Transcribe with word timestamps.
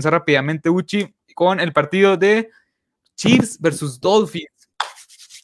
comenzar 0.00 0.12
rápidamente, 0.14 0.70
Uchi, 0.70 1.14
con 1.34 1.60
el 1.60 1.72
partido 1.72 2.16
de 2.16 2.48
Chiefs 3.16 3.58
versus 3.60 4.00
Dolphins. 4.00 4.48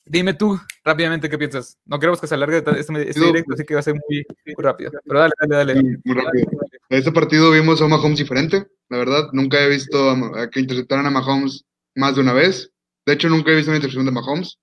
Dime 0.06 0.32
tú 0.32 0.58
rápidamente 0.82 1.29
qué 1.29 1.36
piensas. 1.36 1.79
No 1.84 1.98
queremos 1.98 2.21
que 2.21 2.26
se 2.26 2.34
alargue 2.34 2.58
este, 2.58 3.11
este 3.11 3.21
directo, 3.21 3.53
así 3.53 3.64
que 3.64 3.74
va 3.74 3.80
a 3.80 3.82
ser 3.82 3.95
muy, 3.95 4.24
rápido. 4.56 4.92
Pero 5.04 5.19
dale, 5.19 5.32
dale, 5.40 5.74
dale. 5.74 5.98
muy 6.04 6.14
rápido. 6.14 6.46
En 6.88 6.98
este 6.98 7.12
partido 7.12 7.50
vimos 7.50 7.82
a 7.82 7.88
Mahomes 7.88 8.19
diferente, 8.19 8.66
la 8.88 8.98
verdad. 8.98 9.29
Nunca 9.32 9.62
he 9.62 9.69
visto 9.69 10.11
a, 10.11 10.49
que 10.49 10.61
interceptaran 10.61 11.07
a 11.07 11.11
Mahomes 11.11 11.65
más 11.95 12.15
de 12.15 12.23
una 12.23 12.33
vez. 12.33 12.71
De 13.04 13.13
hecho, 13.13 13.29
nunca 13.29 13.51
he 13.51 13.57
visto 13.57 13.71
una 13.71 13.77
intercepción 13.77 14.07
de 14.07 14.13
Mahomes. 14.13 14.59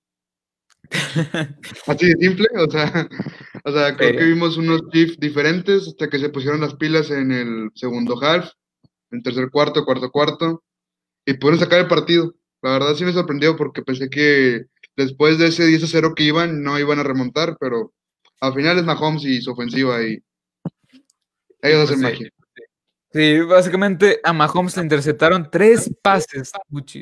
Así 1.86 2.06
de 2.06 2.16
simple, 2.18 2.46
o 2.56 2.70
sea, 2.70 3.08
o 3.64 3.72
sea 3.72 3.96
creo 3.96 4.18
que 4.18 4.24
vimos 4.24 4.56
unos 4.56 4.82
Chiefs 4.90 5.18
diferentes 5.18 5.88
hasta 5.88 6.08
que 6.08 6.18
se 6.18 6.30
pusieron 6.30 6.60
las 6.60 6.74
pilas 6.74 7.10
en 7.10 7.32
el 7.32 7.70
segundo 7.74 8.20
half, 8.22 8.50
en 9.10 9.22
tercer 9.22 9.50
cuarto, 9.50 9.84
cuarto 9.84 10.10
cuarto, 10.10 10.62
y 11.26 11.34
pudieron 11.34 11.60
sacar 11.60 11.80
el 11.80 11.88
partido. 11.88 12.34
La 12.62 12.72
verdad 12.72 12.94
sí 12.94 13.04
me 13.04 13.12
sorprendió 13.12 13.56
porque 13.56 13.82
pensé 13.82 14.08
que 14.08 14.66
después 14.96 15.38
de 15.38 15.48
ese 15.48 15.66
10 15.66 15.84
a 15.84 15.86
0 15.86 16.14
que 16.14 16.24
iban, 16.24 16.62
no 16.62 16.78
iban 16.78 16.98
a 16.98 17.02
remontar, 17.02 17.56
pero 17.58 17.92
al 18.40 18.54
final 18.54 18.78
es 18.78 18.84
Mahomes 18.84 19.24
y 19.24 19.40
su 19.40 19.52
ofensiva 19.52 20.02
y 20.02 20.22
ellos 21.62 21.90
hacen 21.90 22.00
magia. 22.00 22.30
Sí, 23.12 23.40
básicamente 23.42 24.20
a 24.24 24.32
Mahomes 24.32 24.76
le 24.76 24.82
interceptaron 24.82 25.48
tres 25.50 25.88
pases, 26.02 26.52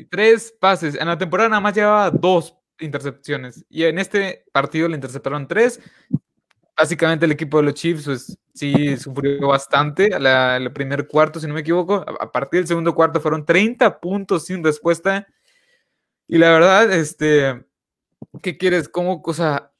tres 0.09 0.53
pases. 0.59 0.95
En 0.95 1.07
la 1.07 1.17
temporada 1.17 1.49
nada 1.49 1.61
más 1.61 1.73
llevaba 1.73 2.11
dos 2.11 2.55
intercepciones 2.79 3.65
y 3.67 3.83
en 3.83 3.97
este 3.97 4.45
partido 4.51 4.87
le 4.87 4.95
interceptaron 4.95 5.47
tres. 5.47 5.79
Básicamente 6.75 7.25
el 7.25 7.31
equipo 7.31 7.57
de 7.57 7.63
los 7.63 7.73
Chiefs 7.75 8.05
pues, 8.05 8.37
sí 8.53 8.97
sufrió 8.97 9.47
bastante 9.47 10.09
el 10.13 10.73
primer 10.73 11.07
cuarto, 11.07 11.39
si 11.39 11.47
no 11.47 11.53
me 11.53 11.59
equivoco. 11.59 12.03
A, 12.19 12.31
partir 12.31 12.61
del 12.61 12.67
segundo 12.67 12.95
cuarto 12.95 13.21
fueron 13.21 13.45
30 13.45 13.99
puntos 13.99 14.45
sin 14.45 14.63
respuesta. 14.63 15.27
Y 16.27 16.37
la 16.37 16.51
verdad, 16.51 16.91
este, 16.91 17.63
¿qué 18.41 18.57
quieres? 18.57 18.89
¿Cómo, 18.89 19.21
o 19.23 19.33
sea, 19.33 19.73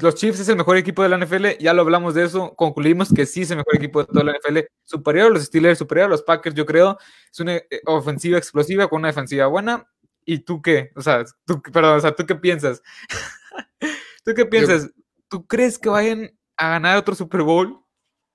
los 0.00 0.14
Chiefs 0.14 0.40
es 0.40 0.48
el 0.48 0.56
mejor 0.56 0.76
equipo 0.76 1.02
de 1.02 1.08
la 1.08 1.18
NFL, 1.18 1.58
ya 1.58 1.74
lo 1.74 1.82
hablamos 1.82 2.14
de 2.14 2.24
eso, 2.24 2.54
concluimos 2.54 3.12
que 3.12 3.26
sí 3.26 3.42
es 3.42 3.50
el 3.50 3.58
mejor 3.58 3.76
equipo 3.76 4.00
de 4.00 4.06
toda 4.06 4.24
la 4.24 4.32
NFL, 4.32 4.58
superior 4.84 5.26
a 5.26 5.30
los 5.30 5.44
Steelers, 5.44 5.78
superior 5.78 6.06
a 6.06 6.10
los 6.10 6.22
Packers, 6.22 6.54
yo 6.54 6.64
creo, 6.64 6.96
es 7.30 7.40
una 7.40 7.56
eh, 7.56 7.66
ofensiva 7.86 8.38
explosiva 8.38 8.88
con 8.88 9.00
una 9.00 9.08
defensiva 9.08 9.46
buena. 9.46 9.88
¿Y 10.24 10.40
tú 10.40 10.60
qué? 10.60 10.90
O 10.94 11.00
sea, 11.00 11.24
tú, 11.46 11.62
perdón, 11.62 11.96
o 11.96 12.00
sea, 12.00 12.14
¿tú 12.14 12.26
qué 12.26 12.34
piensas? 12.34 12.82
¿Tú 14.24 14.34
qué 14.34 14.44
piensas? 14.44 14.90
¿Tú 15.28 15.46
crees 15.46 15.78
que 15.78 15.88
vayan 15.88 16.30
a 16.56 16.70
ganar 16.70 16.96
otro 16.96 17.14
Super 17.14 17.42
Bowl? 17.42 17.84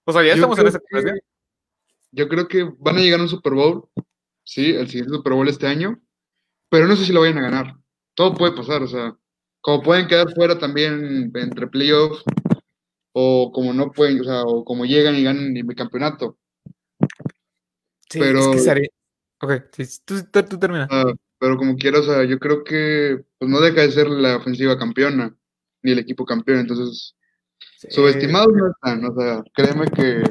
O 0.05 0.13
sea, 0.13 0.23
ya 0.23 0.33
estamos 0.33 0.58
en 0.59 0.67
esa 0.67 0.80
situación. 0.80 1.19
Yo 2.11 2.27
creo 2.27 2.47
que 2.47 2.63
van 2.77 2.97
a 2.97 2.99
llegar 2.99 3.19
a 3.19 3.23
un 3.23 3.30
Super 3.30 3.53
Bowl, 3.53 3.89
sí, 4.44 4.72
el 4.72 4.88
siguiente 4.88 5.16
Super 5.16 5.33
Bowl 5.33 5.47
este 5.47 5.67
año, 5.67 5.99
pero 6.69 6.88
no 6.88 6.95
sé 6.95 7.05
si 7.05 7.14
lo 7.14 7.21
vayan 7.21 7.39
a 7.39 7.49
ganar. 7.49 7.75
Todo 8.14 8.36
puede 8.36 8.55
pasar, 8.55 8.83
o 8.83 8.88
sea, 8.88 9.17
como 9.61 9.81
pueden 9.81 10.08
quedar 10.08 10.31
fuera 10.33 10.59
también 10.59 11.31
entre 11.33 11.67
playoffs, 11.67 12.23
o 13.14 13.52
como 13.52 13.73
no 13.73 13.91
pueden, 13.91 14.21
o 14.21 14.23
sea, 14.23 14.44
o 14.44 14.64
como 14.64 14.86
llegan 14.86 15.16
y 15.16 15.23
ganan 15.23 15.58
el 15.58 15.75
campeonato. 15.75 16.38
Sí, 18.09 18.19
pero, 18.19 18.53
es 18.53 18.64
que 18.64 18.89
Ok, 19.41 19.52
sí, 19.71 19.83
tú, 20.05 20.16
tú, 20.47 20.58
termina. 20.58 20.88
Ah, 20.89 21.14
pero 21.38 21.58
como 21.58 21.75
quiera, 21.75 21.99
o 21.99 22.03
sea, 22.03 22.23
yo 22.23 22.39
creo 22.39 22.64
que 22.64 23.25
pues 23.38 23.52
no 23.52 23.59
deja 23.59 23.81
de 23.81 23.91
ser 23.91 24.08
la 24.08 24.38
ofensiva 24.38 24.77
campeona, 24.77 25.36
ni 25.84 25.92
el 25.92 26.00
equipo 26.00 26.26
campeón, 26.26 26.59
entonces 26.59 27.16
subestimados 27.89 28.53
no 28.53 28.72
están, 28.72 29.06
o 29.06 29.16
sea, 29.16 29.44
créeme 29.53 29.88
que 29.88 30.23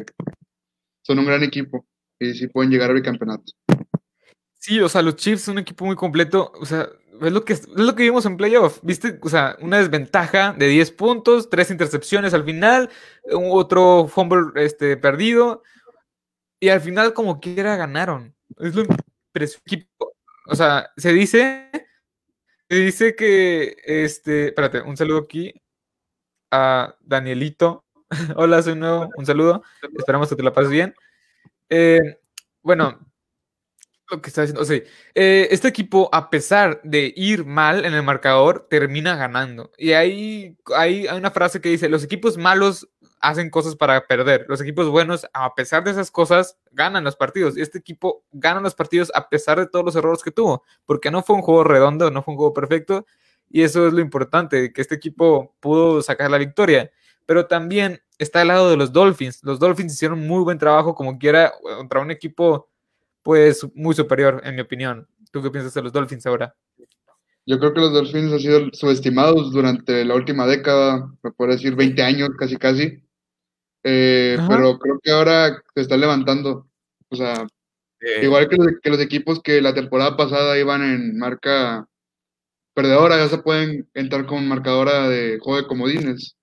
son 1.02 1.18
un 1.18 1.26
gran 1.26 1.42
equipo 1.42 1.86
y 2.18 2.34
sí 2.34 2.48
pueden 2.48 2.70
llegar 2.70 2.90
al 2.90 3.02
campeonato. 3.02 3.44
Sí, 4.58 4.80
o 4.80 4.88
sea, 4.88 5.02
los 5.02 5.16
Chiefs 5.16 5.42
son 5.42 5.54
un 5.54 5.60
equipo 5.60 5.84
muy 5.84 5.96
completo, 5.96 6.52
o 6.54 6.64
sea, 6.64 6.88
es 7.20 7.32
lo 7.32 7.44
que, 7.44 7.52
es 7.52 7.68
lo 7.68 7.94
que 7.94 8.04
vimos 8.04 8.24
en 8.26 8.36
playoff, 8.36 8.78
¿viste? 8.82 9.18
O 9.22 9.28
sea, 9.28 9.56
una 9.60 9.78
desventaja 9.78 10.52
de 10.52 10.66
10 10.68 10.90
puntos, 10.92 11.50
tres 11.50 11.70
intercepciones 11.70 12.34
al 12.34 12.44
final, 12.44 12.90
otro 13.32 14.08
fumble 14.08 14.64
este, 14.64 14.96
perdido, 14.96 15.62
y 16.60 16.68
al 16.68 16.80
final 16.80 17.12
como 17.12 17.40
quiera 17.40 17.76
ganaron. 17.76 18.34
Es 18.58 18.74
lo 18.74 18.84
equipo. 19.34 20.14
O 20.46 20.54
sea, 20.54 20.90
se 20.96 21.12
dice, 21.12 21.70
dice 22.76 23.14
que, 23.16 23.76
este, 23.84 24.46
espérate, 24.48 24.80
un 24.80 24.96
saludo 24.96 25.18
aquí 25.18 25.54
a 26.50 26.96
Danielito. 27.00 27.84
Hola, 28.36 28.62
soy 28.62 28.76
nuevo, 28.76 29.08
un 29.16 29.26
saludo. 29.26 29.62
Esperamos 29.96 30.28
que 30.28 30.36
te 30.36 30.42
la 30.42 30.52
pases 30.52 30.70
bien. 30.70 30.94
Eh, 31.68 32.18
bueno, 32.62 32.98
que 34.20 34.28
está 34.28 34.42
diciendo. 34.42 34.60
O 34.62 34.64
sea, 34.64 34.80
eh, 35.14 35.48
este 35.50 35.68
equipo, 35.68 36.10
a 36.12 36.28
pesar 36.28 36.80
de 36.82 37.12
ir 37.16 37.44
mal 37.44 37.84
en 37.84 37.94
el 37.94 38.02
marcador, 38.02 38.66
termina 38.68 39.16
ganando. 39.16 39.70
Y 39.78 39.92
ahí 39.92 40.56
hay, 40.76 41.06
hay 41.06 41.18
una 41.18 41.30
frase 41.30 41.60
que 41.60 41.70
dice: 41.70 41.88
Los 41.88 42.04
equipos 42.04 42.36
malos 42.36 42.88
hacen 43.22 43.48
cosas 43.50 43.76
para 43.76 44.06
perder. 44.06 44.44
Los 44.48 44.60
equipos 44.60 44.88
buenos, 44.88 45.26
a 45.32 45.54
pesar 45.54 45.84
de 45.84 45.92
esas 45.92 46.10
cosas, 46.10 46.58
ganan 46.72 47.04
los 47.04 47.16
partidos. 47.16 47.56
Este 47.56 47.78
equipo 47.78 48.24
gana 48.32 48.60
los 48.60 48.74
partidos 48.74 49.10
a 49.14 49.28
pesar 49.28 49.58
de 49.58 49.66
todos 49.66 49.84
los 49.84 49.96
errores 49.96 50.22
que 50.22 50.32
tuvo, 50.32 50.64
porque 50.84 51.10
no 51.10 51.22
fue 51.22 51.36
un 51.36 51.42
juego 51.42 51.64
redondo, 51.64 52.10
no 52.10 52.22
fue 52.22 52.32
un 52.32 52.38
juego 52.38 52.52
perfecto. 52.52 53.06
Y 53.48 53.62
eso 53.62 53.86
es 53.86 53.92
lo 53.92 54.00
importante, 54.00 54.72
que 54.72 54.80
este 54.80 54.96
equipo 54.96 55.54
pudo 55.60 56.02
sacar 56.02 56.30
la 56.30 56.38
victoria. 56.38 56.90
Pero 57.24 57.46
también 57.46 58.02
está 58.18 58.40
al 58.40 58.48
lado 58.48 58.68
de 58.68 58.76
los 58.76 58.92
Dolphins. 58.92 59.42
Los 59.44 59.58
Dolphins 59.60 59.94
hicieron 59.94 60.26
muy 60.26 60.42
buen 60.42 60.58
trabajo 60.58 60.94
como 60.94 61.18
quiera 61.18 61.52
contra 61.62 62.00
un 62.00 62.10
equipo 62.10 62.68
pues 63.22 63.64
muy 63.74 63.94
superior, 63.94 64.40
en 64.44 64.56
mi 64.56 64.62
opinión. 64.62 65.06
¿Tú 65.30 65.40
qué 65.40 65.50
piensas 65.50 65.72
de 65.74 65.82
los 65.82 65.92
Dolphins 65.92 66.26
ahora? 66.26 66.54
Yo 67.46 67.58
creo 67.58 67.72
que 67.72 67.80
los 67.80 67.92
Dolphins 67.92 68.32
han 68.32 68.40
sido 68.40 68.68
subestimados 68.72 69.52
durante 69.52 70.04
la 70.04 70.14
última 70.14 70.46
década, 70.46 71.08
me 71.22 71.32
puedo 71.32 71.52
decir 71.52 71.74
20 71.74 72.02
años 72.02 72.30
casi 72.38 72.56
casi. 72.56 73.02
Eh, 73.84 74.38
pero 74.48 74.78
creo 74.78 75.00
que 75.02 75.10
ahora 75.10 75.62
se 75.74 75.80
está 75.80 75.96
levantando. 75.96 76.68
O 77.08 77.16
sea, 77.16 77.46
igual 78.22 78.48
que 78.48 78.56
los, 78.56 78.68
que 78.82 78.90
los, 78.90 79.00
equipos 79.00 79.42
que 79.42 79.60
la 79.60 79.74
temporada 79.74 80.16
pasada 80.16 80.58
iban 80.58 80.82
en 80.82 81.18
marca 81.18 81.86
perdedora, 82.74 83.18
ya 83.18 83.28
se 83.28 83.38
pueden 83.38 83.88
entrar 83.94 84.26
con 84.26 84.48
marcadora 84.48 85.08
de 85.08 85.38
juego 85.40 85.60
de 85.60 85.68
comodines. 85.68 86.36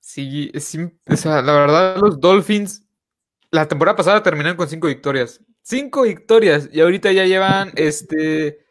Sí, 0.00 0.50
sí, 0.58 0.90
o 1.06 1.16
sea, 1.16 1.42
la 1.42 1.52
verdad, 1.52 1.96
los 2.00 2.18
Dolphins 2.18 2.82
la 3.52 3.68
temporada 3.68 3.94
pasada 3.96 4.22
terminaron 4.22 4.56
con 4.56 4.68
cinco 4.68 4.88
victorias. 4.88 5.40
Cinco 5.60 6.02
victorias. 6.02 6.70
Y 6.72 6.80
ahorita 6.80 7.12
ya 7.12 7.26
llevan, 7.26 7.70
este, 7.76 8.64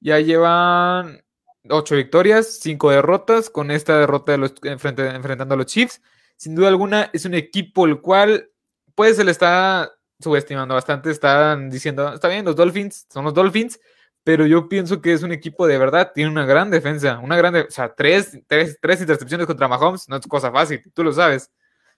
ya 0.00 0.18
llevan 0.18 1.22
ocho 1.70 1.94
victorias, 1.94 2.58
cinco 2.60 2.90
derrotas, 2.90 3.48
con 3.48 3.70
esta 3.70 3.96
derrota 3.96 4.32
de 4.32 4.38
los, 4.38 4.54
enfrentando 4.64 5.54
a 5.54 5.56
los 5.56 5.66
Chiefs. 5.66 6.02
Sin 6.36 6.54
duda 6.54 6.68
alguna, 6.68 7.10
es 7.12 7.24
un 7.24 7.34
equipo 7.34 7.86
el 7.86 8.00
cual, 8.00 8.50
pues, 8.94 9.16
se 9.16 9.24
le 9.24 9.30
está 9.30 9.92
subestimando 10.20 10.74
bastante. 10.74 11.10
Están 11.10 11.70
diciendo, 11.70 12.14
está 12.14 12.28
bien, 12.28 12.44
los 12.44 12.56
Dolphins 12.56 13.06
son 13.10 13.24
los 13.24 13.34
Dolphins, 13.34 13.80
pero 14.24 14.46
yo 14.46 14.68
pienso 14.68 15.00
que 15.00 15.12
es 15.12 15.22
un 15.22 15.32
equipo 15.32 15.66
de 15.66 15.78
verdad, 15.78 16.12
tiene 16.14 16.30
una 16.30 16.46
gran 16.46 16.70
defensa, 16.70 17.18
una 17.18 17.36
gran, 17.36 17.54
o 17.56 17.70
sea, 17.70 17.94
tres, 17.94 18.38
tres, 18.46 18.78
tres 18.80 19.00
intercepciones 19.00 19.46
contra 19.46 19.68
Mahomes, 19.68 20.08
no 20.08 20.16
es 20.16 20.26
cosa 20.26 20.50
fácil, 20.50 20.82
tú 20.94 21.04
lo 21.04 21.12
sabes. 21.12 21.50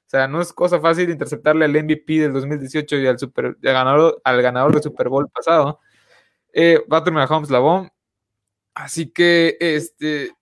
O 0.06 0.08
sea, 0.08 0.28
no 0.28 0.40
es 0.40 0.52
cosa 0.52 0.80
fácil 0.80 1.10
interceptarle 1.10 1.64
al 1.64 1.72
MVP 1.72 2.20
del 2.20 2.32
2018 2.32 2.96
y 2.96 3.06
al, 3.08 3.18
super, 3.18 3.56
ganador, 3.60 4.20
al 4.22 4.40
ganador 4.42 4.72
del 4.72 4.82
Super 4.82 5.08
Bowl 5.08 5.28
pasado. 5.28 5.80
Eh, 6.52 6.80
a 6.90 7.04
terminar 7.04 7.30
Holmes 7.30 7.50
la 7.50 7.90
Así 8.74 9.10
que, 9.10 9.56
este, 9.60 10.35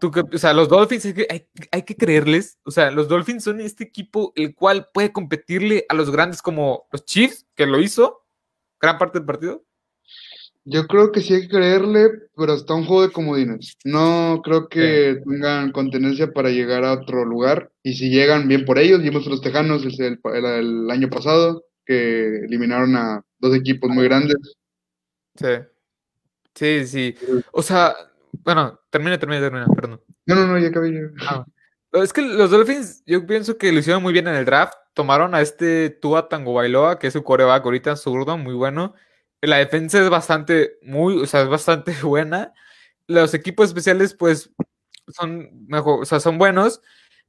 tú 0.00 0.10
o 0.32 0.38
sea, 0.38 0.52
los 0.52 0.68
Dolphins 0.68 1.04
hay 1.06 1.14
que, 1.14 1.26
hay, 1.70 1.82
que 1.82 1.96
creerles. 1.96 2.58
O 2.64 2.70
sea, 2.70 2.90
los 2.90 3.08
Dolphins 3.08 3.44
son 3.44 3.60
este 3.60 3.84
equipo 3.84 4.32
el 4.36 4.54
cual 4.54 4.88
puede 4.92 5.12
competirle 5.12 5.86
a 5.88 5.94
los 5.94 6.10
grandes 6.10 6.42
como 6.42 6.86
los 6.90 7.04
Chiefs, 7.04 7.46
que 7.54 7.66
lo 7.66 7.80
hizo 7.80 8.24
gran 8.80 8.98
parte 8.98 9.18
del 9.18 9.26
partido. 9.26 9.64
Yo 10.64 10.86
creo 10.86 11.10
que 11.10 11.20
sí 11.20 11.34
hay 11.34 11.42
que 11.42 11.48
creerle, 11.48 12.10
pero 12.36 12.52
hasta 12.52 12.74
un 12.74 12.84
juego 12.84 13.02
de 13.02 13.12
comodines. 13.12 13.76
No 13.84 14.40
creo 14.44 14.68
que 14.68 15.20
tengan 15.26 15.72
contenencia 15.72 16.32
para 16.32 16.50
llegar 16.50 16.84
a 16.84 16.92
otro 16.92 17.24
lugar. 17.24 17.72
Y 17.82 17.94
si 17.94 18.10
llegan, 18.10 18.46
bien 18.46 18.64
por 18.64 18.78
ellos. 18.78 19.02
Vimos 19.02 19.26
a 19.26 19.30
los 19.30 19.40
Tejanos 19.40 19.84
el, 19.84 20.20
el, 20.34 20.90
año 20.90 21.08
pasado, 21.08 21.64
que 21.86 22.44
eliminaron 22.44 22.94
a 22.94 23.24
dos 23.38 23.56
equipos 23.56 23.90
muy 23.90 24.04
grandes. 24.04 24.36
Sí. 25.34 25.48
Sí, 26.54 26.86
sí. 26.86 27.14
O 27.52 27.62
sea, 27.62 27.96
bueno, 28.32 28.80
termina, 28.90 29.18
termina, 29.18 29.40
termina, 29.40 29.66
perdón. 29.74 30.00
No, 30.26 30.34
no, 30.34 30.46
no, 30.46 30.58
ya 30.58 30.68
acabé. 30.68 31.10
Ah. 31.26 31.44
Es 31.92 32.12
que 32.12 32.22
los 32.22 32.50
Dolphins, 32.50 33.02
yo 33.06 33.26
pienso 33.26 33.58
que 33.58 33.72
lo 33.72 33.80
hicieron 33.80 34.02
muy 34.02 34.12
bien 34.12 34.28
en 34.28 34.34
el 34.34 34.44
draft. 34.44 34.74
Tomaron 34.94 35.34
a 35.34 35.40
este 35.40 35.90
Tua 35.90 36.28
Tango 36.28 36.54
Bailoa, 36.54 36.98
que 36.98 37.08
es 37.08 37.12
su 37.12 37.24
coreback 37.24 37.64
ahorita, 37.64 37.96
zurdo, 37.96 38.38
muy 38.38 38.54
bueno 38.54 38.94
la 39.42 39.56
defensa 39.56 40.02
es 40.02 40.10
bastante, 40.10 40.78
muy, 40.82 41.22
o 41.22 41.26
sea, 41.26 41.42
es 41.42 41.48
bastante 41.48 41.92
buena. 42.02 42.52
Los 43.06 43.34
equipos 43.34 43.68
especiales, 43.68 44.14
pues, 44.14 44.50
son 45.08 45.66
mejor, 45.66 46.02
o 46.02 46.04
sea, 46.04 46.20
son 46.20 46.38
buenos. 46.38 46.80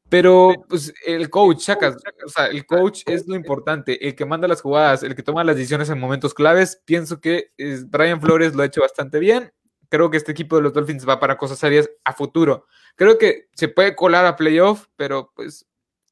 Pero 0.10 0.54
pues 0.68 0.94
el 1.06 1.30
coach, 1.30 1.62
sacas, 1.62 1.96
o 2.26 2.28
sea, 2.28 2.48
el 2.48 2.66
coach 2.66 3.04
es 3.06 3.26
lo 3.28 3.36
importante, 3.36 4.06
el 4.06 4.14
que 4.14 4.26
manda 4.26 4.46
las 4.46 4.60
jugadas, 4.62 5.04
el 5.04 5.16
que 5.16 5.24
toma 5.24 5.46
las 5.46 5.56
decisiones 5.56 5.90
en 5.90 6.02
momentos 6.02 6.34
claves. 6.34 6.82
Pienso 6.84 7.22
que 7.22 7.54
Brian 7.88 8.20
Flores 8.20 8.54
lo 8.54 8.62
ha 8.62 8.66
hecho 8.66 8.82
bastante 8.82 9.20
bien. 9.20 9.54
Creo 9.92 10.10
que 10.10 10.16
este 10.16 10.32
equipo 10.32 10.56
de 10.56 10.62
los 10.62 10.72
Dolphins 10.72 11.08
va 11.08 11.20
para 11.20 11.38
cosas 11.38 11.60
serias 11.60 11.90
a 12.06 12.14
futuro. 12.14 12.66
Creo 12.96 13.18
que 13.18 13.50
se 13.54 13.68
puede 13.68 13.94
colar 13.94 14.26
a 14.26 14.38
playoff, 14.38 14.88
pero 14.96 15.34
pues, 15.36 15.68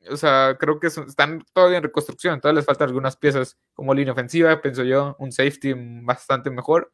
o 0.10 0.18
sea, 0.18 0.58
creo 0.60 0.81
que 0.81 0.88
están 0.88 1.46
todavía 1.54 1.78
en 1.78 1.84
reconstrucción. 1.84 2.42
Todavía 2.42 2.60
les 2.60 2.66
faltan 2.66 2.90
algunas 2.90 3.16
piezas 3.16 3.58
como 3.74 3.94
línea 3.94 4.12
ofensiva, 4.12 4.62
pienso 4.62 4.84
yo, 4.84 5.16
un 5.18 5.31
safety 5.31 5.74
bastante 6.04 6.50
mejor. 6.50 6.92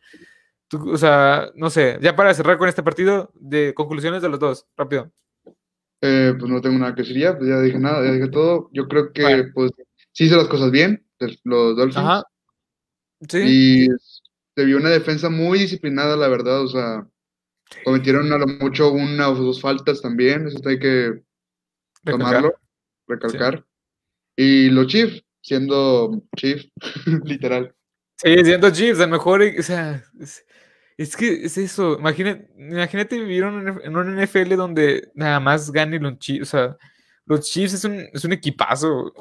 o 0.71 0.97
sea, 0.97 1.49
no 1.55 1.71
sé, 1.71 1.97
ya 2.01 2.15
para 2.15 2.35
cerrar 2.35 2.59
con 2.59 2.69
este 2.69 2.83
partido, 2.83 3.31
de 3.33 3.73
conclusiones 3.73 4.21
de 4.21 4.29
los 4.29 4.39
dos, 4.39 4.67
rápido. 4.77 5.11
Eh, 6.01 6.35
pues 6.37 6.51
no 6.51 6.61
tengo 6.61 6.77
nada 6.77 6.93
que 6.93 7.01
decir 7.01 7.17
ya, 7.17 7.35
pues 7.35 7.49
ya 7.49 7.61
dije 7.61 7.79
nada, 7.79 8.05
ya 8.05 8.11
dije 8.11 8.29
todo. 8.29 8.69
Yo 8.73 8.87
creo 8.87 9.11
que 9.11 9.45
pues 9.55 9.71
sí 10.11 10.25
hizo 10.25 10.37
las 10.37 10.49
cosas 10.49 10.69
bien, 10.69 11.03
los 11.45 11.75
Dolphins. 11.75 12.23
Sí. 13.27 13.39
Y 13.43 13.87
se 14.55 14.65
vio 14.65 14.77
una 14.77 14.89
defensa 14.89 15.29
muy 15.29 15.59
disciplinada, 15.59 16.15
la 16.15 16.27
verdad, 16.27 16.61
o 16.61 16.67
sea, 16.67 17.07
cometieron 17.83 18.31
a 18.31 18.37
lo 18.37 18.47
mucho 18.47 18.91
una 18.91 19.29
o 19.29 19.35
dos 19.35 19.61
faltas 19.61 20.01
también, 20.01 20.47
eso 20.47 20.57
hay 20.67 20.79
que 20.79 21.21
tomarlo, 22.03 22.55
recalcar. 23.07 23.65
Y 24.35 24.69
los 24.69 24.87
Chiefs, 24.87 25.23
siendo 25.41 26.23
Chiefs, 26.35 26.69
literal. 27.23 27.73
Sí, 28.17 28.43
siendo 28.43 28.69
Chiefs, 28.71 28.99
a 28.99 29.05
lo 29.07 29.11
mejor, 29.11 29.41
o 29.41 29.63
sea, 29.63 30.03
es 30.97 31.17
que 31.17 31.45
es 31.45 31.57
eso, 31.57 31.97
imagínate, 31.99 32.49
imagínate 32.57 33.19
vivir 33.19 33.43
en 33.43 33.95
un 33.97 34.23
NFL 34.23 34.55
donde 34.55 35.11
nada 35.13 35.39
más 35.39 35.71
gane 35.71 35.99
los 35.99 36.17
Chiefs, 36.19 36.41
o 36.41 36.57
sea, 36.57 36.77
los 37.25 37.41
Chiefs 37.41 37.73
es 37.73 37.83
un, 37.83 38.07
es 38.13 38.23
un 38.23 38.33
equipazo. 38.33 39.11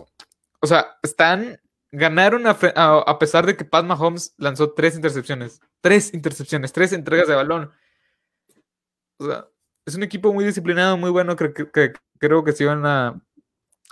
O 0.60 0.66
sea, 0.66 0.86
están, 1.02 1.58
ganaron 1.94 2.46
a, 2.46 3.18
pesar 3.18 3.46
de 3.46 3.56
que 3.56 3.64
Pat 3.64 3.84
Mahomes 3.84 4.34
lanzó 4.36 4.72
tres 4.72 4.96
intercepciones, 4.96 5.60
tres 5.80 6.12
intercepciones, 6.12 6.72
tres 6.72 6.92
entregas 6.92 7.28
de 7.28 7.34
balón. 7.34 7.70
O 9.18 9.26
sea, 9.26 9.46
es 9.86 9.94
un 9.94 10.02
equipo 10.02 10.32
muy 10.32 10.44
disciplinado, 10.44 10.96
muy 10.96 11.10
bueno, 11.10 11.36
creo 11.36 11.54
que, 11.54 11.92
creo 12.18 12.42
que 12.42 12.52
se 12.52 12.64
iban 12.64 12.84
a, 12.84 13.20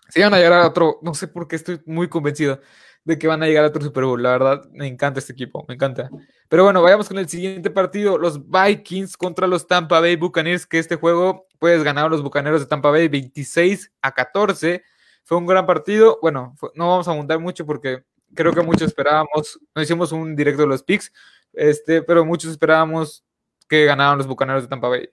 se 0.08 0.20
iban 0.20 0.34
a 0.34 0.38
llegar 0.38 0.52
a 0.54 0.66
otro, 0.66 0.98
no 1.02 1.14
sé 1.14 1.28
por 1.28 1.46
qué 1.46 1.56
estoy 1.56 1.80
muy 1.86 2.08
convencido 2.08 2.60
de 3.04 3.18
que 3.18 3.26
van 3.26 3.42
a 3.42 3.46
llegar 3.46 3.64
a 3.64 3.68
otro 3.68 3.82
Super 3.82 4.04
Bowl. 4.04 4.22
La 4.22 4.30
verdad, 4.30 4.68
me 4.72 4.86
encanta 4.86 5.20
este 5.20 5.32
equipo, 5.32 5.64
me 5.68 5.74
encanta. 5.74 6.10
Pero 6.48 6.64
bueno, 6.64 6.82
vayamos 6.82 7.08
con 7.08 7.18
el 7.18 7.28
siguiente 7.28 7.70
partido, 7.70 8.18
los 8.18 8.40
Vikings 8.48 9.16
contra 9.16 9.46
los 9.46 9.66
Tampa 9.66 10.00
Bay 10.00 10.16
Buccaneers, 10.16 10.66
que 10.66 10.78
este 10.78 10.96
juego 10.96 11.46
puedes 11.58 11.82
ganar 11.84 12.06
a 12.06 12.08
los 12.08 12.22
Bucaneros 12.22 12.60
de 12.60 12.66
Tampa 12.66 12.90
Bay 12.90 13.08
26 13.08 13.92
a 14.02 14.12
14. 14.12 14.82
Fue 15.24 15.38
un 15.38 15.46
gran 15.46 15.66
partido. 15.66 16.18
Bueno, 16.20 16.54
no 16.74 16.88
vamos 16.88 17.08
a 17.08 17.14
montar 17.14 17.38
mucho 17.38 17.64
porque 17.66 18.04
creo 18.34 18.52
que 18.52 18.62
muchos 18.62 18.88
esperábamos, 18.88 19.58
no 19.74 19.82
hicimos 19.82 20.12
un 20.12 20.34
directo 20.34 20.62
de 20.62 20.68
los 20.68 20.82
picks, 20.82 21.12
este, 21.52 22.02
pero 22.02 22.24
muchos 22.24 22.50
esperábamos 22.50 23.24
que 23.68 23.84
ganaran 23.84 24.18
los 24.18 24.26
Bucaneros 24.26 24.62
de 24.62 24.68
Tampa 24.68 24.88
Bay. 24.88 25.08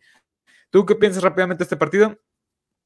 ¿Tú 0.70 0.86
qué 0.86 0.96
piensas 0.96 1.24
rápidamente 1.24 1.60
de 1.60 1.66
este 1.66 1.78
partido? 1.78 2.18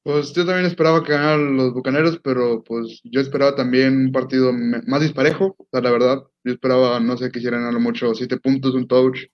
Pues 0.04 0.34
yo 0.34 0.46
también 0.46 0.66
esperaba 0.66 1.04
que 1.04 1.14
ganaran 1.14 1.56
los 1.56 1.74
Bucaneros, 1.74 2.20
pero 2.22 2.62
pues 2.64 3.00
yo 3.06 3.22
esperaba 3.22 3.56
también 3.56 3.96
un 3.98 4.12
partido 4.12 4.52
más 4.52 5.02
disparejo, 5.02 5.56
o 5.58 5.68
sea, 5.72 5.82
la 5.82 5.92
verdad. 5.92 6.24
Yo 6.44 6.54
esperaba, 6.54 7.00
no 7.00 7.16
sé, 7.16 7.32
que 7.32 7.40
hicieran 7.40 7.64
a 7.64 7.72
lo 7.72 7.80
mucho 7.80 8.14
7 8.14 8.38
puntos, 8.38 8.74
un 8.74 8.88
touch, 8.88 9.28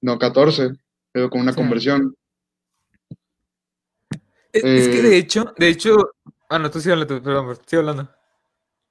no 0.00 0.18
14, 0.18 0.70
pero 1.12 1.30
con 1.30 1.40
una 1.42 1.54
conversión. 1.54 2.14
Es, 4.52 4.88
que 4.88 5.02
de 5.02 5.14
eh, 5.14 5.18
hecho, 5.18 5.52
de 5.56 5.68
hecho, 5.68 5.96
bueno, 6.48 6.70
tú 6.70 6.80
sí 6.80 6.90
hablando, 6.90 7.22
perdón, 7.22 7.58
sigue 7.66 7.80
hablando. 7.80 8.10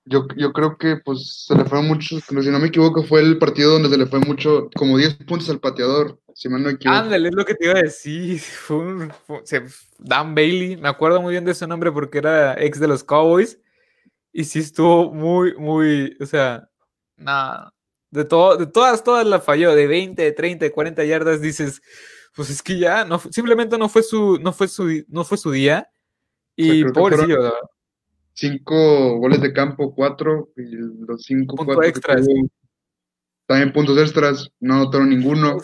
Yo, 0.09 0.25
yo 0.37 0.53
creo 0.53 0.77
que 0.77 0.97
pues 1.03 1.45
se 1.47 1.55
le 1.55 1.65
fue 1.65 1.81
mucho, 1.81 2.19
si 2.19 2.33
no 2.33 2.59
me 2.59 2.67
equivoco, 2.67 3.03
fue 3.03 3.19
el 3.19 3.37
partido 3.37 3.73
donde 3.73 3.89
se 3.89 3.97
le 3.97 4.05
fue 4.05 4.19
mucho, 4.19 4.69
como 4.75 4.97
10 4.97 5.15
puntos 5.25 5.49
al 5.49 5.59
pateador, 5.59 6.17
si 6.33 6.47
mal 6.47 6.63
no 6.63 6.69
equivoco. 6.69 6.97
Ándale, 6.97 7.27
es 7.27 7.35
lo 7.35 7.43
que 7.43 7.55
te 7.55 7.65
iba 7.65 7.77
a 7.77 7.81
decir. 7.81 8.39
Fue 8.39 8.77
un, 8.77 9.13
Dan 9.97 10.33
Bailey, 10.33 10.77
me 10.77 10.87
acuerdo 10.87 11.21
muy 11.21 11.31
bien 11.31 11.43
de 11.43 11.51
ese 11.51 11.67
nombre 11.67 11.91
porque 11.91 12.19
era 12.19 12.53
ex 12.53 12.79
de 12.79 12.87
los 12.87 13.03
Cowboys. 13.03 13.59
Y 14.31 14.45
sí 14.45 14.59
estuvo 14.59 15.11
muy, 15.11 15.57
muy, 15.57 16.15
o 16.21 16.25
sea, 16.25 16.69
nada. 17.17 17.73
De, 18.11 18.23
todo, 18.23 18.55
de 18.55 18.67
todas, 18.67 19.03
todas 19.03 19.25
la 19.25 19.41
falló, 19.41 19.75
de 19.75 19.87
20, 19.87 20.21
de 20.21 20.31
30, 20.31 20.65
de 20.65 20.71
40 20.71 21.03
yardas, 21.03 21.41
dices, 21.41 21.81
pues 22.33 22.49
es 22.49 22.61
que 22.61 22.77
ya, 22.77 23.03
no, 23.03 23.19
simplemente 23.19 23.77
no 23.77 23.89
fue 23.89 24.03
su, 24.03 24.37
no 24.39 24.53
fue 24.53 24.67
su, 24.67 25.03
no 25.09 25.25
fue 25.25 25.37
su 25.37 25.51
día. 25.51 25.89
Y 26.57 26.83
pobrecillo, 26.85 27.53
cinco 28.33 29.17
goles 29.19 29.41
de 29.41 29.53
campo, 29.53 29.93
cuatro, 29.93 30.49
y 30.57 30.65
los 30.65 31.21
cinco 31.23 31.55
cuatro 31.55 31.83
extras. 31.83 32.27
también 33.45 33.71
puntos 33.71 33.97
extras, 33.97 34.49
no 34.59 34.75
anotaron 34.75 35.09
ninguno. 35.09 35.57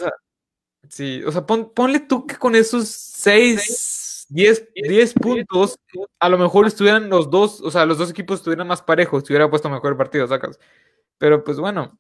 sí, 0.88 1.24
o 1.26 1.32
sea, 1.32 1.46
ponle 1.46 2.00
tú 2.02 2.26
que 2.28 2.38
con 2.38 2.56
esos 2.56 2.88
seis, 2.88 4.26
diez, 4.30 4.70
diez 4.76 5.14
puntos, 5.14 5.80
a 6.20 6.30
lo 6.30 6.38
mejor 6.38 6.68
estuvieran 6.68 7.10
los 7.10 7.30
dos, 7.30 7.60
o 7.62 7.72
sea, 7.72 7.86
los 7.86 7.98
dos 7.98 8.12
equipos 8.12 8.40
estuvieran 8.40 8.68
más 8.68 8.82
parejos, 8.82 9.24
si 9.26 9.34
hubiera 9.34 9.50
puesto 9.50 9.70
mejor 9.70 9.98
partido, 9.98 10.28
sacas. 10.28 10.60
Pero 11.18 11.44
pues 11.44 11.58
bueno, 11.58 12.00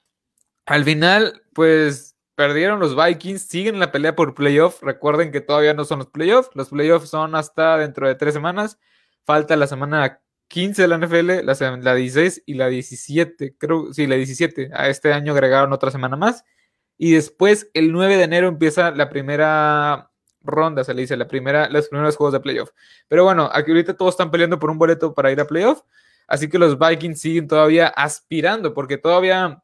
al 0.65 0.83
final, 0.83 1.43
pues 1.53 2.12
perdieron 2.35 2.79
los 2.79 2.95
Vikings, 2.95 3.41
siguen 3.43 3.79
la 3.79 3.91
pelea 3.91 4.15
por 4.15 4.33
playoff. 4.33 4.81
Recuerden 4.81 5.31
que 5.31 5.41
todavía 5.41 5.73
no 5.73 5.85
son 5.85 5.99
los 5.99 6.07
playoffs, 6.07 6.49
los 6.53 6.69
playoffs 6.69 7.09
son 7.09 7.35
hasta 7.35 7.77
dentro 7.77 8.07
de 8.07 8.15
tres 8.15 8.33
semanas. 8.33 8.79
Falta 9.25 9.55
la 9.55 9.67
semana 9.67 10.21
15 10.49 10.81
de 10.81 10.87
la 10.87 10.97
NFL, 10.97 11.45
la, 11.45 11.77
la 11.77 11.95
16 11.95 12.43
y 12.45 12.53
la 12.55 12.67
17, 12.67 13.55
creo, 13.57 13.93
sí, 13.93 14.07
la 14.07 14.15
17. 14.15 14.71
A 14.73 14.89
este 14.89 15.13
año 15.13 15.33
agregaron 15.33 15.73
otra 15.73 15.91
semana 15.91 16.15
más. 16.15 16.43
Y 16.97 17.13
después, 17.13 17.69
el 17.73 17.91
9 17.91 18.17
de 18.17 18.23
enero, 18.23 18.47
empieza 18.47 18.91
la 18.91 19.09
primera 19.09 20.11
ronda, 20.41 20.83
se 20.83 20.93
le 20.93 21.01
dice, 21.01 21.17
la 21.17 21.27
primera, 21.27 21.69
los 21.69 21.89
primeros 21.89 22.15
juegos 22.17 22.33
de 22.33 22.39
playoff. 22.39 22.69
Pero 23.07 23.23
bueno, 23.23 23.49
aquí 23.51 23.71
ahorita 23.71 23.95
todos 23.95 24.13
están 24.13 24.31
peleando 24.31 24.59
por 24.59 24.69
un 24.69 24.77
boleto 24.77 25.13
para 25.13 25.31
ir 25.31 25.39
a 25.39 25.47
playoff. 25.47 25.81
Así 26.27 26.49
que 26.49 26.59
los 26.59 26.77
Vikings 26.77 27.19
siguen 27.19 27.47
todavía 27.47 27.87
aspirando, 27.87 28.73
porque 28.73 28.97
todavía 28.97 29.63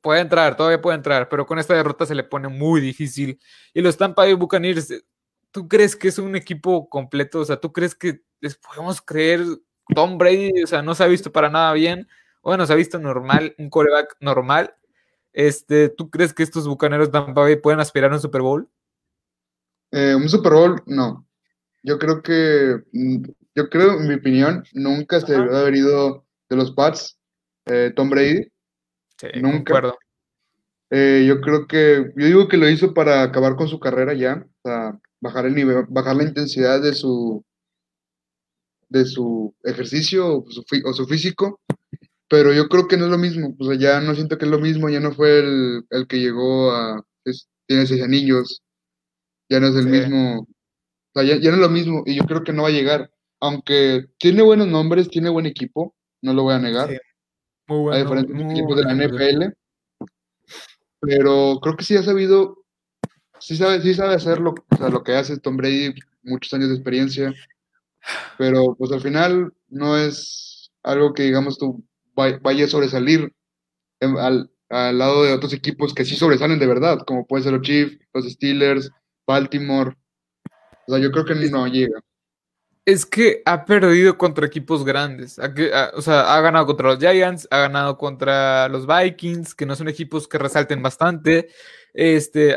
puede 0.00 0.20
entrar, 0.20 0.56
todavía 0.56 0.80
puede 0.80 0.96
entrar, 0.96 1.28
pero 1.28 1.46
con 1.46 1.58
esta 1.58 1.74
derrota 1.74 2.06
se 2.06 2.14
le 2.14 2.24
pone 2.24 2.48
muy 2.48 2.80
difícil. 2.80 3.40
Y 3.74 3.80
los 3.80 3.96
Tampa 3.96 4.22
Bay 4.22 4.34
Buccaneers, 4.34 5.04
¿tú 5.50 5.68
crees 5.68 5.96
que 5.96 6.08
es 6.08 6.18
un 6.18 6.36
equipo 6.36 6.88
completo? 6.88 7.40
O 7.40 7.44
sea, 7.44 7.56
¿tú 7.56 7.72
crees 7.72 7.94
que 7.94 8.22
les 8.40 8.56
podemos 8.56 9.00
creer 9.00 9.44
Tom 9.94 10.18
Brady, 10.18 10.62
o 10.62 10.66
sea, 10.66 10.82
no 10.82 10.94
se 10.94 11.04
ha 11.04 11.06
visto 11.06 11.30
para 11.32 11.50
nada 11.50 11.72
bien. 11.72 12.08
Bueno, 12.42 12.66
se 12.66 12.72
ha 12.72 12.76
visto 12.76 12.98
normal, 12.98 13.54
un 13.58 13.70
coreback 13.70 14.16
normal. 14.20 14.74
Este, 15.32 15.88
¿Tú 15.88 16.10
crees 16.10 16.32
que 16.32 16.42
estos 16.42 16.66
bucaneros 16.66 17.10
Tampa 17.10 17.42
Bay 17.42 17.56
pueden 17.56 17.80
aspirar 17.80 18.10
a 18.10 18.14
un 18.14 18.20
Super 18.20 18.42
Bowl? 18.42 18.68
Eh, 19.92 20.14
un 20.14 20.28
Super 20.28 20.52
Bowl, 20.52 20.82
no. 20.86 21.26
Yo 21.82 21.98
creo 21.98 22.22
que, 22.22 22.82
mm, 22.92 23.24
yo 23.54 23.68
creo, 23.68 24.00
en 24.00 24.08
mi 24.08 24.14
opinión, 24.14 24.64
nunca 24.72 25.20
se 25.20 25.32
debió 25.32 25.56
haber 25.56 25.76
ido 25.76 26.24
de 26.48 26.56
los 26.56 26.72
Pats 26.72 27.18
eh, 27.66 27.92
Tom 27.94 28.10
Brady. 28.10 28.50
Sí, 29.18 29.28
nunca. 29.40 29.96
Eh, 30.90 31.24
yo 31.26 31.40
creo 31.40 31.66
que, 31.66 32.12
yo 32.16 32.26
digo 32.26 32.48
que 32.48 32.56
lo 32.56 32.68
hizo 32.68 32.94
para 32.94 33.22
acabar 33.22 33.56
con 33.56 33.66
su 33.66 33.80
carrera 33.80 34.14
ya, 34.14 34.46
o 34.62 34.68
sea, 34.68 35.00
bajar 35.20 35.46
el 35.46 35.54
nivel, 35.54 35.84
bajar 35.88 36.16
la 36.16 36.22
intensidad 36.22 36.80
de 36.80 36.94
su, 36.94 37.44
de 38.88 39.04
su 39.04 39.54
ejercicio 39.64 40.44
o 40.44 40.92
su, 40.92 41.06
físico, 41.06 41.60
pero 42.28 42.52
yo 42.52 42.68
creo 42.68 42.86
que 42.86 42.96
no 42.96 43.06
es 43.06 43.10
lo 43.10 43.18
mismo, 43.18 43.56
o 43.58 43.64
sea, 43.64 43.76
ya 43.76 44.00
no 44.00 44.14
siento 44.14 44.38
que 44.38 44.44
es 44.44 44.50
lo 44.50 44.60
mismo, 44.60 44.88
ya 44.88 45.00
no 45.00 45.12
fue 45.12 45.40
el, 45.40 46.06
que 46.08 46.20
llegó 46.20 46.70
a, 46.70 47.04
tiene 47.66 47.86
seis 47.86 48.02
anillos, 48.02 48.62
ya 49.48 49.58
no 49.58 49.68
es 49.68 49.74
el 49.74 49.86
mismo, 49.86 50.42
o 50.42 51.20
sea, 51.20 51.24
ya, 51.24 51.50
no 51.50 51.56
es 51.56 51.62
lo 51.62 51.68
mismo, 51.68 52.04
y 52.06 52.14
yo 52.14 52.24
creo 52.24 52.44
que 52.44 52.52
no 52.52 52.62
va 52.62 52.68
a 52.68 52.72
llegar, 52.72 53.10
aunque 53.40 54.06
tiene 54.18 54.42
buenos 54.42 54.68
nombres, 54.68 55.08
tiene 55.08 55.30
buen 55.30 55.46
equipo, 55.46 55.96
no 56.22 56.32
lo 56.32 56.44
voy 56.44 56.54
a 56.54 56.60
negar, 56.60 56.90
muy 57.68 57.78
bueno, 57.80 57.96
a 57.96 57.98
diferentes 57.98 58.52
equipos 58.52 58.76
de 58.76 58.84
la 58.84 58.94
NFL, 58.94 59.54
pero 61.00 61.58
creo 61.60 61.76
que 61.76 61.84
sí 61.84 61.96
ha 61.96 62.02
sabido, 62.02 62.64
sí 63.38 63.56
sabe, 63.56 63.80
sí 63.80 63.94
sabe 63.94 64.14
hacer 64.14 64.40
lo, 64.40 64.50
o 64.50 64.76
sea, 64.76 64.88
lo 64.88 65.02
que 65.02 65.14
hace 65.14 65.38
Tom 65.38 65.56
Brady, 65.56 65.94
muchos 66.22 66.52
años 66.54 66.68
de 66.68 66.74
experiencia, 66.74 67.34
pero 68.38 68.74
pues 68.76 68.92
al 68.92 69.00
final 69.00 69.52
no 69.68 69.96
es 69.96 70.70
algo 70.82 71.12
que 71.12 71.24
digamos 71.24 71.58
tú 71.58 71.84
vaya 72.14 72.64
a 72.64 72.68
sobresalir 72.68 73.32
al, 74.00 74.50
al, 74.70 74.98
lado 74.98 75.24
de 75.24 75.32
otros 75.32 75.52
equipos 75.52 75.92
que 75.92 76.04
sí 76.04 76.16
sobresalen 76.16 76.58
de 76.58 76.66
verdad, 76.66 77.00
como 77.06 77.26
puede 77.26 77.44
ser 77.44 77.52
los 77.52 77.62
Chiefs, 77.62 77.98
los 78.14 78.24
Steelers, 78.24 78.90
Baltimore. 79.26 79.96
O 80.86 80.92
sea, 80.92 80.98
yo 80.98 81.10
creo 81.10 81.24
que 81.24 81.34
no 81.34 81.66
llega. 81.66 82.00
Es 82.86 83.04
que 83.04 83.42
ha 83.44 83.64
perdido 83.64 84.16
contra 84.16 84.46
equipos 84.46 84.84
grandes. 84.84 85.40
o 85.94 86.00
sea, 86.02 86.32
ha 86.32 86.40
ganado 86.40 86.66
contra 86.66 86.90
los 86.90 87.00
Giants, 87.00 87.48
ha 87.50 87.58
ganado 87.58 87.98
contra 87.98 88.68
los 88.68 88.86
Vikings, 88.86 89.56
que 89.56 89.66
no 89.66 89.74
son 89.74 89.88
equipos 89.88 90.28
que 90.28 90.38
resalten 90.38 90.80
bastante. 90.82 91.48
Este, 91.92 92.54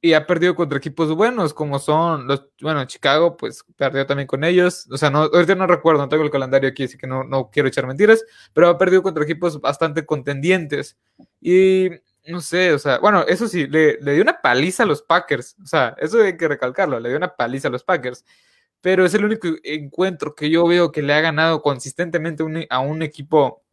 y 0.00 0.12
ha 0.12 0.26
perdido 0.26 0.54
contra 0.54 0.78
equipos 0.78 1.12
buenos, 1.12 1.52
como 1.52 1.80
son 1.80 2.28
los, 2.28 2.46
bueno, 2.60 2.84
Chicago, 2.84 3.36
pues 3.36 3.64
perdió 3.76 4.06
también 4.06 4.28
con 4.28 4.44
ellos. 4.44 4.86
O 4.92 4.96
sea, 4.96 5.10
no, 5.10 5.22
ahorita 5.22 5.56
no 5.56 5.66
recuerdo, 5.66 6.02
no 6.02 6.08
tengo 6.08 6.22
el 6.22 6.30
calendario 6.30 6.68
aquí, 6.68 6.84
así 6.84 6.96
que 6.96 7.08
no, 7.08 7.24
no 7.24 7.50
quiero 7.50 7.68
echar 7.68 7.84
mentiras, 7.88 8.24
pero 8.52 8.68
ha 8.68 8.78
perdido 8.78 9.02
contra 9.02 9.24
equipos 9.24 9.60
bastante 9.60 10.06
contendientes. 10.06 10.96
Y 11.40 11.90
no 12.28 12.40
sé, 12.40 12.72
o 12.72 12.78
sea, 12.78 12.98
bueno, 13.00 13.24
eso 13.26 13.48
sí, 13.48 13.66
le, 13.66 13.98
le 14.00 14.12
dio 14.12 14.22
una 14.22 14.40
paliza 14.40 14.84
a 14.84 14.86
los 14.86 15.02
Packers. 15.02 15.56
O 15.60 15.66
sea, 15.66 15.96
eso 15.98 16.22
hay 16.22 16.36
que 16.36 16.46
recalcarlo, 16.46 17.00
le 17.00 17.08
dio 17.08 17.18
una 17.18 17.34
paliza 17.34 17.66
a 17.66 17.72
los 17.72 17.82
Packers. 17.82 18.24
Pero 18.80 19.04
es 19.04 19.14
el 19.14 19.24
único 19.24 19.48
encuentro 19.64 20.34
que 20.34 20.50
yo 20.50 20.66
veo 20.66 20.92
que 20.92 21.02
le 21.02 21.12
ha 21.14 21.20
ganado 21.20 21.62
consistentemente 21.62 22.44
a 22.70 22.80
un 22.80 23.02
equipo 23.02 23.66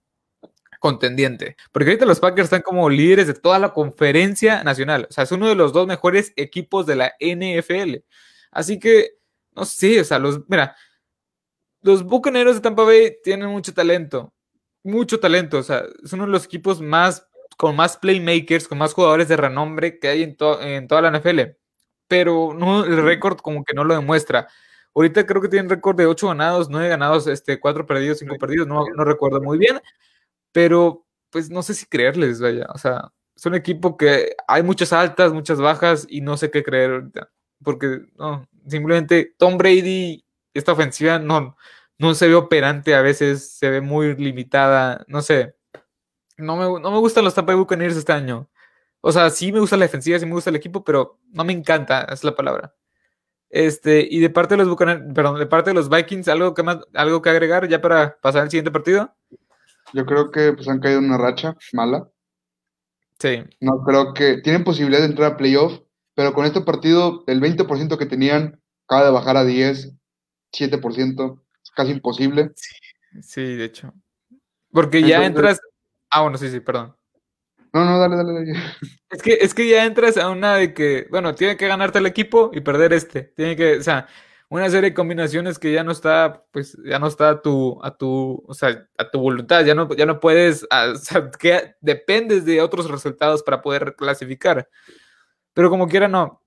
contendiente. 0.83 1.55
Porque 1.71 1.91
ahorita 1.91 2.05
los 2.05 2.19
Packers 2.19 2.47
están 2.47 2.61
como 2.61 2.89
líderes 2.89 3.27
de 3.27 3.33
toda 3.33 3.57
la 3.57 3.71
conferencia 3.71 4.65
nacional. 4.65 5.07
O 5.09 5.13
sea, 5.13 5.23
es 5.23 5.31
uno 5.31 5.47
de 5.47 5.55
los 5.55 5.71
dos 5.71 5.87
mejores 5.87 6.33
equipos 6.35 6.85
de 6.85 6.97
la 6.97 7.13
NFL. 7.21 8.03
Así 8.51 8.79
que, 8.79 9.11
no 9.55 9.63
sé, 9.63 10.01
o 10.01 10.03
sea, 10.03 10.19
los, 10.19 10.41
mira, 10.49 10.75
los 11.83 12.03
Bucaneros 12.03 12.55
de 12.55 12.61
Tampa 12.61 12.83
Bay 12.83 13.15
tienen 13.23 13.47
mucho 13.47 13.73
talento. 13.73 14.33
Mucho 14.83 15.21
talento. 15.21 15.59
O 15.59 15.63
sea, 15.63 15.85
es 16.03 16.11
uno 16.11 16.25
de 16.25 16.31
los 16.33 16.43
equipos 16.43 16.81
más, 16.81 17.25
con 17.55 17.77
más 17.77 17.95
playmakers, 17.95 18.67
con 18.67 18.77
más 18.77 18.93
jugadores 18.93 19.29
de 19.29 19.37
renombre 19.37 19.99
que 19.99 20.09
hay 20.09 20.23
en, 20.23 20.35
en 20.67 20.87
toda 20.89 21.01
la 21.01 21.17
NFL. 21.17 21.55
Pero 22.09 22.53
no, 22.53 22.83
el 22.83 23.01
récord 23.01 23.37
como 23.37 23.63
que 23.63 23.73
no 23.73 23.85
lo 23.85 23.95
demuestra. 23.95 24.49
Ahorita 24.95 25.25
creo 25.25 25.41
que 25.41 25.49
tienen 25.49 25.69
récord 25.69 25.95
de 25.95 26.05
8 26.05 26.27
ganados, 26.27 26.69
9 26.69 26.89
ganados, 26.89 27.27
este, 27.27 27.59
4 27.59 27.85
perdidos, 27.85 28.19
5 28.19 28.35
perdidos, 28.37 28.67
no, 28.67 28.85
no 28.95 29.03
recuerdo 29.03 29.41
muy 29.41 29.57
bien 29.57 29.81
pero 30.53 31.05
pues 31.31 31.49
no 31.49 31.63
sé 31.63 31.73
si 31.73 31.85
creerles, 31.87 32.39
vaya, 32.39 32.67
o 32.73 32.77
sea, 32.77 33.11
es 33.35 33.45
un 33.45 33.55
equipo 33.55 33.97
que 33.97 34.35
hay 34.47 34.63
muchas 34.63 34.93
altas, 34.93 35.33
muchas 35.33 35.59
bajas 35.59 36.05
y 36.09 36.21
no 36.21 36.37
sé 36.37 36.51
qué 36.51 36.63
creer 36.63 36.91
ahorita, 36.91 37.31
porque 37.63 38.01
no, 38.15 38.47
simplemente 38.67 39.35
Tom 39.37 39.57
Brady, 39.57 40.23
esta 40.53 40.71
ofensiva 40.73 41.19
no, 41.19 41.57
no 41.97 42.15
se 42.15 42.27
ve 42.27 42.35
operante 42.35 42.95
a 42.95 43.01
veces, 43.01 43.57
se 43.57 43.69
ve 43.69 43.81
muy 43.81 44.15
limitada, 44.15 45.03
no 45.07 45.21
sé, 45.21 45.55
no 46.37 46.55
me, 46.55 46.79
no 46.79 46.91
me 46.91 46.99
gustan 46.99 47.25
los 47.25 47.33
Tampa 47.35 47.53
Bay 47.53 47.59
Buccaneers 47.59 47.97
este 47.97 48.13
año. 48.13 48.49
O 49.01 49.11
sea, 49.11 49.29
sí 49.29 49.51
me 49.51 49.59
gusta 49.59 49.77
la 49.77 49.85
defensiva, 49.85 50.17
sí 50.19 50.25
me 50.25 50.33
gusta 50.33 50.49
el 50.49 50.55
equipo, 50.55 50.83
pero 50.83 51.19
no 51.31 51.43
me 51.43 51.53
encanta, 51.53 52.03
es 52.05 52.23
la 52.23 52.35
palabra. 52.35 52.73
Este, 53.53 54.07
y 54.09 54.19
de 54.19 54.31
parte 54.31 54.55
de 54.55 54.57
los 54.57 54.67
Buccaneers, 54.67 55.13
perdón, 55.13 55.37
de 55.37 55.45
parte 55.45 55.69
de 55.69 55.75
los 55.75 55.87
Vikings, 55.87 56.27
algo 56.27 56.55
que 56.55 56.63
más, 56.63 56.79
algo 56.95 57.21
que 57.21 57.29
agregar 57.29 57.67
ya 57.67 57.79
para 57.81 58.17
pasar 58.19 58.41
al 58.41 58.49
siguiente 58.49 58.71
partido. 58.71 59.13
Yo 59.93 60.07
creo 60.07 60.31
que 60.31 60.53
pues 60.53 60.67
han 60.67 60.79
caído 60.79 60.97
en 60.97 61.05
una 61.05 61.19
racha 61.19 61.55
mala. 61.71 62.09
Sí. 63.19 63.43
No 63.59 63.83
creo 63.83 64.15
que 64.15 64.41
tienen 64.41 64.63
posibilidad 64.63 65.01
de 65.01 65.05
entrar 65.05 65.33
a 65.33 65.37
playoff, 65.37 65.81
pero 66.15 66.33
con 66.33 66.45
este 66.45 66.61
partido 66.61 67.23
el 67.27 67.41
20% 67.41 67.95
que 67.95 68.07
tenían 68.07 68.59
acaba 68.87 69.05
de 69.05 69.11
bajar 69.11 69.37
a 69.37 69.45
10, 69.45 69.93
7%, 70.51 71.41
es 71.63 71.71
casi 71.75 71.91
imposible. 71.91 72.53
Sí, 73.21 73.55
de 73.55 73.65
hecho. 73.65 73.93
Porque 74.71 75.03
ya 75.03 75.23
entras 75.23 75.61
Ah, 76.09 76.21
bueno, 76.21 76.39
sí, 76.39 76.49
sí, 76.49 76.59
perdón. 76.59 76.95
No, 77.73 77.83
no, 77.85 77.99
dale, 77.99 78.15
dale, 78.15 78.33
dale. 78.33 78.53
Es 79.09 79.21
que, 79.23 79.33
es 79.41 79.53
que 79.53 79.67
ya 79.67 79.85
entras 79.85 80.17
a 80.17 80.29
una 80.29 80.55
de 80.55 80.73
que, 80.73 81.07
bueno, 81.09 81.33
tiene 81.33 81.57
que 81.57 81.67
ganarte 81.67 81.99
el 81.99 82.05
equipo 82.05 82.51
y 82.53 82.61
perder 82.61 82.93
este. 82.93 83.23
Tiene 83.35 83.55
que, 83.55 83.77
o 83.77 83.83
sea, 83.83 84.07
una 84.49 84.69
serie 84.69 84.91
de 84.91 84.93
combinaciones 84.93 85.57
que 85.57 85.73
ya 85.73 85.83
no 85.83 85.91
está, 85.91 86.45
pues 86.51 86.77
ya 86.85 86.99
no 86.99 87.07
está 87.07 87.29
a 87.29 87.41
tu, 87.41 87.79
a 87.83 87.97
tu, 87.97 88.43
o 88.47 88.53
sea, 88.53 88.87
a 88.97 89.09
tu 89.09 89.19
voluntad, 89.19 89.65
ya 89.65 89.73
no, 89.73 89.91
ya 89.95 90.05
no 90.05 90.19
puedes, 90.19 90.63
o 90.63 90.95
sea, 90.97 91.31
que 91.31 91.73
dependes 91.81 92.45
de 92.45 92.61
otros 92.61 92.89
resultados 92.91 93.41
para 93.41 93.61
poder 93.63 93.95
clasificar. 93.95 94.69
Pero 95.53 95.69
como 95.71 95.87
quiera, 95.87 96.07
no. 96.07 96.41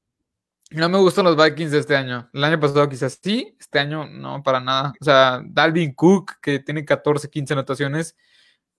No 0.71 0.89
me 0.89 0.99
gustan 0.99 1.25
los 1.25 1.37
Vikings 1.37 1.73
este 1.73 1.97
año. 1.97 2.29
El 2.33 2.45
año 2.45 2.59
pasado 2.61 2.89
quizás 2.89 3.19
sí, 3.23 3.57
este 3.59 3.79
año 3.81 4.07
no, 4.07 4.43
para 4.43 4.61
nada. 4.61 4.93
O 5.01 5.05
sea, 5.05 5.41
Dalvin 5.45 5.95
Cook, 5.95 6.35
que 6.43 6.59
tiene 6.61 6.85
14, 6.85 7.31
15 7.31 7.53
anotaciones, 7.53 8.17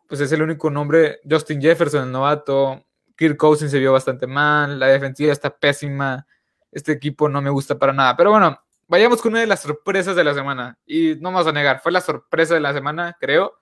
pues 0.07 0.21
es 0.21 0.31
el 0.31 0.41
único 0.41 0.69
nombre. 0.69 1.19
Justin 1.29 1.61
Jefferson, 1.61 2.03
el 2.03 2.11
novato. 2.11 2.83
Kirk 3.15 3.37
Cousins 3.37 3.71
se 3.71 3.79
vio 3.79 3.93
bastante 3.93 4.27
mal. 4.27 4.79
La 4.79 4.87
defensiva 4.87 5.31
está 5.31 5.49
pésima. 5.49 6.25
Este 6.71 6.91
equipo 6.91 7.27
no 7.27 7.41
me 7.41 7.49
gusta 7.49 7.77
para 7.77 7.93
nada. 7.93 8.15
Pero 8.15 8.31
bueno, 8.31 8.59
vayamos 8.87 9.21
con 9.21 9.33
una 9.33 9.41
de 9.41 9.47
las 9.47 9.61
sorpresas 9.61 10.15
de 10.15 10.23
la 10.23 10.33
semana. 10.33 10.77
Y 10.85 11.15
no 11.15 11.31
vamos 11.31 11.47
a 11.47 11.51
negar, 11.51 11.81
fue 11.81 11.91
la 11.91 12.01
sorpresa 12.01 12.53
de 12.53 12.59
la 12.59 12.73
semana, 12.73 13.15
creo. 13.19 13.53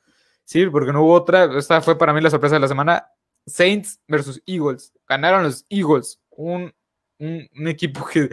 Sí, 0.44 0.66
porque 0.68 0.94
no 0.94 1.04
hubo 1.04 1.14
otra. 1.14 1.46
Esta 1.58 1.82
fue 1.82 1.98
para 1.98 2.14
mí 2.14 2.22
la 2.22 2.30
sorpresa 2.30 2.56
de 2.56 2.62
la 2.62 2.68
semana. 2.68 3.08
Saints 3.48 4.00
versus 4.08 4.42
Eagles. 4.46 4.94
Ganaron 5.08 5.44
los 5.44 5.66
Eagles. 5.70 6.20
Un, 6.30 6.74
un, 7.20 7.68
equipo 7.68 8.06
que 8.06 8.30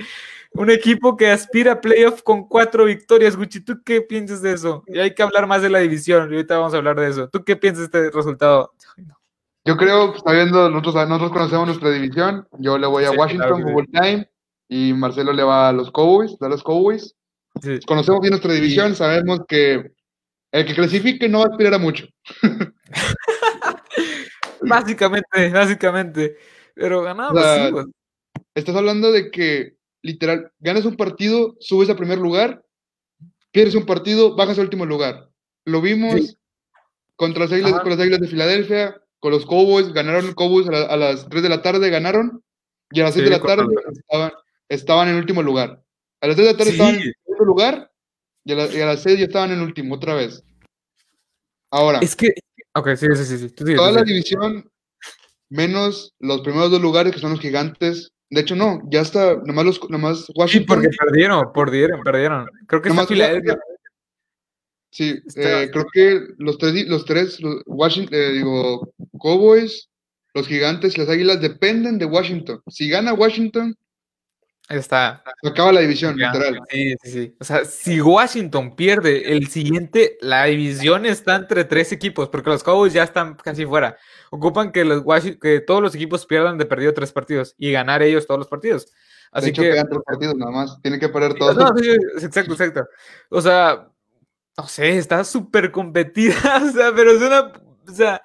un 0.53 0.71
equipo 0.71 1.17
que 1.17 1.31
aspira 1.31 1.73
a 1.73 1.81
playoff 1.81 2.23
con 2.23 2.49
cuatro 2.49 2.85
victorias. 2.85 3.37
Gucci, 3.37 3.61
¿tú 3.61 3.83
qué 3.85 4.03
piensas 4.03 4.43
de 4.43 4.53
eso? 4.53 4.85
Y 4.87 4.99
hay 4.99 5.15
que 5.15 5.23
hablar 5.23 5.47
más 5.47 5.63
de 5.63 5.71
la 5.71 5.79
división. 5.79 6.31
Y 6.31 6.37
ahorita 6.37 6.59
vamos 6.59 6.75
a 6.75 6.79
hablar 6.79 6.99
de 6.99 7.09
eso. 7.09 7.29
¿Tú 7.29 7.45
qué 7.45 7.57
piensas 7.57 7.91
de 7.91 8.07
este 8.07 8.17
resultado? 8.17 8.73
Yo 9.65 9.77
creo, 9.77 10.15
sabiendo, 10.19 10.69
nosotros, 10.69 11.09
nosotros 11.09 11.33
conocemos 11.33 11.67
nuestra 11.67 11.91
división. 11.91 12.47
Yo 12.59 12.77
le 12.79 12.87
voy 12.87 13.05
a 13.05 13.13
Washington, 13.13 13.63
Google 13.63 13.87
Time 13.93 14.29
y 14.69 14.93
Marcelo 14.93 15.33
le 15.33 15.43
va 15.43 15.69
a 15.69 15.73
los 15.73 15.91
Cowboys, 15.91 16.37
a 16.41 16.49
los 16.49 16.63
Cowboys. 16.63 17.15
Conocemos 17.87 18.21
bien 18.21 18.31
nuestra 18.31 18.53
división, 18.55 18.97
sabemos 18.97 19.41
que 19.47 19.93
el 20.51 20.67
que 20.67 20.75
clasifique 20.75 21.29
no 21.29 21.41
va 21.41 21.45
a 21.45 21.49
aspirar 21.49 21.75
a 21.75 21.79
mucho. 21.79 22.07
básicamente, 24.63 25.51
básicamente. 25.51 26.37
Pero 26.75 27.03
ganamos. 27.03 27.43
Estás 28.55 28.77
hablando 28.77 29.13
de 29.13 29.31
que, 29.31 29.77
literal, 30.03 30.53
ganas 30.61 30.85
un 30.85 30.97
partido, 30.97 31.57
subes 31.61 31.91
a 31.91 31.97
primer 31.97 32.19
lugar, 32.19 32.65
pierdes 33.51 33.75
un 33.75 33.87
partido, 33.87 34.35
bajas 34.37 34.59
al 34.59 34.65
último 34.65 34.87
lugar. 34.87 35.29
Lo 35.65 35.81
vimos 35.81 36.37
contra 37.17 37.45
las 37.45 37.53
águilas, 37.53 37.81
con 37.81 37.91
las 37.91 38.01
águilas 38.01 38.21
de 38.21 38.29
Filadelfia, 38.29 39.01
con 39.21 39.31
los 39.31 39.47
Cowboys, 39.47 39.93
ganaron 39.93 40.35
Cowboys 40.35 40.69
a, 40.69 40.97
las 40.97 41.29
3 41.29 41.43
de 41.43 41.49
la 41.49 41.63
tarde, 41.63 41.91
ganaron, 41.91 42.43
y 42.91 43.01
a 43.01 43.05
las 43.05 43.15
6 43.15 43.25
de 43.25 43.31
la 43.31 43.41
tarde 43.41 43.67
estaban, 43.93 44.33
estaban 44.69 45.09
en 45.09 45.15
último 45.17 45.43
lugar. 45.43 45.83
A 46.21 46.27
las 46.27 46.37
3 46.37 46.47
de 46.47 46.53
la 46.53 46.59
tarde 46.59 46.73
estaban 46.73 46.95
en 46.97 47.15
segundo 47.25 47.45
lugar 47.45 47.93
y 48.45 48.53
a, 48.53 48.87
las 48.87 49.03
6 49.03 49.19
ya 49.19 49.27
estaban 49.27 49.53
en 49.53 49.61
último, 49.61 49.95
otra 49.95 50.15
vez. 50.15 50.43
Ahora. 51.71 52.01
Es 52.01 52.17
que. 52.17 52.35
Ok, 52.75 52.97
sí, 52.97 53.07
sí, 53.15 53.39
sí. 53.39 53.75
toda 53.77 53.93
la 53.93 54.03
división, 54.03 54.69
menos 55.49 56.15
los 56.19 56.41
primeros 56.41 56.71
dos 56.71 56.81
lugares 56.81 57.13
que 57.13 57.21
son 57.21 57.31
los 57.31 57.41
gigantes. 57.41 58.13
De 58.33 58.41
hecho, 58.41 58.57
no, 58.57 58.81
ya 58.91 59.03
está, 59.03 59.37
nomás, 59.45 59.67
los, 59.67 59.91
nomás 59.91 60.33
Washington. 60.35 60.49
Sí, 60.49 60.89
porque 60.89 60.89
perdieron, 60.99 61.53
perdieron, 61.53 62.03
perdieron. 62.03 62.47
Creo 62.67 62.81
que 62.81 62.89
nomás 62.89 63.07
Filadelfia. 63.07 63.59
Sí, 64.91 65.21
eh, 65.37 65.69
creo 65.71 65.87
que 65.93 66.29
los 66.39 66.57
tres, 66.57 66.89
los 66.89 67.05
tres 67.05 67.39
Washington, 67.67 68.19
eh, 68.19 68.33
digo, 68.33 68.91
Cowboys, 69.21 69.91
los 70.33 70.49
gigantes 70.49 70.97
y 70.97 71.01
las 71.01 71.11
águilas 71.11 71.43
dependen 71.43 71.99
de 71.99 72.07
Washington. 72.07 72.63
Si 72.69 72.89
gana 72.89 73.13
Washington, 73.13 73.77
Está. 74.69 75.23
acaba 75.45 75.73
la 75.73 75.81
división, 75.81 76.17
literal. 76.17 76.61
Sí, 76.71 76.95
sí, 77.03 77.11
sí. 77.11 77.37
O 77.41 77.45
sea, 77.45 77.65
si 77.65 78.01
Washington 78.01 78.75
pierde 78.75 79.37
el 79.37 79.49
siguiente, 79.49 80.17
la 80.21 80.45
división 80.45 81.05
está 81.05 81.37
entre 81.37 81.65
tres 81.65 81.93
equipos, 81.93 82.29
porque 82.29 82.51
los 82.51 82.63
Cowboys 82.63 82.93
ya 82.93 83.03
están 83.03 83.35
casi 83.35 83.67
fuera. 83.67 83.99
Ocupan 84.31 84.73
que, 84.73 84.85
los 84.85 85.05
que 85.41 85.61
todos 85.61 85.83
los 85.83 85.95
equipos 85.95 86.25
pierdan 86.27 86.59
de 86.59 86.65
perdido 86.65 86.95
tres 86.95 87.13
partidos 87.13 87.55
y 87.59 87.73
ganar 87.73 88.03
ellos 88.03 88.27
todos 88.27 88.39
los 88.39 88.49
partidos. 88.49 88.93
Así 89.33 89.47
de 89.47 89.51
hecho, 89.51 89.63
que. 89.63 89.71
Quedan 89.73 89.89
tres 89.89 90.03
partidos 90.07 90.37
nada 90.37 90.53
más. 90.53 90.81
Tienen 90.81 91.01
que 91.01 91.09
perder 91.09 91.35
todos. 91.35 91.57
No, 91.57 91.77
sí, 91.77 91.91
exacto, 92.25 92.53
exacto. 92.53 92.87
O 93.31 93.43
sea, 93.43 93.89
no 94.57 94.67
sé, 94.69 94.97
está 94.97 95.25
súper 95.25 95.71
competida. 95.73 96.35
O 96.63 96.71
sea, 96.71 96.93
pero 96.95 97.13
es 97.13 97.23
una. 97.23 97.53
O 97.87 97.93
sea, 97.93 98.23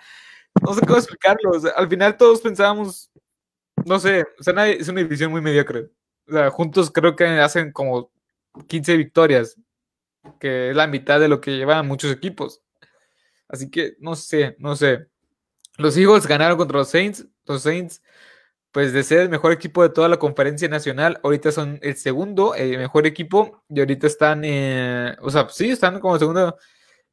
no 0.62 0.74
sé 0.74 0.82
cómo 0.82 0.98
explicarlo. 0.98 1.52
O 1.52 1.60
sea, 1.60 1.72
al 1.72 1.90
final 1.90 2.16
todos 2.16 2.42
pensábamos. 2.42 3.10
No 3.86 4.00
sé, 4.00 4.26
o 4.40 4.44
sea, 4.44 4.68
es 4.68 4.88
una 4.88 5.02
división 5.02 5.32
muy 5.32 5.42
mediocre. 5.42 5.90
Juntos 6.52 6.92
creo 6.92 7.16
que 7.16 7.26
hacen 7.26 7.72
como 7.72 8.12
15 8.68 8.98
victorias, 8.98 9.58
que 10.40 10.72
es 10.72 10.76
la 10.76 10.88
mitad 10.88 11.20
de 11.20 11.28
lo 11.28 11.42
que 11.42 11.58
llevan 11.58 11.88
muchos 11.88 12.12
equipos. 12.12 12.62
Así 13.48 13.70
que 13.70 13.96
no 14.00 14.16
sé, 14.16 14.56
no 14.60 14.76
sé. 14.76 15.08
Los 15.78 15.96
Eagles 15.98 16.28
ganaron 16.28 16.58
contra 16.58 16.80
los 16.80 16.90
Saints. 16.90 17.28
Los 17.46 17.64
Saints, 17.64 18.02
pues 18.72 18.94
de 18.94 19.04
ser 19.04 19.22
el 19.22 19.30
mejor 19.30 19.52
equipo 19.54 19.84
de 19.84 19.90
toda 19.90 20.10
la 20.10 20.20
conferencia 20.20 20.68
nacional, 20.70 21.20
ahorita 21.24 21.52
son 21.52 21.80
el 21.82 21.96
segundo 21.98 22.56
el 22.56 22.78
mejor 22.78 23.08
equipo 23.08 23.64
y 23.70 23.80
ahorita 23.80 24.08
están, 24.08 24.44
eh, 24.46 25.16
o 25.22 25.30
sea, 25.30 25.48
sí, 25.50 25.72
están 25.72 26.00
como 26.00 26.20
segundo, 26.20 26.58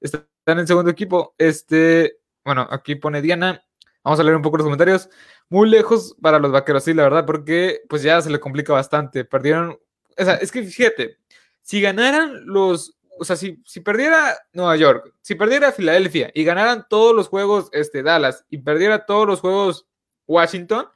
están 0.00 0.26
en 0.59 0.66
segundo 0.66 0.90
equipo. 0.90 1.35
Este, 1.38 2.18
bueno, 2.44 2.66
aquí 2.71 2.97
pone 2.97 3.23
Diana. 3.23 3.63
Vamos 4.04 4.20
a 4.20 4.23
leer 4.23 4.37
un 4.37 4.42
poco 4.42 4.58
los 4.58 4.64
comentarios 4.64 5.08
muy 5.49 5.68
lejos 5.68 6.14
para 6.20 6.38
los 6.38 6.52
vaqueros, 6.52 6.84
sí, 6.84 6.92
la 6.92 7.04
verdad, 7.04 7.25
porque 7.25 7.80
pues 7.88 8.02
ya 8.02 8.20
se 8.20 8.30
le 8.30 8.38
complica 8.38 8.73
bastante. 8.75 9.25
Perdieron, 9.25 9.78
o 10.18 10.25
sea, 10.25 10.34
es 10.34 10.52
que 10.52 10.62
fíjate, 10.62 11.16
si 11.62 11.80
ganaran 11.80 12.44
los, 12.44 12.99
o 13.18 13.25
sea, 13.25 13.37
si, 13.37 13.62
si 13.64 13.80
perdiera 13.80 14.37
Nueva 14.52 14.76
York, 14.76 15.14
si 15.23 15.34
perdiera 15.34 15.73
Filadelfia 15.73 16.30
y 16.34 16.44
ganaran 16.44 16.87
todos 16.88 17.16
los 17.16 17.28
juegos 17.28 17.70
este, 17.73 18.02
Dallas 18.02 18.44
y 18.50 18.58
perdiera 18.58 19.06
todos 19.06 19.26
los 19.26 19.40
juegos 19.40 19.87
Washington, 20.26 20.87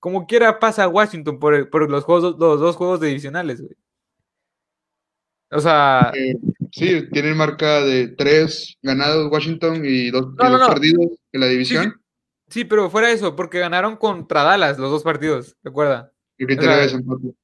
como 0.00 0.26
quiera 0.26 0.58
pasa 0.58 0.84
a 0.84 0.88
Washington 0.88 1.38
por, 1.38 1.70
por 1.70 1.88
los, 1.88 2.02
juegos, 2.02 2.36
los 2.38 2.60
dos 2.60 2.76
juegos 2.76 3.00
divisionales, 3.00 3.60
güey. 3.60 3.76
O 5.50 5.60
sea. 5.60 6.12
Eh, 6.14 6.34
sí, 6.72 7.08
tienen 7.12 7.36
marca 7.36 7.80
de 7.82 8.08
tres 8.08 8.76
ganados 8.82 9.30
Washington 9.30 9.82
y 9.84 10.10
dos, 10.10 10.34
perdidos 10.36 11.12
en 11.32 11.40
la 11.40 11.46
división. 11.46 11.84
Sí, 11.84 12.05
pero 12.68 12.90
fuera 12.90 13.10
eso, 13.10 13.34
porque 13.34 13.58
ganaron 13.58 13.96
contra 13.96 14.42
Dallas 14.42 14.78
los 14.78 14.90
dos 14.90 15.02
partidos, 15.02 15.56
recuerda. 15.62 16.12
El 16.38 16.46
criterio 16.46 16.76
de 16.76 16.82
desempate. 16.82 17.34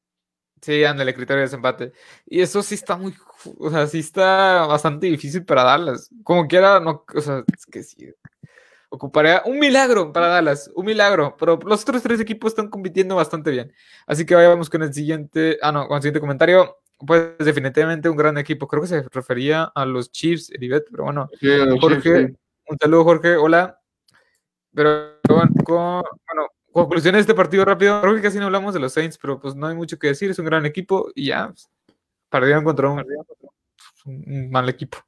Sí, 0.61 0.85
anda, 0.85 1.03
el 1.03 1.15
criterio 1.15 1.39
de 1.39 1.43
desempate. 1.43 1.93
Y 2.27 2.41
eso 2.41 2.63
sí 2.63 2.77
está 2.77 2.97
muy. 2.97 3.15
O 3.59 3.71
sea, 3.71 3.87
sí 3.87 3.99
está 3.99 4.67
bastante 4.67 5.09
difícil 5.09 5.45
para 5.45 5.65
Dallas. 5.65 6.09
Como 6.23 6.47
quiera, 6.47 6.79
no. 6.79 7.05
O 7.13 7.21
sea, 7.21 7.43
es 7.53 7.67
que 7.67 7.83
sí. 7.83 8.09
Ocuparía 8.89 9.43
un 9.47 9.59
milagro 9.59 10.13
para 10.13 10.29
Dallas, 10.29 10.71
un 10.75 10.87
milagro. 10.87 11.37
Pero 11.37 11.59
los 11.67 11.83
otros 11.83 12.03
tres 12.03 12.21
equipos 12.21 12.53
están 12.53 12.69
compitiendo 12.69 13.17
bastante 13.17 13.51
bien. 13.51 13.73
Así 14.07 14.25
que 14.25 14.37
vayamos 14.37 14.71
con 14.71 14.83
el 14.83 14.95
siguiente. 14.95 15.59
Ah, 15.63 15.73
no, 15.73 15.89
con 15.89 15.97
el 15.97 16.03
siguiente 16.03 16.21
comentario 16.21 16.77
pues 17.07 17.37
definitivamente 17.39 18.09
un 18.09 18.17
gran 18.17 18.39
equipo. 18.39 18.69
Creo 18.69 18.83
que 18.83 18.89
se 18.89 19.03
refería 19.03 19.65
a 19.75 19.85
los 19.85 20.11
Chiefs, 20.11 20.51
Eribet, 20.53 20.87
pero 20.91 21.05
bueno. 21.05 21.29
Jorge, 21.81 22.35
un 22.69 22.79
saludo, 22.81 23.05
Jorge, 23.05 23.37
hola. 23.37 23.82
Pero 24.75 25.19
bueno, 25.29 26.03
conclusiones 26.73 27.19
de 27.19 27.33
este 27.33 27.35
partido 27.35 27.65
rápido. 27.65 28.01
Creo 28.01 28.15
que 28.15 28.23
casi 28.23 28.39
no 28.39 28.47
hablamos 28.47 28.75
de 28.75 28.81
los 28.81 28.93
Saints, 28.93 29.19
pero 29.19 29.41
pues 29.41 29.55
no 29.55 29.67
hay 29.67 29.75
mucho 29.75 29.99
que 29.99 30.09
decir. 30.09 30.31
Es 30.31 30.39
un 30.39 30.47
gran 30.47 30.67
equipo 30.67 31.11
y 31.15 31.27
ya 31.27 31.49
pues, 31.49 31.69
perdieron 32.29 32.65
contra 32.65 32.91
un, 32.91 34.51
mal 34.51 34.69
equipo. 34.69 34.99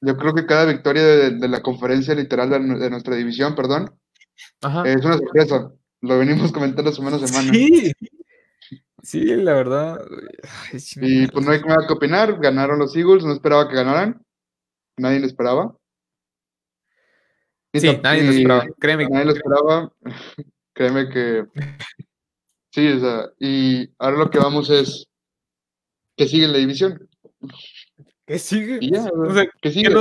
Yo 0.00 0.16
creo 0.16 0.34
que 0.34 0.46
cada 0.46 0.64
victoria 0.66 1.02
de, 1.02 1.48
la 1.48 1.62
conferencia 1.62 2.14
literal 2.14 2.50
de, 2.50 2.90
nuestra 2.90 3.14
división, 3.14 3.54
perdón, 3.54 3.94
es 4.84 5.04
una 5.04 5.18
sorpresa. 5.18 5.72
Lo 6.00 6.18
venimos 6.18 6.50
comentando 6.50 6.90
semana 6.92 7.16
a 7.16 7.26
semana. 7.26 7.52
Sí, 7.52 7.92
Sí, 9.02 9.24
la 9.24 9.54
verdad. 9.54 10.00
y 10.72 11.26
pues 11.26 11.44
no 11.44 11.50
hay 11.50 11.60
nada 11.60 11.86
que 11.86 11.92
opinar. 11.92 12.38
Ganaron 12.40 12.78
los 12.78 12.96
Eagles, 12.96 13.24
no 13.24 13.32
esperaba 13.32 13.68
que 13.68 13.74
ganaran. 13.74 14.24
Nadie 14.96 15.18
lo 15.18 15.26
esperaba. 15.26 15.76
Sí, 17.74 17.98
nadie 18.02 18.22
lo 18.22 18.32
esperaba. 18.32 18.66
Créeme. 18.78 19.08
Nadie 19.08 19.24
lo 19.24 19.32
esperaba. 19.32 19.92
Créeme 20.74 21.08
que. 21.08 21.44
Sí, 22.70 22.88
o 22.88 23.00
sea, 23.00 23.30
y 23.38 23.90
ahora 23.98 24.18
lo 24.18 24.30
que 24.30 24.38
vamos 24.38 24.70
es 24.70 25.06
que 26.16 26.26
sigue 26.26 26.48
la 26.48 26.58
división. 26.58 27.08
¿Qué 28.26 28.38
sigue? 28.38 28.78
o 29.12 29.34
sea, 29.34 29.46
que 29.60 29.70
sigue. 29.70 29.94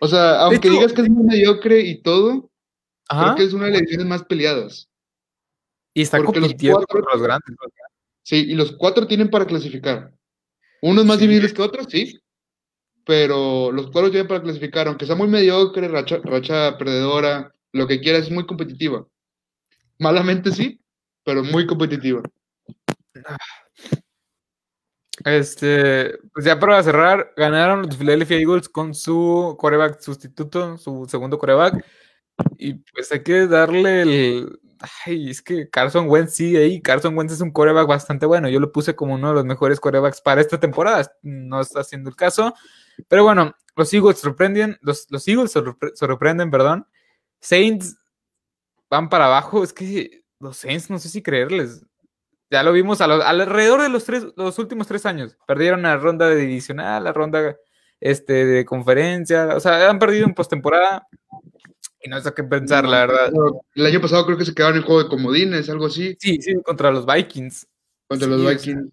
o 0.00 0.08
sea, 0.08 0.40
aunque 0.40 0.70
digas 0.70 0.92
que 0.92 1.02
es 1.02 1.10
muy 1.10 1.24
mediocre 1.24 1.80
y 1.80 2.00
todo, 2.00 2.50
creo 3.08 3.34
que 3.34 3.44
es 3.44 3.52
una 3.52 3.66
de 3.66 3.72
las 3.72 3.80
divisiones 3.80 4.06
más 4.06 4.24
peleadas. 4.24 4.88
Y 5.92 6.02
está 6.02 6.22
compitiendo 6.22 6.78
los, 6.80 6.86
cuatro, 6.86 7.10
los 7.12 7.22
grandes. 7.22 7.56
Sí, 8.22 8.36
y 8.48 8.54
los 8.54 8.72
cuatro 8.72 9.06
tienen 9.06 9.30
para 9.30 9.46
clasificar. 9.46 10.12
Unos 10.82 11.04
más 11.04 11.18
difíciles 11.18 11.52
que 11.52 11.62
otros, 11.62 11.86
sí. 11.88 12.18
Pero 13.06 13.70
los 13.70 13.90
cuatro 13.90 14.10
tienen 14.10 14.28
para 14.28 14.42
clasificar, 14.42 14.88
aunque 14.88 15.06
sea 15.06 15.14
muy 15.14 15.28
mediocre, 15.28 15.88
racha, 15.88 16.20
racha 16.22 16.78
perdedora, 16.78 17.54
lo 17.72 17.86
que 17.86 18.00
quieras, 18.00 18.24
es 18.24 18.30
muy 18.30 18.46
competitiva. 18.46 19.06
Malamente 19.98 20.50
sí, 20.50 20.80
pero 21.24 21.44
muy 21.44 21.66
competitiva. 21.66 22.22
Este, 25.24 26.18
pues 26.32 26.44
ya 26.44 26.58
para 26.58 26.82
cerrar, 26.82 27.32
ganaron 27.36 27.82
los 27.82 27.96
Philadelphia 27.96 28.38
Eagles 28.38 28.68
con 28.68 28.94
su 28.94 29.56
coreback 29.58 30.00
sustituto, 30.00 30.76
su 30.78 31.06
segundo 31.08 31.38
coreback. 31.38 31.84
Y 32.58 32.74
pues 32.74 33.12
hay 33.12 33.22
que 33.22 33.46
darle 33.46 34.02
el, 34.02 34.58
Ay, 35.06 35.30
es 35.30 35.42
que 35.42 35.68
Carson 35.70 36.08
Wentz 36.08 36.34
sigue 36.34 36.58
ahí. 36.58 36.80
Carson 36.80 37.16
Wentz 37.16 37.32
es 37.34 37.40
un 37.40 37.50
coreback 37.50 37.86
bastante 37.86 38.26
bueno. 38.26 38.48
Yo 38.48 38.60
lo 38.60 38.72
puse 38.72 38.94
como 38.94 39.14
uno 39.14 39.28
de 39.28 39.34
los 39.34 39.44
mejores 39.44 39.80
corebacks 39.80 40.20
para 40.20 40.40
esta 40.40 40.60
temporada. 40.60 41.10
No 41.22 41.60
está 41.60 41.80
haciendo 41.80 42.10
el 42.10 42.16
caso. 42.16 42.54
Pero 43.08 43.24
bueno, 43.24 43.54
los 43.76 43.92
Eagles 43.92 44.18
sorprenden. 44.18 44.78
Los, 44.80 45.06
los 45.10 45.26
Eagles 45.26 45.52
sorprenden, 45.94 46.50
perdón. 46.50 46.86
Saints 47.40 47.96
van 48.90 49.08
para 49.08 49.26
abajo. 49.26 49.64
Es 49.64 49.72
que 49.72 50.24
los 50.40 50.56
Saints 50.56 50.90
no 50.90 50.98
sé 50.98 51.08
si 51.08 51.22
creerles. 51.22 51.84
Ya 52.50 52.62
lo 52.62 52.72
vimos 52.72 53.00
alrededor 53.00 53.82
de 53.82 53.88
los, 53.88 54.04
tres, 54.04 54.26
los 54.36 54.58
últimos 54.58 54.86
tres 54.86 55.06
años. 55.06 55.36
Perdieron 55.46 55.82
la 55.82 55.96
ronda 55.96 56.28
de 56.28 56.36
divisional, 56.36 57.02
la 57.02 57.12
ronda 57.12 57.56
este, 58.00 58.44
de 58.44 58.64
conferencia. 58.64 59.56
O 59.56 59.60
sea, 59.60 59.90
han 59.90 59.98
perdido 59.98 60.26
en 60.26 60.34
postemporada. 60.34 61.06
Y 62.00 62.10
no 62.10 62.20
sé 62.20 62.32
qué 62.34 62.44
pensar, 62.44 62.84
la 62.86 63.06
verdad. 63.06 63.32
El 63.74 63.86
año 63.86 64.00
pasado 64.00 64.26
creo 64.26 64.36
que 64.36 64.44
se 64.44 64.54
quedaron 64.54 64.76
en 64.76 64.84
juego 64.84 65.02
de 65.02 65.08
comodines, 65.08 65.68
algo 65.70 65.86
así. 65.86 66.14
Sí, 66.20 66.38
sí, 66.40 66.54
contra 66.62 66.90
los 66.90 67.06
Vikings. 67.06 67.66
Contra 68.06 68.28
los 68.28 68.46
Vikings. 68.46 68.92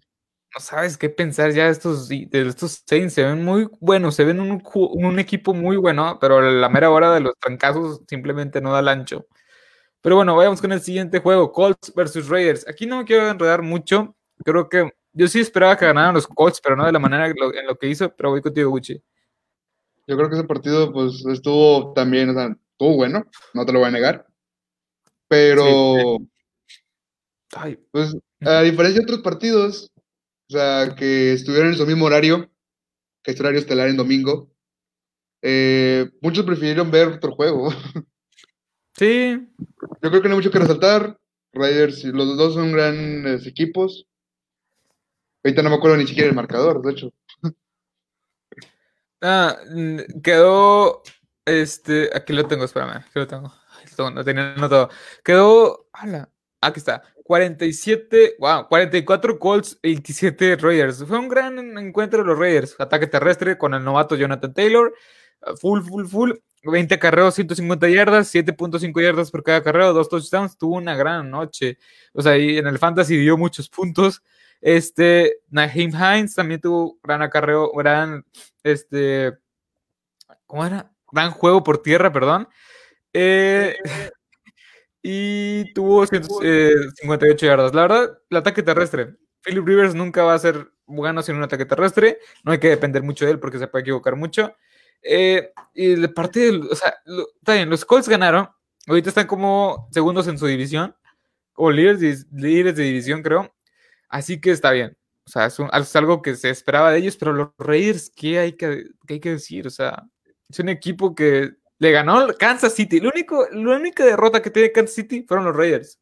No 0.54 0.60
sabes 0.60 0.98
qué 0.98 1.08
pensar 1.08 1.52
ya 1.52 1.68
estos, 1.68 2.08
de 2.08 2.28
estos 2.32 2.82
Saints. 2.86 3.14
Se 3.14 3.24
ven 3.24 3.44
muy 3.44 3.68
buenos, 3.80 4.14
se 4.14 4.24
ven 4.24 4.40
un, 4.40 4.62
un 4.74 5.18
equipo 5.18 5.54
muy 5.54 5.76
bueno, 5.76 6.18
pero 6.20 6.40
la 6.40 6.68
mera 6.68 6.90
hora 6.90 7.12
de 7.14 7.20
los 7.20 7.34
trancazos 7.38 8.02
simplemente 8.08 8.60
no 8.60 8.72
da 8.72 8.80
el 8.80 8.88
ancho. 8.88 9.26
Pero 10.02 10.16
bueno, 10.16 10.36
vayamos 10.36 10.60
con 10.60 10.72
el 10.72 10.80
siguiente 10.80 11.20
juego, 11.20 11.52
Colts 11.52 11.94
versus 11.94 12.28
Raiders. 12.28 12.66
Aquí 12.68 12.86
no 12.86 12.98
me 12.98 13.04
quiero 13.04 13.28
enredar 13.30 13.62
mucho. 13.62 14.16
Creo 14.44 14.68
que 14.68 14.90
yo 15.12 15.28
sí 15.28 15.40
esperaba 15.40 15.76
que 15.76 15.86
ganaran 15.86 16.14
los 16.14 16.26
Colts, 16.26 16.60
pero 16.60 16.74
no 16.74 16.84
de 16.84 16.92
la 16.92 16.98
manera 16.98 17.28
en 17.28 17.66
lo, 17.66 17.78
que 17.78 17.88
hizo, 17.88 18.14
pero 18.14 18.30
voy 18.30 18.42
contigo, 18.42 18.70
Gucci. 18.70 19.00
Yo 20.06 20.16
creo 20.16 20.28
que 20.28 20.34
ese 20.34 20.44
partido 20.44 20.92
pues 20.92 21.24
estuvo 21.26 21.92
también, 21.92 22.30
o 22.30 22.34
sea, 22.34 22.46
estuvo 22.72 22.96
bueno, 22.96 23.24
no 23.54 23.64
te 23.64 23.72
lo 23.72 23.78
voy 23.78 23.88
a 23.88 23.92
negar. 23.92 24.26
Pero, 25.28 26.18
pues, 27.92 28.16
a 28.40 28.62
diferencia 28.62 29.00
de 29.00 29.04
otros 29.04 29.22
partidos, 29.22 29.91
o 30.52 30.58
sea, 30.58 30.94
que 30.94 31.32
estuvieron 31.32 31.68
en 31.68 31.76
su 31.76 31.86
mismo 31.86 32.04
horario, 32.04 32.50
que 33.22 33.30
es 33.30 33.40
horario 33.40 33.60
estelar 33.60 33.88
en 33.88 33.96
domingo, 33.96 34.50
eh, 35.40 36.10
muchos 36.20 36.44
prefirieron 36.44 36.90
ver 36.90 37.08
otro 37.08 37.32
juego. 37.32 37.70
Sí. 38.94 39.48
Yo 40.02 40.10
creo 40.10 40.20
que 40.20 40.28
no 40.28 40.34
hay 40.34 40.40
mucho 40.40 40.50
que 40.50 40.58
resaltar. 40.58 41.18
Raiders, 41.54 42.04
los 42.04 42.36
dos 42.36 42.52
son 42.52 42.72
grandes 42.72 43.46
equipos. 43.46 44.06
Ahorita 45.42 45.62
no 45.62 45.70
me 45.70 45.76
acuerdo 45.76 45.96
ni 45.96 46.06
siquiera 46.06 46.28
el 46.28 46.36
marcador, 46.36 46.82
de 46.82 46.92
hecho. 46.92 47.12
Ah, 49.22 49.56
quedó 50.22 51.02
este, 51.44 52.10
aquí 52.14 52.32
lo 52.32 52.46
tengo, 52.46 52.64
espérame, 52.64 52.98
aquí 52.98 53.10
lo 53.14 53.26
tengo. 53.26 53.52
No 53.98 54.24
tenía 54.24 54.54
notado. 54.54 54.90
Quedó, 55.24 55.88
aquí 56.60 56.78
está. 56.78 57.02
47, 57.24 58.36
wow, 58.38 58.68
44 58.68 59.38
Colts, 59.38 59.78
27 59.82 60.56
Raiders. 60.56 61.04
Fue 61.06 61.18
un 61.18 61.28
gran 61.28 61.58
encuentro 61.78 62.20
de 62.20 62.26
los 62.26 62.38
Raiders. 62.38 62.74
Ataque 62.78 63.06
terrestre 63.06 63.56
con 63.58 63.74
el 63.74 63.84
novato 63.84 64.16
Jonathan 64.16 64.52
Taylor. 64.52 64.94
Full, 65.60 65.82
full, 65.82 66.06
full. 66.06 66.32
20 66.64 66.98
carreos, 67.00 67.34
150 67.34 67.88
yardas, 67.88 68.32
7.5 68.32 69.02
yardas 69.02 69.32
por 69.32 69.42
cada 69.42 69.62
carreo, 69.62 69.92
dos 69.92 70.08
touchdowns. 70.08 70.56
Tuvo 70.56 70.76
una 70.76 70.94
gran 70.94 71.30
noche. 71.30 71.78
O 72.12 72.22
sea, 72.22 72.38
y 72.38 72.58
en 72.58 72.66
el 72.66 72.78
fantasy 72.78 73.16
dio 73.16 73.36
muchos 73.36 73.68
puntos. 73.68 74.22
Este, 74.60 75.38
Naheem 75.50 75.90
Hines 75.90 76.36
también 76.36 76.60
tuvo 76.60 76.98
gran 77.02 77.20
acarreo, 77.22 77.72
gran, 77.72 78.24
este, 78.62 79.32
¿cómo 80.46 80.64
era? 80.64 80.92
gran 81.12 81.30
juego 81.30 81.62
por 81.62 81.78
tierra, 81.78 82.10
perdón. 82.12 82.48
Eh, 83.12 83.76
y 85.02 85.72
tuvo 85.74 86.06
158 86.06 86.42
eh, 87.44 87.48
yardas. 87.48 87.74
La 87.74 87.82
verdad, 87.82 88.18
el 88.30 88.36
ataque 88.36 88.62
terrestre. 88.62 89.16
Philip 89.44 89.66
Rivers 89.66 89.94
nunca 89.94 90.22
va 90.22 90.34
a 90.34 90.38
ser 90.38 90.70
bueno 90.86 91.22
sin 91.22 91.36
un 91.36 91.42
ataque 91.42 91.66
terrestre. 91.66 92.18
No 92.44 92.52
hay 92.52 92.58
que 92.58 92.68
depender 92.68 93.02
mucho 93.02 93.24
de 93.24 93.32
él 93.32 93.40
porque 93.40 93.58
se 93.58 93.66
puede 93.66 93.82
equivocar 93.82 94.14
mucho. 94.14 94.54
Eh, 95.02 95.52
y 95.74 95.96
de 95.96 96.08
parte 96.08 96.40
de, 96.40 96.56
o 96.58 96.76
sea, 96.76 96.94
está 97.40 97.54
bien, 97.54 97.68
los 97.68 97.84
Colts 97.84 98.08
ganaron. 98.08 98.48
Ahorita 98.86 99.08
están 99.08 99.26
como 99.26 99.88
segundos 99.90 100.28
en 100.28 100.38
su 100.38 100.46
división. 100.46 100.94
O 101.54 101.70
líderes, 101.70 102.26
líderes 102.32 102.76
de 102.76 102.84
división, 102.84 103.22
creo. 103.22 103.52
Así 104.08 104.40
que 104.40 104.52
está 104.52 104.70
bien. 104.70 104.96
O 105.26 105.30
sea, 105.30 105.46
es, 105.46 105.96
algo 105.96 106.22
que 106.22 106.36
se 106.36 106.50
esperaba 106.50 106.92
de 106.92 106.98
ellos, 106.98 107.16
pero 107.16 107.32
los 107.32 107.50
Raiders, 107.58 108.10
¿qué 108.14 108.38
hay 108.38 108.52
que, 108.52 108.86
qué 109.06 109.14
hay 109.14 109.20
que 109.20 109.30
decir? 109.30 109.66
O 109.66 109.70
sea, 109.70 110.04
es 110.48 110.58
un 110.58 110.68
equipo 110.68 111.14
que 111.14 111.52
le 111.82 111.90
ganó 111.90 112.28
Kansas 112.38 112.74
City. 112.74 113.00
Lo 113.00 113.08
único, 113.08 113.44
la 113.50 113.74
única 113.74 114.04
derrota 114.04 114.40
que 114.40 114.50
tiene 114.50 114.70
Kansas 114.70 114.94
City 114.94 115.24
fueron 115.26 115.46
los 115.46 115.56
Raiders. 115.56 115.98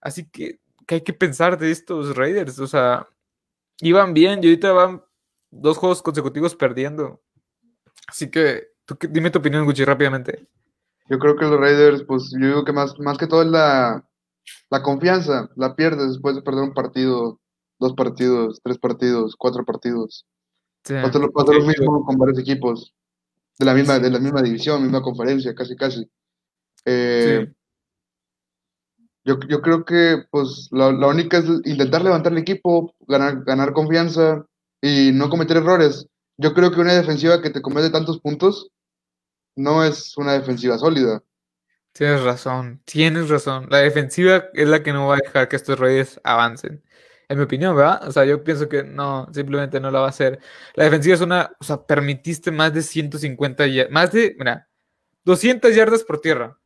Así 0.00 0.28
que, 0.28 0.58
¿qué 0.84 0.96
hay 0.96 1.00
que 1.02 1.12
pensar 1.12 1.56
de 1.56 1.70
estos 1.70 2.16
Raiders? 2.16 2.58
O 2.58 2.66
sea, 2.66 3.08
iban 3.78 4.14
bien 4.14 4.40
y 4.42 4.48
ahorita 4.48 4.72
van 4.72 5.04
dos 5.52 5.78
juegos 5.78 6.02
consecutivos 6.02 6.56
perdiendo. 6.56 7.22
Así 8.08 8.32
que, 8.32 8.70
dime 9.10 9.30
tu 9.30 9.38
opinión, 9.38 9.64
Gucci, 9.64 9.84
rápidamente. 9.84 10.48
Yo 11.08 11.20
creo 11.20 11.36
que 11.36 11.44
los 11.44 11.60
Raiders, 11.60 12.02
pues 12.02 12.32
yo 12.36 12.44
digo 12.44 12.64
que 12.64 12.72
más, 12.72 12.98
más 12.98 13.16
que 13.16 13.28
todo 13.28 13.42
es 13.42 13.48
la, 13.48 14.04
la 14.70 14.82
confianza. 14.82 15.48
La 15.54 15.76
pierdes 15.76 16.08
después 16.08 16.34
de 16.34 16.42
perder 16.42 16.64
un 16.64 16.74
partido, 16.74 17.38
dos 17.78 17.94
partidos, 17.94 18.60
tres 18.64 18.76
partidos, 18.76 19.36
cuatro 19.38 19.64
partidos. 19.64 20.26
Sí. 20.82 20.94
Pasa 21.00 21.20
lo, 21.20 21.28
lo 21.28 21.64
mismo 21.64 22.04
con 22.04 22.18
varios 22.18 22.40
equipos 22.40 22.92
de 23.62 23.66
la 23.66 23.74
misma, 23.74 23.98
de 24.00 24.10
la 24.10 24.18
misma 24.18 24.42
división, 24.42 24.82
misma 24.82 25.02
conferencia, 25.02 25.54
casi, 25.54 25.76
casi. 25.76 26.10
Eh, 26.84 27.46
Yo, 29.24 29.38
yo 29.48 29.62
creo 29.62 29.84
que 29.84 30.24
pues 30.30 30.68
la, 30.72 30.90
la, 30.90 31.06
única 31.06 31.38
es 31.38 31.44
intentar 31.64 32.02
levantar 32.02 32.32
el 32.32 32.38
equipo, 32.38 32.92
ganar, 33.06 33.44
ganar 33.44 33.72
confianza 33.72 34.44
y 34.80 35.12
no 35.12 35.30
cometer 35.30 35.58
errores. 35.58 36.08
Yo 36.38 36.54
creo 36.54 36.72
que 36.72 36.80
una 36.80 36.94
defensiva 36.94 37.40
que 37.40 37.50
te 37.50 37.62
comete 37.62 37.90
tantos 37.90 38.18
puntos 38.18 38.70
no 39.54 39.84
es 39.84 40.16
una 40.16 40.32
defensiva 40.32 40.76
sólida. 40.76 41.22
Tienes 41.92 42.22
razón, 42.22 42.82
tienes 42.84 43.28
razón. 43.28 43.68
La 43.70 43.78
defensiva 43.78 44.46
es 44.54 44.66
la 44.66 44.82
que 44.82 44.92
no 44.92 45.06
va 45.06 45.14
a 45.14 45.20
dejar 45.22 45.48
que 45.48 45.56
estos 45.56 45.78
Reyes 45.78 46.20
avancen. 46.24 46.82
En 47.32 47.38
mi 47.38 47.44
opinión, 47.44 47.74
¿verdad? 47.74 48.06
O 48.06 48.12
sea, 48.12 48.26
yo 48.26 48.44
pienso 48.44 48.68
que 48.68 48.82
no, 48.84 49.26
simplemente 49.32 49.80
no 49.80 49.90
la 49.90 50.00
va 50.00 50.06
a 50.06 50.10
hacer. 50.10 50.38
La 50.74 50.84
defensiva 50.84 51.14
es 51.14 51.22
una, 51.22 51.50
o 51.58 51.64
sea, 51.64 51.82
permitiste 51.82 52.50
más 52.50 52.74
de 52.74 52.82
150 52.82 53.66
yardas, 53.68 53.90
más 53.90 54.12
de, 54.12 54.36
mira, 54.38 54.68
200 55.24 55.74
yardas 55.74 56.04
por 56.04 56.20
tierra. 56.20 56.58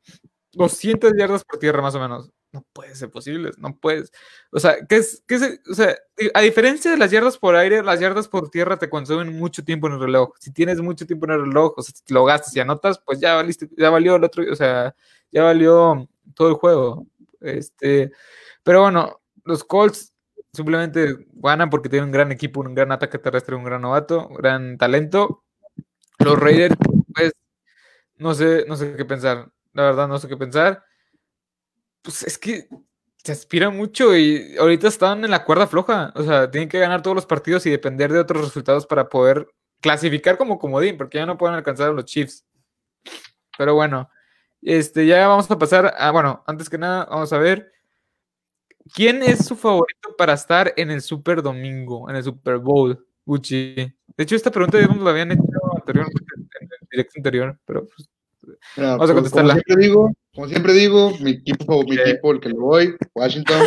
200 0.55 1.13
yardas 1.17 1.45
por 1.45 1.61
tierra 1.61 1.83
más 1.83 1.95
o 1.95 2.01
menos 2.01 2.31
no 2.53 2.67
puede 2.73 2.95
ser 2.97 3.11
posible, 3.11 3.53
no 3.59 3.77
puedes. 3.79 4.11
O 4.51 4.59
sea, 4.59 4.85
¿qué 4.89 4.97
es, 4.97 5.23
qué 5.27 5.37
es, 5.37 5.61
o 5.71 5.75
sea, 5.75 5.95
a 6.35 6.41
diferencia 6.41 6.91
de 6.91 6.97
las 6.97 7.11
yardas 7.11 7.39
por 7.39 7.55
aire, 7.55 7.83
las 7.83 8.01
yardas 8.01 8.29
por 8.29 8.51
tierra 8.51 8.79
te 8.79 8.89
consumen 8.91 9.39
mucho 9.39 9.63
tiempo 9.65 9.87
en 9.87 9.95
el 9.95 10.01
reloj. 10.01 10.31
Si 10.41 10.53
tienes 10.53 10.81
mucho 10.81 11.07
tiempo 11.07 11.27
en 11.27 11.33
el 11.33 11.45
reloj, 11.47 11.75
o 11.77 11.83
sea, 11.83 11.95
si 11.95 12.15
lo 12.15 12.25
gastas 12.25 12.57
y 12.57 12.61
anotas, 12.61 12.99
pues 13.05 13.21
ya 13.21 13.35
valiste, 13.37 13.69
ya 13.77 13.91
valió 13.91 14.17
el 14.17 14.25
otro, 14.25 14.43
o 14.51 14.57
sea, 14.57 14.95
ya 15.31 15.43
valió 15.45 16.09
todo 16.35 16.49
el 16.49 16.55
juego. 16.55 17.07
Este, 17.41 18.11
pero 18.63 18.83
bueno, 18.83 19.21
los 19.45 19.63
Colts 19.63 20.13
simplemente 20.57 21.27
ganan 21.35 21.71
porque 21.71 21.89
tienen 21.89 22.07
un 22.07 22.13
gran 22.13 22.33
equipo, 22.33 22.61
un 22.61 22.75
gran 22.75 22.93
ataque 22.93 23.19
terrestre, 23.19 23.55
un 23.55 23.65
gran 23.65 23.83
novato, 23.83 24.29
gran 24.31 24.79
talento. 24.79 25.45
Los 26.19 26.39
Raiders, 26.39 26.77
pues, 27.15 27.33
no 28.17 28.35
sé, 28.35 28.65
no 28.67 28.77
sé 28.77 28.97
qué 28.97 29.05
pensar. 29.05 29.51
La 29.73 29.85
verdad, 29.85 30.09
no 30.09 30.19
sé 30.19 30.29
qué 30.29 30.37
pensar 30.37 30.83
pues 32.07 32.23
es 32.23 32.39
que 32.39 32.69
se 33.25 33.33
aspira 33.33 33.69
mucho 33.71 34.17
y 34.17 34.57
ahorita 34.59 34.87
están 34.87 35.25
en 35.25 35.33
la 35.33 35.45
cuerda 35.45 35.67
floja. 35.67 36.13
O 36.15 36.23
sea, 36.23 36.49
tienen 36.53 36.69
que 36.69 36.79
ganar 36.79 37.03
todos 37.03 37.17
los 37.17 37.27
partidos 37.27 37.67
y 37.67 37.71
depender 37.71 38.13
de 38.13 38.21
otros 38.21 38.45
resultados 38.45 38.87
para 38.87 39.09
poder 39.09 39.49
clasificar 39.81 40.39
como 40.39 40.61
comodín, 40.61 40.97
porque 40.97 41.19
ya 41.19 41.27
no 41.27 41.37
pueden 41.37 41.57
alcanzar 41.57 41.91
a 41.91 41.93
los 41.93 42.05
Chiefs. 42.05 42.47
Pero 43.59 43.75
bueno, 43.75 44.09
este, 44.63 45.05
ya 45.05 45.27
vamos 45.27 45.51
a 45.51 45.59
pasar 45.59 45.93
a, 45.99 46.13
bueno, 46.13 46.45
antes 46.47 46.71
que 46.71 46.79
nada, 46.79 47.07
vamos 47.07 47.33
a 47.33 47.39
ver. 47.39 47.73
¿Quién 48.95 49.23
es 49.23 49.45
su 49.45 49.57
favorito 49.57 50.15
para 50.17 50.35
estar 50.35 50.73
en 50.77 50.91
el 50.91 51.01
Super 51.01 51.43
Domingo, 51.43 52.09
en 52.09 52.17
el 52.17 52.23
Super 52.23 52.59
Bowl, 52.59 53.07
Gucci? 53.25 53.75
De 53.75 54.25
hecho, 54.25 54.37
esta 54.37 54.51
pregunta 54.51 54.81
ya 54.81 54.87
nos 54.87 55.03
la 55.03 55.11
habían 55.11 55.33
hecho 55.33 55.43
anteriormente, 55.77 56.25
en 56.61 56.69
el 56.71 56.89
directo 56.91 57.13
anterior, 57.17 57.59
pero 57.65 57.87
pues, 57.87 58.09
vamos 58.77 58.95
a 58.95 58.99
pues, 58.99 59.13
contestarla. 59.13 59.55
Como 59.55 59.63
siempre 59.65 59.85
digo, 59.85 60.13
como 60.35 60.49
siempre 60.49 60.73
digo, 60.73 61.19
mi 61.21 61.31
equipo, 61.33 61.83
mi 61.85 61.97
equipo, 61.97 62.33
el 62.33 62.41
que 62.41 62.49
le 62.49 62.55
voy, 62.55 62.97
Washington. 63.15 63.63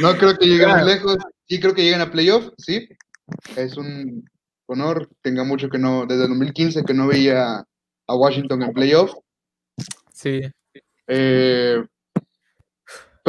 no 0.00 0.16
creo 0.16 0.36
que 0.36 0.46
lleguen 0.46 0.70
muy 0.70 0.84
lejos. 0.84 1.18
Sí 1.46 1.60
creo 1.60 1.74
que 1.74 1.82
lleguen 1.82 2.00
a 2.00 2.10
playoff, 2.10 2.48
sí. 2.56 2.88
Es 3.56 3.76
un 3.76 4.24
honor. 4.66 5.08
Tenga 5.22 5.44
mucho 5.44 5.68
que 5.68 5.78
no, 5.78 6.06
desde 6.06 6.24
el 6.24 6.30
2015 6.30 6.84
que 6.84 6.94
no 6.94 7.08
veía 7.08 7.64
a 8.06 8.14
Washington 8.14 8.62
en 8.62 8.72
playoff. 8.72 9.12
Sí. 10.12 10.40
Eh, 11.06 11.84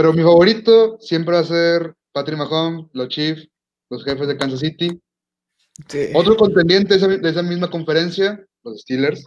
pero 0.01 0.13
mi 0.13 0.23
favorito 0.23 0.97
siempre 0.99 1.35
va 1.35 1.41
a 1.41 1.43
ser 1.43 1.93
Patrick 2.11 2.35
Mahomes, 2.35 2.87
los 2.91 3.07
Chiefs, 3.07 3.47
los 3.87 4.03
jefes 4.03 4.27
de 4.27 4.35
Kansas 4.35 4.61
City. 4.61 4.99
Otro 6.15 6.35
contendiente 6.37 6.95
de 6.95 6.95
esa, 6.95 7.07
de 7.07 7.29
esa 7.29 7.43
misma 7.43 7.69
conferencia, 7.69 8.43
los 8.63 8.81
Steelers. 8.81 9.23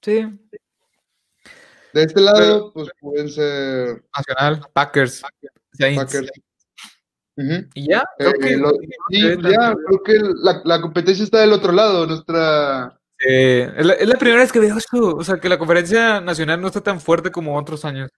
Sí. 0.00 0.26
De 1.92 2.02
este 2.04 2.20
lado, 2.20 2.72
pues 2.72 2.88
pueden 3.00 3.28
ser. 3.28 4.04
Nacional, 4.16 4.64
Packers. 4.72 5.22
Packers. 5.76 6.30
Y 7.74 7.88
ya, 7.90 8.04
creo 8.16 8.30
eh, 8.30 8.38
que, 8.40 8.56
sí, 9.10 9.22
ya, 9.42 9.74
creo 9.74 10.02
que 10.04 10.20
la, 10.36 10.62
la, 10.64 10.80
competencia 10.80 11.24
está 11.24 11.40
del 11.40 11.52
otro 11.52 11.72
lado, 11.72 12.06
nuestra... 12.06 12.96
es, 13.18 13.84
la, 13.84 13.94
es, 13.94 14.06
la, 14.06 14.18
primera 14.20 14.42
vez 14.42 14.52
que 14.52 14.60
veo 14.60 14.78
esto, 14.78 15.16
o 15.16 15.24
sea, 15.24 15.38
que 15.38 15.48
la 15.48 15.58
conferencia 15.58 16.20
nacional 16.20 16.60
no 16.60 16.68
está 16.68 16.80
tan 16.80 17.00
fuerte 17.00 17.32
como 17.32 17.58
otros 17.58 17.84
años. 17.84 18.12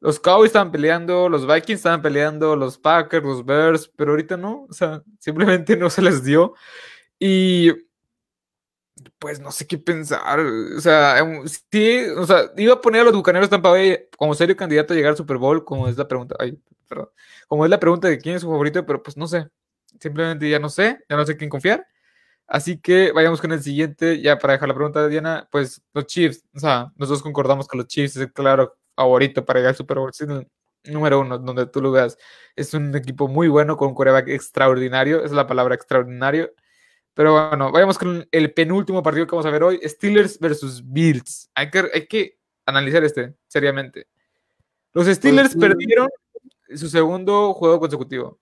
Los 0.00 0.20
Cowboys 0.20 0.48
estaban 0.48 0.70
peleando, 0.70 1.28
los 1.28 1.46
Vikings 1.46 1.78
estaban 1.78 2.02
peleando, 2.02 2.54
los 2.54 2.78
Packers, 2.78 3.24
los 3.24 3.44
Bears, 3.44 3.90
pero 3.96 4.12
ahorita 4.12 4.36
no, 4.36 4.66
o 4.68 4.72
sea, 4.72 5.02
simplemente 5.18 5.76
no 5.76 5.90
se 5.90 6.02
les 6.02 6.22
dio. 6.22 6.54
Y 7.18 7.72
pues 9.18 9.40
no 9.40 9.50
sé 9.52 9.66
qué 9.66 9.78
pensar. 9.78 10.40
O 10.40 10.80
sea, 10.80 11.18
em, 11.18 11.46
sí, 11.46 12.00
o 12.16 12.26
sea, 12.26 12.50
iba 12.56 12.74
a 12.74 12.80
poner 12.80 13.02
a 13.02 13.04
los 13.04 13.14
Bucaneros 13.14 13.50
Tampa 13.50 13.70
Bay 13.70 13.98
como 14.16 14.34
serio 14.34 14.56
candidato 14.56 14.92
a 14.92 14.96
llegar 14.96 15.10
al 15.10 15.16
Super 15.16 15.36
Bowl, 15.38 15.64
como 15.64 15.88
es 15.88 15.96
la 15.96 16.08
pregunta, 16.08 16.36
ay, 16.38 16.58
perdón, 16.88 17.10
como 17.48 17.64
es 17.64 17.70
la 17.70 17.80
pregunta 17.80 18.08
de 18.08 18.18
quién 18.18 18.36
es 18.36 18.42
su 18.42 18.48
favorito, 18.48 18.84
pero 18.86 19.02
pues 19.02 19.16
no 19.16 19.26
sé. 19.26 19.48
Simplemente 20.00 20.48
ya 20.48 20.58
no 20.58 20.68
sé, 20.68 20.98
ya 21.08 21.16
no 21.16 21.24
sé 21.26 21.36
quién 21.36 21.50
confiar. 21.50 21.86
Así 22.46 22.78
que 22.80 23.12
vayamos 23.12 23.40
con 23.40 23.52
el 23.52 23.62
siguiente, 23.62 24.20
ya 24.22 24.38
para 24.38 24.54
dejar 24.54 24.68
la 24.68 24.74
pregunta 24.74 25.02
de 25.02 25.08
Diana, 25.08 25.48
pues 25.50 25.82
los 25.92 26.06
Chiefs, 26.06 26.44
o 26.54 26.60
sea, 26.60 26.92
nosotros 26.96 27.22
concordamos 27.22 27.66
que 27.68 27.76
los 27.78 27.86
Chiefs 27.88 28.16
es 28.16 28.32
claro 28.32 28.76
favorito 28.96 29.44
para 29.44 29.60
llegar 29.60 29.70
al 29.70 29.76
Super 29.76 29.98
Bowl, 29.98 30.10
número 30.84 31.20
uno, 31.20 31.38
donde 31.38 31.66
tú 31.66 31.80
lo 31.80 31.92
veas. 31.92 32.18
Es 32.56 32.74
un 32.74 32.94
equipo 32.96 33.28
muy 33.28 33.48
bueno 33.48 33.76
con 33.76 33.88
un 33.88 33.94
coreback 33.94 34.28
extraordinario, 34.28 35.24
es 35.24 35.30
la 35.30 35.46
palabra 35.46 35.76
extraordinario 35.76 36.50
pero 37.16 37.48
bueno, 37.48 37.72
vayamos 37.72 37.96
con 37.96 38.28
el 38.30 38.52
penúltimo 38.52 39.02
partido 39.02 39.26
que 39.26 39.30
vamos 39.30 39.46
a 39.46 39.50
ver 39.50 39.62
hoy, 39.62 39.80
Steelers 39.82 40.38
versus 40.38 40.82
Bills. 40.84 41.50
Hay 41.54 41.70
que, 41.70 41.88
hay 41.94 42.06
que 42.06 42.38
analizar 42.66 43.02
este 43.04 43.34
seriamente. 43.48 44.06
Los 44.92 45.06
Steelers 45.06 45.54
pues 45.54 45.66
perdieron 45.66 46.08
su 46.74 46.90
segundo 46.90 47.54
juego 47.54 47.80
consecutivo. 47.80 48.38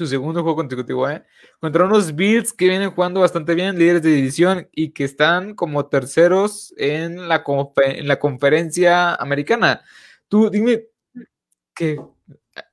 Su 0.00 0.06
segundo 0.06 0.40
juego 0.40 0.56
consecutivo, 0.56 1.10
¿eh? 1.10 1.22
Contra 1.60 1.84
unos 1.84 2.16
Bills 2.16 2.54
que 2.54 2.70
vienen 2.70 2.90
jugando 2.90 3.20
bastante 3.20 3.54
bien, 3.54 3.78
líderes 3.78 4.02
de 4.02 4.08
división 4.08 4.66
y 4.72 4.92
que 4.92 5.04
están 5.04 5.54
como 5.54 5.88
terceros 5.88 6.72
en 6.78 7.28
la, 7.28 7.44
en 7.84 8.08
la 8.08 8.18
conferencia 8.18 9.14
americana. 9.16 9.82
Tú 10.26 10.48
dime 10.48 10.86
que 11.74 12.00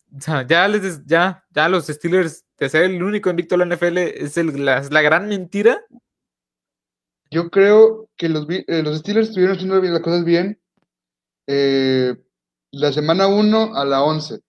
ya, 0.09 0.67
les, 0.69 1.05
ya, 1.05 1.43
ya 1.49 1.67
los 1.67 1.87
Steelers 1.87 2.45
de 2.57 2.69
ser 2.69 2.83
el 2.83 3.03
único 3.03 3.29
invicto 3.29 3.57
de 3.57 3.65
la 3.65 3.75
NFL 3.75 3.97
es 3.97 4.37
el, 4.37 4.63
la, 4.63 5.01
gran 5.01 5.27
mentira? 5.27 5.85
Yo 7.29 7.49
creo 7.49 8.09
que 8.15 8.29
los, 8.29 8.47
eh, 8.49 8.83
los 8.83 8.99
Steelers 8.99 9.27
estuvieron 9.27 9.57
haciendo 9.57 9.81
las 9.81 9.99
cosas 9.99 10.23
bien 10.23 10.61
eh, 11.45 12.15
la 12.71 12.93
semana 12.93 13.27
1 13.27 13.75
a 13.75 13.83
la 13.83 14.01
11. 14.01 14.39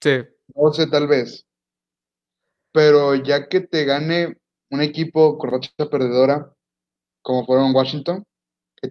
Sí. 0.00 0.31
12 0.54 0.86
tal 0.88 1.06
vez. 1.06 1.46
Pero 2.72 3.14
ya 3.14 3.48
que 3.48 3.60
te 3.60 3.84
gane 3.84 4.38
un 4.70 4.80
equipo 4.80 5.36
con 5.38 5.50
racha 5.50 5.70
perdedora, 5.90 6.52
como 7.22 7.44
fueron 7.44 7.74
Washington. 7.74 8.24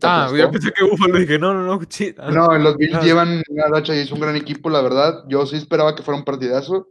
Ah, 0.04 0.32
yo 0.34 0.50
pensé 0.50 0.72
que 0.72 0.86
Buffalo 0.86 1.18
dije, 1.20 1.38
no, 1.38 1.54
no, 1.54 1.64
no, 1.64 2.32
No, 2.32 2.58
los 2.58 2.78
Bills 2.78 2.96
ah. 2.96 3.02
llevan 3.02 3.44
una 3.50 3.68
racha 3.68 3.94
y 3.94 4.00
es 4.00 4.12
un 4.12 4.22
gran 4.22 4.38
equipo, 4.38 4.70
la 4.70 4.82
verdad. 4.82 5.26
Yo 5.28 5.46
sí 5.46 5.58
esperaba 5.58 5.96
que 5.96 6.04
fuera 6.04 6.18
un 6.18 6.24
partidazo. 6.24 6.88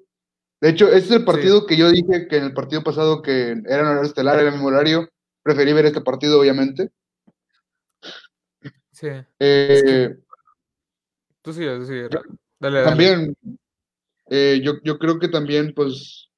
De 0.60 0.68
hecho, 0.68 0.88
este 0.88 0.98
es 0.98 1.10
el 1.12 1.24
partido 1.24 1.64
que 1.64 1.78
yo 1.78 1.90
dije 1.90 2.28
que 2.28 2.36
en 2.36 2.44
el 2.44 2.52
partido 2.52 2.82
pasado 2.82 3.22
que 3.22 3.52
era 3.64 3.82
un 3.82 3.88
horario 3.88 4.02
estelar, 4.02 4.38
era 4.38 4.48
el 4.48 4.54
mismo 4.54 4.68
horario. 4.68 5.08
Preferí 5.42 5.72
ver 5.72 5.86
este 5.86 6.02
partido, 6.02 6.38
obviamente. 6.38 6.90
Sí. 8.92 9.08
Eh, 9.38 10.14
tú 11.40 11.54
sí, 11.54 11.64
tú 11.64 11.86
sí. 11.86 12.02
Dale, 12.58 12.84
también, 12.84 13.34
eh, 14.30 14.60
yo, 14.62 14.74
yo 14.84 14.98
creo 14.98 15.18
que 15.18 15.28
también, 15.28 15.74
pues, 15.74 16.30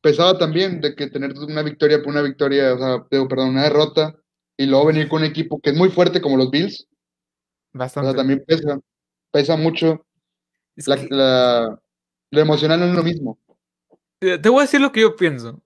pesaba 0.00 0.38
también 0.38 0.80
de 0.80 0.94
que 0.94 1.08
tener 1.08 1.38
una 1.38 1.62
victoria 1.62 1.98
por 1.98 2.08
una 2.08 2.22
victoria, 2.22 2.74
o 2.74 2.78
sea, 2.78 3.04
perdón, 3.08 3.50
una 3.50 3.64
derrota, 3.64 4.16
y 4.56 4.66
luego 4.66 4.86
venir 4.86 5.08
con 5.08 5.20
un 5.20 5.28
equipo 5.28 5.60
que 5.60 5.70
es 5.70 5.76
muy 5.76 5.90
fuerte 5.90 6.20
como 6.22 6.38
los 6.38 6.50
Bills. 6.50 6.88
Bastante. 7.72 8.08
O 8.08 8.12
sea, 8.12 8.16
también 8.16 8.42
pesa, 8.46 8.80
pesa 9.30 9.56
mucho. 9.56 10.06
la, 11.10 11.78
lo 12.30 12.40
emocional 12.40 12.80
no 12.80 12.86
es 12.86 12.94
lo 12.94 13.02
mismo. 13.02 13.38
Te 14.18 14.48
voy 14.48 14.60
a 14.60 14.62
decir 14.62 14.80
lo 14.80 14.90
que 14.90 15.02
yo 15.02 15.14
pienso. 15.14 15.62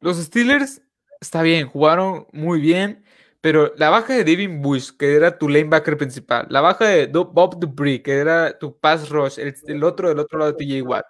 Los 0.00 0.16
Steelers, 0.16 0.82
está 1.20 1.42
bien, 1.42 1.68
jugaron 1.68 2.26
muy 2.32 2.60
bien, 2.60 3.03
pero 3.44 3.74
la 3.76 3.90
baja 3.90 4.14
de 4.14 4.24
Devin 4.24 4.62
Bush, 4.62 4.92
que 4.98 5.14
era 5.14 5.36
tu 5.36 5.50
lanebacker 5.50 5.98
principal, 5.98 6.46
la 6.48 6.62
baja 6.62 6.86
de 6.86 7.06
Bob 7.08 7.60
Dupree, 7.60 8.02
que 8.02 8.12
era 8.12 8.58
tu 8.58 8.78
pass 8.80 9.10
rush, 9.10 9.38
el, 9.38 9.84
otro 9.84 10.08
del 10.08 10.18
otro 10.18 10.38
lado 10.38 10.52
de 10.52 10.64
TJ 10.64 10.80
Watt, 10.80 11.04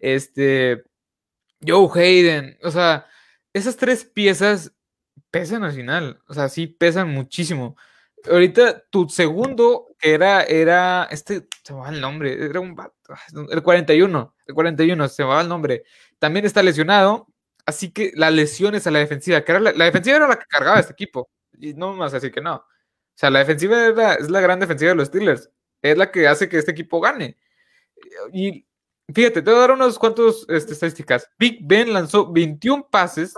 este, 0.00 0.82
Joe 1.64 1.88
Hayden, 1.94 2.58
o 2.64 2.72
sea, 2.72 3.06
esas 3.52 3.76
tres 3.76 4.04
piezas 4.04 4.72
pesan 5.30 5.62
al 5.62 5.70
final, 5.70 6.20
o 6.26 6.34
sea, 6.34 6.48
sí 6.48 6.66
pesan 6.66 7.08
muchísimo. 7.10 7.76
Ahorita 8.28 8.82
tu 8.90 9.08
segundo, 9.08 9.94
que 10.00 10.14
era, 10.14 10.42
era, 10.42 11.04
este, 11.04 11.46
se 11.62 11.72
me 11.72 11.82
va 11.82 11.90
el 11.90 12.00
nombre, 12.00 12.46
era 12.46 12.58
un 12.58 12.74
el 13.48 13.62
41, 13.62 14.34
el 14.44 14.54
41, 14.56 15.08
se 15.08 15.22
me 15.22 15.28
va 15.28 15.40
el 15.40 15.48
nombre, 15.48 15.84
también 16.18 16.44
está 16.46 16.64
lesionado, 16.64 17.28
así 17.64 17.92
que 17.92 18.10
la 18.16 18.32
lesión 18.32 18.74
es 18.74 18.88
a 18.88 18.90
la 18.90 18.98
defensiva, 18.98 19.44
que 19.44 19.52
era 19.52 19.60
la, 19.60 19.84
defensiva 19.84 20.16
era 20.16 20.26
la 20.26 20.36
que 20.36 20.46
cargaba 20.46 20.80
este 20.80 20.94
equipo, 20.94 21.30
y 21.60 21.74
no 21.74 21.92
me 21.92 22.00
vas 22.00 22.12
a 22.12 22.16
decir 22.16 22.32
que 22.32 22.40
no. 22.40 22.56
O 22.56 22.64
sea, 23.14 23.30
la 23.30 23.40
defensiva 23.40 23.88
es 23.88 23.96
la, 23.96 24.14
es 24.14 24.30
la 24.30 24.40
gran 24.40 24.60
defensiva 24.60 24.90
de 24.90 24.96
los 24.96 25.08
Steelers. 25.08 25.50
Es 25.82 25.96
la 25.96 26.10
que 26.10 26.26
hace 26.28 26.48
que 26.48 26.58
este 26.58 26.72
equipo 26.72 27.00
gane. 27.00 27.36
Y 28.32 28.66
fíjate, 29.12 29.42
te 29.42 29.50
voy 29.50 29.58
a 29.58 29.60
dar 29.60 29.72
unos 29.72 29.98
cuantos 29.98 30.46
este, 30.48 30.72
estadísticas. 30.72 31.30
Big 31.38 31.60
Ben 31.62 31.92
lanzó 31.92 32.30
21 32.32 32.88
pases, 32.90 33.34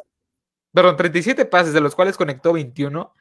perdón, 0.73 0.97
37 0.97 1.45
pases, 1.47 1.73
de 1.73 1.81
los 1.81 1.95
cuales 1.95 2.17
conectó 2.17 2.53
21 2.53 3.13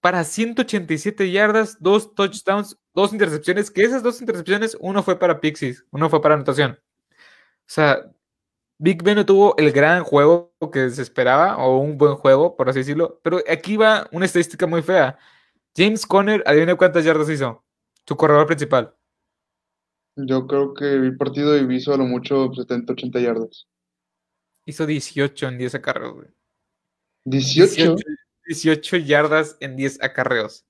para 0.00 0.24
187 0.24 1.30
yardas, 1.30 1.76
dos 1.78 2.14
touchdowns, 2.14 2.76
dos 2.92 3.12
intercepciones, 3.12 3.70
que 3.70 3.82
esas 3.82 4.02
dos 4.02 4.20
intercepciones, 4.20 4.76
uno 4.80 5.02
fue 5.02 5.16
para 5.18 5.40
Pixies, 5.40 5.84
uno 5.92 6.10
fue 6.10 6.20
para 6.20 6.34
anotación. 6.34 6.72
O 6.72 7.64
sea, 7.66 8.10
Big 8.82 9.00
Ben 9.00 9.14
no 9.14 9.24
tuvo 9.24 9.56
el 9.58 9.70
gran 9.70 10.02
juego 10.02 10.52
que 10.72 10.90
se 10.90 11.02
esperaba, 11.02 11.56
o 11.58 11.78
un 11.78 11.96
buen 11.96 12.16
juego, 12.16 12.56
por 12.56 12.68
así 12.68 12.80
decirlo, 12.80 13.20
pero 13.22 13.38
aquí 13.48 13.76
va 13.76 14.08
una 14.10 14.24
estadística 14.24 14.66
muy 14.66 14.82
fea. 14.82 15.16
James 15.76 16.04
Conner, 16.04 16.42
adivina 16.44 16.74
cuántas 16.74 17.04
yardas 17.04 17.30
hizo, 17.30 17.64
su 18.04 18.16
corredor 18.16 18.48
principal. 18.48 18.92
Yo 20.16 20.48
creo 20.48 20.74
que 20.74 20.94
el 20.94 21.16
partido 21.16 21.56
y 21.56 21.76
hizo 21.76 21.94
a 21.94 21.96
lo 21.96 22.06
mucho 22.06 22.52
70, 22.52 22.94
80 22.94 23.20
yardas. 23.20 23.68
Hizo 24.66 24.84
18 24.84 25.46
en 25.46 25.58
10 25.58 25.76
acarreos, 25.76 26.14
güey. 26.14 26.28
18. 27.26 27.94
18 28.46 28.96
yardas 28.96 29.56
en 29.60 29.76
10 29.76 30.02
acarreos. 30.02 30.66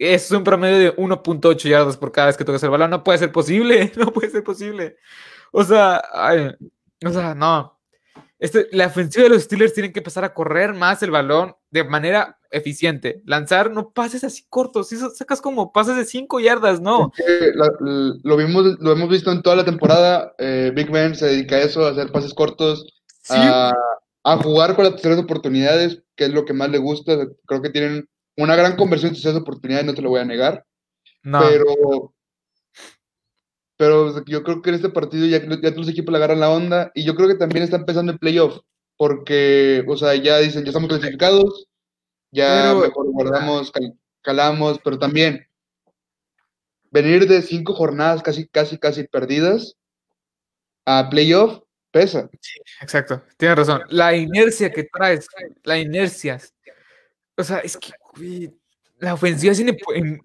Es 0.00 0.32
un 0.32 0.42
promedio 0.42 0.78
de 0.78 0.96
1.8 0.96 1.68
yardas 1.68 1.96
por 1.96 2.10
cada 2.10 2.26
vez 2.26 2.36
que 2.36 2.44
tocas 2.44 2.62
el 2.64 2.70
balón. 2.70 2.90
No 2.90 3.04
puede 3.04 3.18
ser 3.18 3.30
posible. 3.30 3.92
No 3.96 4.12
puede 4.12 4.30
ser 4.30 4.42
posible. 4.42 4.96
O 5.52 5.62
sea, 5.62 6.02
o 7.04 7.10
sea, 7.10 7.34
no. 7.34 7.78
Este, 8.38 8.66
la 8.72 8.86
ofensiva 8.86 9.22
de 9.22 9.28
los 9.28 9.42
Steelers 9.42 9.72
tienen 9.72 9.92
que 9.92 10.00
empezar 10.00 10.24
a 10.24 10.34
correr 10.34 10.74
más 10.74 11.00
el 11.02 11.12
balón 11.12 11.54
de 11.70 11.84
manera 11.84 12.40
eficiente. 12.50 13.22
Lanzar, 13.24 13.70
no 13.70 13.92
pases 13.92 14.24
así 14.24 14.44
cortos. 14.48 14.88
Si 14.88 14.96
sacas 14.96 15.40
como 15.40 15.72
pases 15.72 15.96
de 15.96 16.04
5 16.04 16.40
yardas, 16.40 16.80
no. 16.80 17.12
lo, 18.24 18.36
vimos, 18.36 18.78
lo 18.80 18.92
hemos 18.92 19.08
visto 19.08 19.30
en 19.30 19.42
toda 19.42 19.56
la 19.56 19.64
temporada. 19.64 20.34
Eh, 20.38 20.72
Big 20.74 20.90
Ben 20.90 21.14
se 21.14 21.26
dedica 21.26 21.54
a 21.56 21.60
eso, 21.60 21.86
a 21.86 21.90
hacer 21.90 22.10
pases 22.10 22.34
cortos, 22.34 22.84
a, 23.30 23.72
a, 24.24 24.36
jugar 24.38 24.74
con 24.74 24.86
las 24.86 24.94
terceras 24.94 25.20
oportunidades 25.20 26.02
que 26.16 26.24
es 26.24 26.30
lo 26.32 26.44
que 26.44 26.52
más 26.52 26.68
le 26.68 26.78
gusta. 26.78 27.28
Creo 27.46 27.62
que 27.62 27.70
tienen 27.70 28.08
una 28.36 28.56
gran 28.56 28.76
conversión 28.76 29.12
de 29.12 29.18
esas 29.18 29.36
oportunidades, 29.36 29.86
no 29.86 29.94
te 29.94 30.02
lo 30.02 30.10
voy 30.10 30.20
a 30.20 30.24
negar. 30.24 30.64
Pero, 31.22 32.12
pero 33.82 34.24
yo 34.26 34.44
creo 34.44 34.62
que 34.62 34.70
en 34.70 34.76
este 34.76 34.90
partido 34.90 35.26
ya, 35.26 35.40
ya 35.40 35.70
todos 35.72 35.78
los 35.78 35.88
equipos 35.88 36.12
le 36.12 36.18
agarran 36.18 36.38
la 36.38 36.50
onda 36.50 36.92
y 36.94 37.04
yo 37.04 37.16
creo 37.16 37.26
que 37.26 37.34
también 37.34 37.64
está 37.64 37.78
empezando 37.78 38.12
el 38.12 38.18
playoff 38.20 38.60
porque, 38.96 39.84
o 39.88 39.96
sea, 39.96 40.14
ya 40.14 40.38
dicen, 40.38 40.62
ya 40.62 40.68
estamos 40.68 40.88
clasificados, 40.88 41.66
ya 42.30 42.76
mejor 42.80 43.10
guardamos, 43.10 43.72
calamos, 44.20 44.78
pero 44.84 45.00
también 45.00 45.48
venir 46.92 47.26
de 47.26 47.42
cinco 47.42 47.74
jornadas 47.74 48.22
casi, 48.22 48.46
casi, 48.46 48.78
casi 48.78 49.02
perdidas 49.02 49.74
a 50.86 51.10
playoff 51.10 51.58
pesa. 51.90 52.30
Sí, 52.40 52.60
exacto, 52.80 53.20
tienes 53.36 53.58
razón. 53.58 53.82
La 53.88 54.14
inercia 54.14 54.70
que 54.70 54.84
traes, 54.84 55.26
la 55.64 55.76
inercia. 55.76 56.38
O 57.36 57.42
sea, 57.42 57.58
es 57.58 57.76
que 57.76 57.90
la 59.02 59.14
ofensiva 59.14 59.52
es 59.52 59.60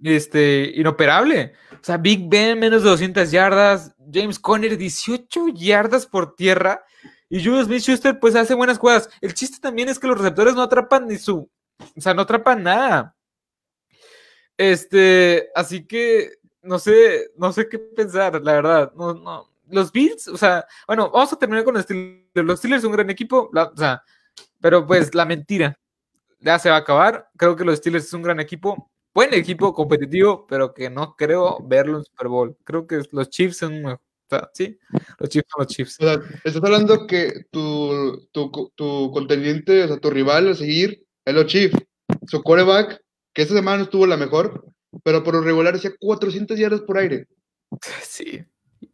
este, 0.03 0.71
inoperable. 0.75 1.53
O 1.73 1.83
sea, 1.83 1.97
Big 1.97 2.29
Ben 2.29 2.59
menos 2.59 2.83
de 2.83 2.89
200 2.91 3.31
yardas, 3.31 3.95
James 4.13 4.37
Conner 4.37 4.77
18 4.77 5.47
yardas 5.55 6.05
por 6.05 6.35
tierra 6.35 6.85
y 7.27 7.43
Julius 7.43 7.65
Smith-Schuster 7.65 8.19
pues 8.19 8.35
hace 8.35 8.53
buenas 8.53 8.77
jugadas. 8.77 9.09
El 9.19 9.33
chiste 9.33 9.57
también 9.59 9.89
es 9.89 9.97
que 9.97 10.05
los 10.05 10.19
receptores 10.19 10.53
no 10.53 10.61
atrapan 10.61 11.07
ni 11.07 11.17
su, 11.17 11.49
o 11.79 12.01
sea, 12.01 12.13
no 12.13 12.21
atrapan 12.21 12.61
nada. 12.61 13.15
Este, 14.55 15.49
así 15.55 15.87
que 15.87 16.33
no 16.61 16.77
sé, 16.77 17.31
no 17.35 17.51
sé 17.53 17.67
qué 17.67 17.79
pensar, 17.79 18.39
la 18.43 18.53
verdad. 18.53 18.91
No, 18.95 19.15
no, 19.15 19.49
los 19.69 19.91
Bills, 19.91 20.27
o 20.27 20.37
sea, 20.37 20.67
bueno, 20.85 21.09
vamos 21.09 21.33
a 21.33 21.39
terminar 21.39 21.63
con 21.63 21.73
los 21.73 21.83
Steelers. 21.83 22.27
Los 22.35 22.59
Steelers 22.59 22.83
son 22.83 22.91
un 22.91 22.97
gran 22.97 23.09
equipo, 23.09 23.49
o 23.51 23.77
sea, 23.77 24.03
pero 24.61 24.85
pues 24.85 25.15
la 25.15 25.25
mentira 25.25 25.79
ya 26.39 26.59
se 26.59 26.69
va 26.69 26.75
a 26.75 26.79
acabar. 26.79 27.29
Creo 27.37 27.55
que 27.55 27.65
los 27.65 27.77
Steelers 27.77 28.05
es 28.05 28.13
un 28.13 28.21
gran 28.21 28.39
equipo, 28.39 28.91
buen 29.13 29.33
equipo 29.33 29.73
competitivo, 29.73 30.45
pero 30.47 30.73
que 30.73 30.89
no 30.89 31.15
creo 31.15 31.59
verlo 31.63 31.97
en 31.97 32.03
Super 32.03 32.27
Bowl. 32.27 32.57
Creo 32.63 32.87
que 32.87 33.01
los 33.11 33.29
Chiefs 33.29 33.57
son 33.57 33.85
o 33.85 33.99
sea, 34.29 34.49
sí, 34.53 34.77
los 35.19 35.29
Chiefs 35.29 35.47
son 35.49 35.63
los 35.63 35.67
Chiefs. 35.67 35.97
O 36.01 36.03
sea, 36.03 36.21
estás 36.43 36.63
hablando 36.63 37.07
que 37.07 37.45
tu, 37.49 38.27
tu, 38.33 38.71
tu 38.75 39.11
contendiente, 39.13 39.83
o 39.83 39.87
sea, 39.87 39.97
tu 39.99 40.09
rival 40.09 40.49
a 40.49 40.53
seguir 40.53 41.05
es 41.23 41.33
los 41.33 41.45
Chiefs. 41.45 41.77
Su 42.27 42.43
quarterback, 42.43 43.01
que 43.33 43.41
esta 43.41 43.53
semana 43.53 43.77
no 43.77 43.83
estuvo 43.85 44.05
la 44.05 44.17
mejor, 44.17 44.65
pero 45.03 45.23
por 45.23 45.35
lo 45.35 45.41
regular 45.41 45.75
hacía 45.75 45.91
400 45.97 46.59
yardas 46.59 46.81
por 46.81 46.97
aire. 46.97 47.27
Sí, 48.03 48.43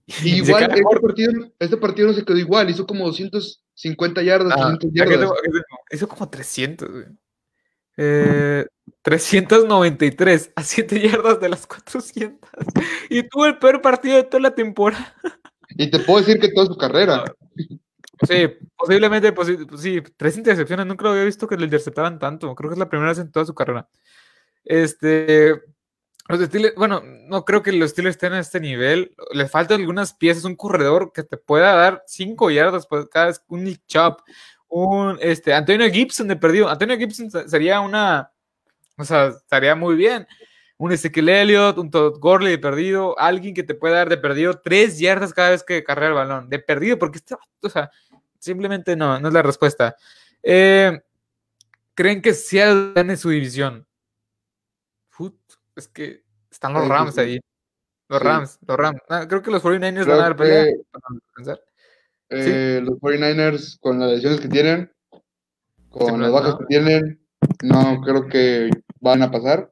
igual, 0.24 0.64
este 0.64 0.84
partido, 1.02 1.32
este 1.60 1.78
partido, 1.78 2.08
no 2.08 2.14
se 2.14 2.24
quedó 2.24 2.38
igual, 2.38 2.70
hizo 2.70 2.86
como 2.86 3.06
250 3.06 4.22
yardas, 4.22 4.54
ah, 4.56 4.78
yardas. 4.92 5.32
hizo 5.92 6.08
como 6.08 6.30
300, 6.30 6.90
güey. 6.92 7.06
Eh, 7.98 8.66
393 9.02 10.52
a 10.56 10.64
7 10.64 11.00
yardas 11.00 11.40
de 11.40 11.50
las 11.50 11.68
400. 11.68 12.50
Y 13.10 13.24
tuvo 13.28 13.46
el 13.46 13.60
peor 13.60 13.82
partido 13.82 14.16
de 14.16 14.24
toda 14.24 14.42
la 14.42 14.56
temporada. 14.56 15.14
Y 15.70 15.90
te 15.90 16.00
puedo 16.00 16.20
decir 16.20 16.40
que 16.40 16.50
toda 16.50 16.68
su 16.68 16.78
carrera. 16.78 17.24
Sí, 18.28 18.48
posiblemente, 18.78 19.34
pues, 19.34 19.50
sí, 19.78 20.02
tres 20.16 20.38
intercepciones. 20.38 20.86
Nunca 20.86 21.04
lo 21.04 21.10
había 21.10 21.26
visto 21.26 21.46
que 21.46 21.58
le 21.58 21.66
interceptaban 21.66 22.20
tanto. 22.20 22.56
Creo 22.56 22.70
que 22.70 22.76
es 22.76 22.80
la 22.80 22.88
primera 22.88 23.10
vez 23.10 23.20
en 23.20 23.32
toda 23.32 23.46
su 23.46 23.54
carrera. 23.54 23.90
Este, 24.64 25.60
los 26.30 26.40
Steelers, 26.40 26.76
bueno, 26.76 27.02
no 27.04 27.44
creo 27.44 27.62
que 27.64 27.74
los 27.74 27.92
Steelers 27.92 28.16
estén 28.16 28.34
a 28.34 28.40
este 28.40 28.62
nivel. 28.62 29.14
Le 29.34 29.48
faltan 29.48 29.82
algunas 29.82 30.14
piezas, 30.14 30.46
un 30.46 30.56
corredor 30.56 31.12
que 31.12 31.24
te 31.24 31.36
pueda 31.36 31.74
dar 31.74 32.04
5 32.08 32.50
yardas 32.50 32.88
por 32.88 33.10
cada 33.10 33.26
vez, 33.26 33.44
un 33.48 33.66
Nick 33.66 33.82
Chop, 33.88 34.22
un 34.74 35.20
este, 35.22 35.54
Antonio 35.54 35.90
Gibson 35.92 36.28
de 36.28 36.36
perdido. 36.36 36.68
Antonio 36.68 36.98
Gibson 36.98 37.30
sería 37.48 37.80
una, 37.80 38.32
o 38.98 39.04
sea, 39.04 39.28
estaría 39.28 39.76
muy 39.76 39.96
bien. 39.96 40.28
Un 40.78 40.92
Ezekiel 40.92 41.30
Elliott, 41.30 41.78
un 41.78 41.92
Todd 41.92 42.20
Gorley 42.20 42.54
de 42.54 42.58
perdido, 42.58 43.18
alguien 43.20 43.54
que 43.54 43.62
te 43.64 43.76
pueda 43.76 43.98
dar 43.98 44.10
de 44.10 44.18
perdido 44.18 44.60
3 44.60 44.98
yardas 44.98 45.34
cada 45.34 45.52
vez 45.52 45.64
que 45.64 45.84
carrea 45.84 46.10
el 46.10 46.16
balón. 46.16 46.50
De 46.50 46.58
perdido, 46.58 46.98
porque 46.98 47.20
este, 47.20 47.36
o 47.62 47.70
sea, 47.70 47.92
simplemente 48.40 48.96
no, 48.96 49.20
no 49.20 49.28
es 49.28 49.34
la 49.34 49.44
respuesta. 49.44 49.96
Eh, 50.42 51.00
¿Creen 51.94 52.22
que 52.22 52.34
Seattle 52.34 52.94
gane 52.96 53.16
su 53.16 53.30
división? 53.30 53.88
es 55.76 55.88
que 55.88 56.24
están 56.52 56.74
los 56.74 56.88
Rams 56.88 57.18
ahí. 57.18 57.40
Los 58.10 58.22
Rams, 58.22 58.60
los 58.68 58.78
Rams. 58.78 59.00
Ah, 59.10 59.26
creo 59.28 59.42
que 59.42 59.50
los 59.50 59.64
49ers 59.64 60.06
van 60.06 60.20
a 60.20 60.22
dar 60.22 60.36
pelea. 60.36 60.68
Eh, 62.34 62.82
los 62.84 63.00
49ers, 63.00 63.80
con 63.80 64.00
las 64.00 64.12
lesiones 64.12 64.42
que 64.42 64.48
tienen, 64.48 64.92
con 65.90 66.22
las 66.22 66.32
bajas 66.32 66.56
que 66.60 66.66
tienen, 66.66 67.22
no 67.64 68.02
creo 68.02 68.28
que 68.28 68.70
van 69.00 69.22
a 69.22 69.32
pasar. 69.32 69.72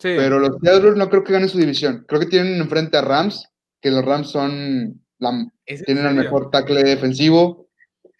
Pero 0.00 0.38
los 0.38 0.56
Seattle 0.60 0.96
no 0.96 1.08
creo 1.08 1.24
que 1.24 1.32
ganen 1.32 1.48
su 1.48 1.58
división. 1.58 2.04
Creo 2.08 2.20
que 2.20 2.26
tienen 2.26 2.60
enfrente 2.60 2.96
a 2.96 3.02
Rams, 3.02 3.48
que 3.80 3.90
los 3.90 4.04
Rams 4.04 4.30
son 4.30 5.00
tienen 5.86 6.06
el 6.06 6.14
mejor 6.14 6.50
tackle 6.50 6.82
defensivo, 6.82 7.68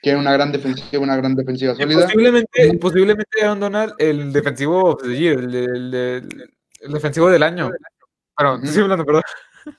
tienen 0.01 0.21
una 0.21 0.33
gran 0.33 0.53
defensiva, 0.53 1.03
una 1.03 1.17
gran 1.17 1.35
defensiva 1.35 1.75
sólida. 1.75 2.03
posiblemente, 2.03 2.79
posiblemente 2.81 3.45
abandonar 3.45 3.95
el 3.99 4.33
defensivo 4.33 4.99
el, 5.03 5.55
el 5.55 6.93
defensivo 6.93 7.29
del 7.29 7.43
año. 7.43 7.71
Bueno, 8.39 8.61
estoy 8.63 8.83
hablando, 8.83 9.05
perdón. 9.05 9.23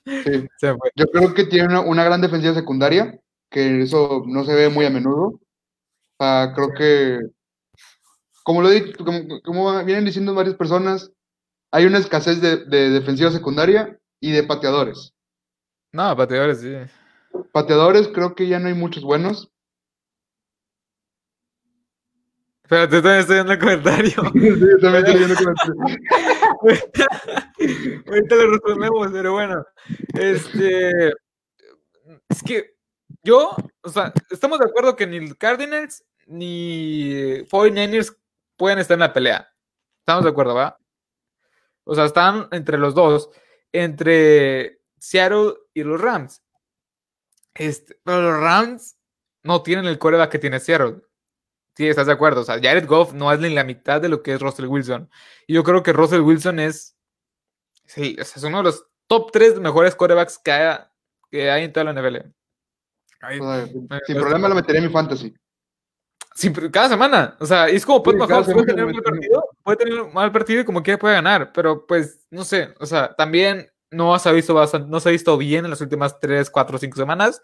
Sí. 0.06 0.48
Yo 0.96 1.06
creo 1.08 1.34
que 1.34 1.46
tiene 1.46 1.80
una, 1.80 2.04
gran 2.04 2.22
defensiva 2.22 2.54
secundaria, 2.54 3.20
que 3.50 3.84
eso 3.84 4.24
no 4.26 4.44
se 4.44 4.56
ve 4.56 4.70
muy 4.70 4.86
a 4.86 4.90
menudo. 4.90 5.40
creo 6.18 6.74
que, 6.78 7.20
como 8.44 8.62
lo 8.62 8.70
he 8.70 8.82
dicho, 8.82 9.04
como, 9.44 9.84
vienen 9.84 10.06
diciendo 10.06 10.34
varias 10.34 10.56
personas, 10.56 11.12
hay 11.72 11.86
una 11.86 12.00
escasez 12.00 12.42
de, 12.42 12.66
defensiva 12.90 13.32
secundaria 13.32 13.98
y 14.20 14.32
de 14.32 14.44
pateadores. 14.44 15.14
No, 15.92 16.16
pateadores, 16.16 16.62
sí. 16.62 16.74
Pateadores, 17.52 18.08
creo 18.10 18.36
que 18.36 18.48
ya 18.48 18.60
no 18.60 18.68
hay 18.68 18.74
muchos 18.74 19.04
buenos. 19.04 19.52
Espérate, 22.64 23.02
también 23.02 23.20
estoy 23.20 23.36
viendo 23.36 23.54
el 23.54 23.60
comentario. 23.60 24.10
sí, 24.34 24.82
también 24.82 25.06
estoy 25.06 25.18
viendo 25.18 25.34
el 25.34 25.38
comentario. 25.38 25.76
Ahorita 28.08 28.36
lo 28.36 28.52
respondemos, 28.52 29.10
pero 29.14 29.32
bueno. 29.32 29.64
Este. 30.14 31.14
Es 32.30 32.44
que 32.44 32.77
yo, 33.28 33.56
o 33.82 33.90
sea, 33.90 34.14
estamos 34.30 34.58
de 34.58 34.66
acuerdo 34.66 34.96
que 34.96 35.06
ni 35.06 35.34
Cardinals 35.34 36.06
ni 36.28 37.44
49ers 37.50 38.18
pueden 38.56 38.80
estar 38.80 38.96
en 38.96 39.02
la 39.02 39.12
pelea. 39.12 39.54
Estamos 40.00 40.24
de 40.24 40.30
acuerdo, 40.30 40.56
¿va? 40.56 40.80
O 41.84 41.94
sea, 41.94 42.06
están 42.06 42.48
entre 42.52 42.78
los 42.78 42.96
dos, 42.96 43.30
entre 43.74 44.80
Seattle 44.98 45.56
y 45.74 45.84
los 45.84 46.00
Rams. 46.00 46.42
Este, 47.54 48.00
pero 48.02 48.22
los 48.22 48.40
Rams 48.40 48.98
no 49.44 49.62
tienen 49.62 49.86
el 49.86 50.00
coreback 50.00 50.32
que 50.32 50.40
tiene 50.40 50.62
Seattle. 50.62 51.02
Sí, 51.76 51.86
estás 51.88 52.08
de 52.08 52.14
acuerdo. 52.14 52.42
O 52.42 52.44
sea, 52.46 52.56
Jared 52.56 52.88
Goff 52.88 53.12
no 53.14 53.32
es 53.32 53.40
ni 53.42 53.50
la 53.50 53.66
mitad 53.66 54.00
de 54.00 54.08
lo 54.08 54.24
que 54.24 54.34
es 54.34 54.42
Russell 54.42 54.68
Wilson. 54.68 55.10
Y 55.48 55.54
yo 55.56 55.64
creo 55.64 55.84
que 55.84 55.94
Russell 55.94 56.22
Wilson 56.22 56.60
es. 56.60 56.98
Sí, 57.86 58.16
es 58.18 58.42
uno 58.44 58.60
de 58.60 58.64
los 58.64 58.86
top 59.08 59.32
3 59.32 59.60
mejores 59.60 59.96
quarterbacks 59.96 60.40
que, 60.40 60.78
que 61.30 61.52
hay 61.52 61.66
en 61.66 61.74
toda 61.74 61.92
la 61.92 61.94
NFL. 61.94 62.38
Sin 64.06 64.18
problema 64.18 64.50
lo 64.50 64.56
metería 64.56 64.82
en 64.82 64.88
mi 64.88 64.94
fantasy. 64.94 65.34
cada 66.72 66.90
semana. 66.90 67.36
O 67.40 67.46
sea, 67.46 67.68
es 67.68 67.86
como 67.86 68.04
puede 68.04 68.18
tener 68.66 68.86
un 68.86 68.94
mal 68.94 69.04
partido, 69.04 69.50
puede 69.64 69.78
tener 69.78 70.02
un 70.02 70.14
mal 70.14 70.32
partido 70.32 70.62
y 70.62 70.66
como 70.66 70.84
quiera 70.84 71.00
puede 71.00 71.16
ganar. 71.16 71.52
Pero 71.54 71.86
pues, 71.86 72.26
no 72.30 72.44
sé. 72.44 72.74
O 72.80 72.86
sea, 72.86 73.16
también 73.16 73.70
no 73.92 74.18
se 74.20 74.30
ha 74.30 74.32
visto 74.32 74.54
bastante, 74.54 74.90
no 74.90 75.00
se 75.00 75.10
ha 75.10 75.12
visto 75.12 75.38
bien 75.38 75.66
en 75.66 75.72
las 75.72 75.82
últimas 75.82 76.20
3, 76.20 76.50
4, 76.50 76.78
5 76.78 76.98
semanas. 76.98 77.42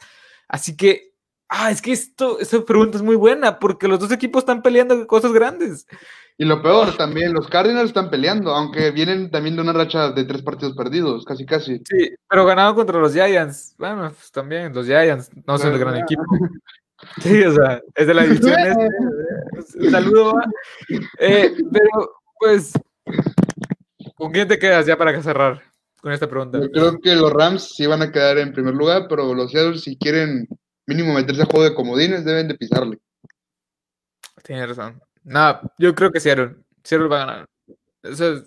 Así 0.47 0.75
que 0.77 1.12
Ah, 1.55 1.69
es 1.69 1.83
que 1.83 1.91
esto, 1.91 2.39
esa 2.39 2.65
pregunta 2.65 2.97
es 2.97 3.03
muy 3.03 3.15
buena, 3.15 3.59
porque 3.59 3.87
los 3.87 3.99
dos 3.99 4.11
equipos 4.11 4.41
están 4.41 4.63
peleando 4.63 5.05
cosas 5.05 5.31
grandes. 5.33 5.85
Y 6.35 6.45
lo 6.45 6.63
peor 6.63 6.97
también, 6.97 7.31
los 7.31 7.47
Cardinals 7.47 7.89
están 7.89 8.09
peleando, 8.09 8.55
aunque 8.55 8.89
vienen 8.89 9.29
también 9.29 9.55
de 9.55 9.61
una 9.61 9.71
racha 9.71 10.09
de 10.09 10.23
tres 10.23 10.41
partidos 10.41 10.75
perdidos, 10.75 11.23
casi 11.25 11.45
casi. 11.45 11.79
Sí, 11.87 12.09
pero 12.27 12.47
ganado 12.47 12.73
contra 12.73 12.99
los 12.99 13.13
Giants. 13.13 13.75
Bueno, 13.77 14.09
pues 14.09 14.31
también, 14.31 14.73
los 14.73 14.87
Giants 14.87 15.29
no 15.45 15.59
son 15.59 15.73
el 15.73 15.79
gran 15.79 15.97
equipo. 15.97 16.23
Sí, 17.21 17.43
o 17.43 17.51
sea, 17.51 17.81
es 17.95 18.07
de 18.07 18.13
la 18.13 18.23
división. 18.23 18.55
este. 19.57 19.91
Saludo. 19.91 20.35
Eh, 21.19 21.53
pero, 21.69 22.13
pues, 22.39 22.71
¿con 24.15 24.31
quién 24.31 24.47
te 24.47 24.57
quedas 24.57 24.85
ya 24.85 24.97
para 24.97 25.21
cerrar 25.21 25.61
con 26.01 26.13
esta 26.13 26.29
pregunta? 26.29 26.61
Yo 26.61 26.71
creo 26.71 26.99
que 27.01 27.13
los 27.13 27.33
Rams 27.33 27.73
sí 27.75 27.85
van 27.87 28.03
a 28.03 28.09
quedar 28.09 28.37
en 28.37 28.53
primer 28.53 28.73
lugar, 28.73 29.07
pero 29.09 29.33
los 29.33 29.51
Seattle 29.51 29.79
si 29.79 29.97
quieren 29.97 30.47
mínimo 30.85 31.13
meterse 31.13 31.41
a 31.41 31.45
juego 31.45 31.63
de 31.63 31.75
comodines, 31.75 32.25
deben 32.25 32.47
de 32.47 32.55
pisarle. 32.55 32.99
Tienes 34.43 34.69
razón. 34.69 35.01
No, 35.23 35.61
yo 35.77 35.95
creo 35.95 36.11
que 36.11 36.19
Seattle. 36.19 36.55
Seattle 36.83 37.07
va 37.07 37.23
a 37.23 37.25
ganar. 37.25 37.49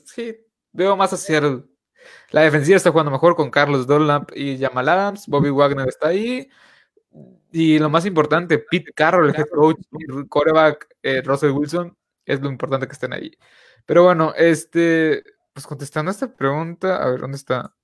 sí, 0.05 0.37
veo 0.73 0.97
más 0.97 1.13
a 1.13 1.17
Seattle. 1.17 1.65
La 2.31 2.43
defensiva 2.43 2.77
está 2.77 2.91
jugando 2.91 3.11
mejor 3.11 3.35
con 3.37 3.51
Carlos 3.51 3.87
Dunlap 3.87 4.31
y 4.35 4.59
Jamal 4.59 4.89
Adams. 4.89 5.27
Bobby 5.27 5.51
Wagner 5.51 5.89
está 5.89 6.09
ahí. 6.09 6.49
Y 7.53 7.79
lo 7.79 7.89
más 7.89 8.05
importante, 8.05 8.59
Pete 8.59 8.93
Carroll, 8.93 9.31
el 9.31 9.37
head 9.37 9.49
coach, 9.49 9.79
coreback 10.29 10.89
eh, 11.03 11.23
Russell 11.23 11.53
Wilson, 11.53 11.97
es 12.27 12.41
lo 12.41 12.51
importante 12.51 12.87
que 12.87 12.93
estén 12.93 13.15
ahí. 13.15 13.33
Pero 13.87 14.05
bueno, 14.05 14.35
este, 14.37 15.25
pues 15.55 15.67
contestando 15.67 16.11
a 16.11 16.13
esta 16.13 16.35
pregunta, 16.35 17.03
a 17.03 17.09
ver, 17.09 17.21
¿dónde 17.21 17.37
está? 17.39 17.75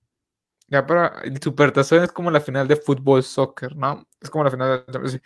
Ya 0.72 0.86
para 0.86 1.20
el 1.22 1.38
Supertazón 1.38 2.02
es 2.02 2.12
como 2.12 2.30
la 2.30 2.40
final 2.40 2.66
de 2.66 2.76
fútbol 2.76 3.22
soccer, 3.22 3.76
¿no? 3.76 4.08
Es 4.22 4.30
como 4.30 4.44
la 4.44 4.50
final 4.50 4.84
de 4.88 5.20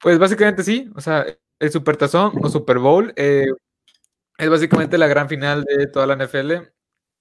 Pues 0.00 0.18
básicamente 0.18 0.64
sí, 0.64 0.90
o 0.96 1.00
sea, 1.00 1.24
el 1.60 1.70
Supertazón 1.70 2.32
o 2.42 2.48
Super 2.48 2.80
Bowl 2.80 3.12
eh, 3.14 3.46
es 4.36 4.50
básicamente 4.50 4.98
la 4.98 5.06
gran 5.06 5.28
final 5.28 5.62
de 5.62 5.86
toda 5.86 6.08
la 6.08 6.16
NFL. 6.16 6.68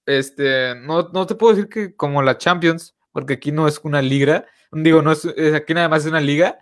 Este, 0.07 0.73
no, 0.73 1.09
no 1.13 1.27
te 1.27 1.35
puedo 1.35 1.53
decir 1.53 1.69
que 1.69 1.95
como 1.95 2.23
la 2.23 2.39
Champions, 2.39 2.95
porque 3.11 3.33
aquí 3.35 3.51
no 3.51 3.67
es 3.67 3.79
una 3.83 4.01
liga, 4.01 4.47
digo, 4.71 5.03
no 5.03 5.11
es, 5.11 5.27
aquí 5.53 5.75
nada 5.75 5.87
más 5.87 6.03
es 6.03 6.09
una 6.09 6.21
liga. 6.21 6.57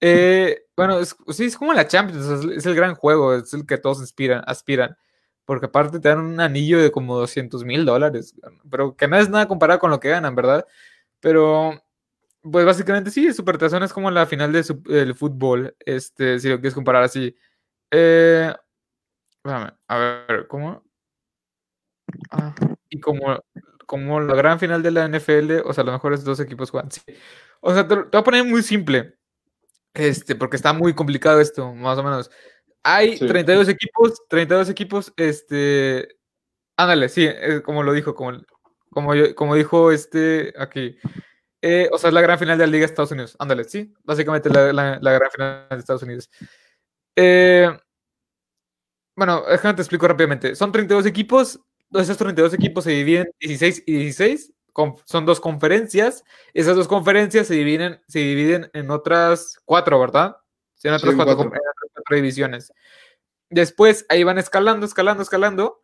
Eh, 0.00 0.64
bueno, 0.76 0.98
sí, 1.04 1.44
es 1.44 1.56
como 1.56 1.74
la 1.74 1.86
Champions, 1.86 2.50
es 2.50 2.66
el 2.66 2.74
gran 2.74 2.96
juego, 2.96 3.34
es 3.36 3.54
el 3.54 3.66
que 3.66 3.78
todos 3.78 4.02
aspiran 4.02 4.96
porque 5.44 5.66
aparte 5.66 6.00
te 6.00 6.08
dan 6.08 6.20
un 6.20 6.40
anillo 6.40 6.80
de 6.80 6.90
como 6.92 7.16
200 7.18 7.64
mil 7.64 7.84
dólares, 7.84 8.34
pero 8.70 8.96
que 8.96 9.08
no 9.08 9.16
es 9.18 9.28
nada 9.28 9.48
comparado 9.48 9.80
con 9.80 9.90
lo 9.90 10.00
que 10.00 10.10
ganan, 10.10 10.34
¿verdad? 10.34 10.66
Pero, 11.20 11.82
pues 12.42 12.66
básicamente 12.66 13.10
sí, 13.10 13.32
Supertazón 13.32 13.82
es 13.82 13.92
como 13.92 14.10
la 14.10 14.26
final 14.26 14.52
del 14.52 15.14
fútbol, 15.14 15.76
este, 15.80 16.38
si 16.40 16.48
lo 16.48 16.56
quieres 16.56 16.74
comparar 16.74 17.02
así. 17.04 17.36
Eh, 17.90 18.52
a 19.44 19.98
ver, 19.98 20.46
¿cómo? 20.48 20.82
Ah, 22.30 22.54
y 22.88 23.00
como, 23.00 23.38
como 23.86 24.20
la 24.20 24.34
gran 24.34 24.58
final 24.58 24.82
de 24.82 24.90
la 24.90 25.08
NFL, 25.08 25.62
o 25.64 25.72
sea, 25.72 25.84
los 25.84 25.94
mejores 25.94 26.24
dos 26.24 26.40
equipos 26.40 26.70
juegan. 26.70 26.90
Sí. 26.90 27.02
O 27.60 27.72
sea, 27.74 27.86
te, 27.86 27.96
te 27.96 28.02
voy 28.02 28.20
a 28.20 28.24
poner 28.24 28.44
muy 28.44 28.62
simple, 28.62 29.16
este, 29.94 30.36
porque 30.36 30.56
está 30.56 30.72
muy 30.72 30.94
complicado 30.94 31.40
esto, 31.40 31.74
más 31.74 31.98
o 31.98 32.02
menos. 32.02 32.30
Hay 32.84 33.18
32 33.18 33.68
equipos, 33.68 34.22
32 34.28 34.68
equipos, 34.68 35.12
este, 35.16 36.08
ándale, 36.76 37.08
sí, 37.08 37.28
como 37.64 37.82
lo 37.82 37.92
dijo, 37.92 38.14
como, 38.14 38.40
como, 38.90 39.12
como 39.36 39.54
dijo 39.54 39.92
este 39.92 40.52
aquí. 40.58 40.96
Eh, 41.60 41.88
o 41.92 41.98
sea, 41.98 42.08
es 42.08 42.14
la 42.14 42.20
gran 42.20 42.40
final 42.40 42.58
de 42.58 42.66
la 42.66 42.72
Liga 42.72 42.80
de 42.80 42.86
Estados 42.86 43.12
Unidos. 43.12 43.36
Ándale, 43.38 43.64
sí, 43.64 43.94
básicamente 44.02 44.50
la, 44.50 44.72
la, 44.72 45.12
gran 45.12 45.30
final 45.30 45.66
de 45.70 45.76
Estados 45.76 46.02
Unidos. 46.02 46.28
Eh, 47.14 47.70
bueno, 49.14 49.44
déjame 49.48 49.74
te 49.74 49.82
explico 49.82 50.08
rápidamente. 50.08 50.56
Son 50.56 50.72
32 50.72 51.06
equipos, 51.06 51.60
esos 51.92 52.16
32 52.16 52.54
equipos 52.54 52.82
se 52.82 52.90
dividen 52.90 53.26
en 53.38 53.48
16 53.48 53.84
y 53.86 53.92
16, 53.92 54.52
son 55.04 55.24
dos 55.24 55.38
conferencias. 55.38 56.24
Esas 56.52 56.74
dos 56.74 56.88
conferencias 56.88 57.46
se 57.46 57.54
dividen, 57.54 58.00
se 58.08 58.18
dividen 58.18 58.70
en 58.72 58.90
otras 58.90 59.60
cuatro, 59.64 60.00
¿verdad? 60.00 60.36
en 60.82 60.94
otras 60.94 61.14
cuatro, 61.14 61.52
divisiones. 62.16 62.72
Después 63.50 64.06
ahí 64.08 64.24
van 64.24 64.38
escalando, 64.38 64.86
escalando, 64.86 65.22
escalando, 65.22 65.82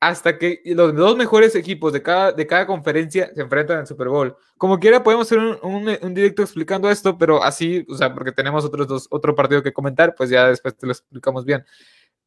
hasta 0.00 0.38
que 0.38 0.62
los 0.64 0.94
dos 0.94 1.16
mejores 1.16 1.54
equipos 1.56 1.92
de 1.92 2.02
cada, 2.02 2.32
de 2.32 2.46
cada 2.46 2.66
conferencia 2.66 3.32
se 3.34 3.42
enfrentan 3.42 3.80
en 3.80 3.86
Super 3.86 4.08
Bowl. 4.08 4.36
Como 4.56 4.78
quiera, 4.78 5.02
podemos 5.02 5.26
hacer 5.26 5.38
un, 5.38 6.14
directo 6.14 6.42
explicando 6.42 6.88
esto, 6.90 7.18
pero 7.18 7.42
así, 7.42 7.84
o 7.88 7.96
sea, 7.96 8.14
porque 8.14 8.32
tenemos 8.32 8.64
otros 8.64 8.86
dos, 8.86 9.08
otro 9.10 9.34
partido 9.34 9.62
que 9.62 9.72
comentar, 9.72 10.14
pues 10.14 10.30
ya 10.30 10.48
después 10.48 10.76
te 10.76 10.86
lo 10.86 10.92
explicamos 10.92 11.44
bien. 11.44 11.64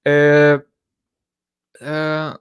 Eh, 0.03 0.59
eh, 1.79 2.33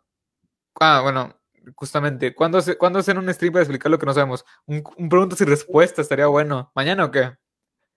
ah, 0.81 1.01
bueno, 1.03 1.37
justamente, 1.77 2.35
¿cuándo, 2.35 2.59
hacen 2.59 3.19
un 3.19 3.33
stream 3.33 3.53
para 3.53 3.63
explicar 3.63 3.91
lo 3.91 3.99
que 3.99 4.07
no 4.07 4.15
sabemos? 4.15 4.45
Un, 4.67 4.83
un 4.97 5.09
preguntas 5.09 5.41
y 5.41 5.45
respuestas 5.45 6.05
estaría 6.05 6.27
bueno. 6.27 6.73
¿Mañana 6.75 7.05
o 7.05 7.11
qué? 7.11 7.40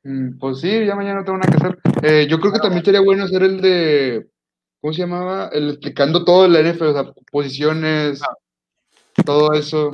Mm, 0.04 0.38
pues 0.38 0.60
sí, 0.60 0.86
ya 0.86 0.96
mañana 0.96 1.24
tengo 1.24 1.38
nada 1.38 1.52
que 1.52 1.58
hacer. 1.58 1.80
Eh, 2.04 2.28
yo 2.30 2.40
creo 2.40 2.52
que 2.52 2.60
también 2.60 2.84
sería 2.84 3.02
bueno 3.02 3.24
hacer 3.24 3.44
el 3.44 3.62
de, 3.62 4.28
¿cómo 4.82 4.94
se 4.94 5.02
llamaba? 5.02 5.50
El 5.54 5.70
explicando 5.70 6.26
todo 6.26 6.46
el 6.46 6.56
NFL, 6.56 6.84
o 6.84 6.94
sea, 6.94 7.14
posiciones, 7.32 8.22
ah. 8.22 8.36
todo 9.26 9.54
eso. 9.54 9.92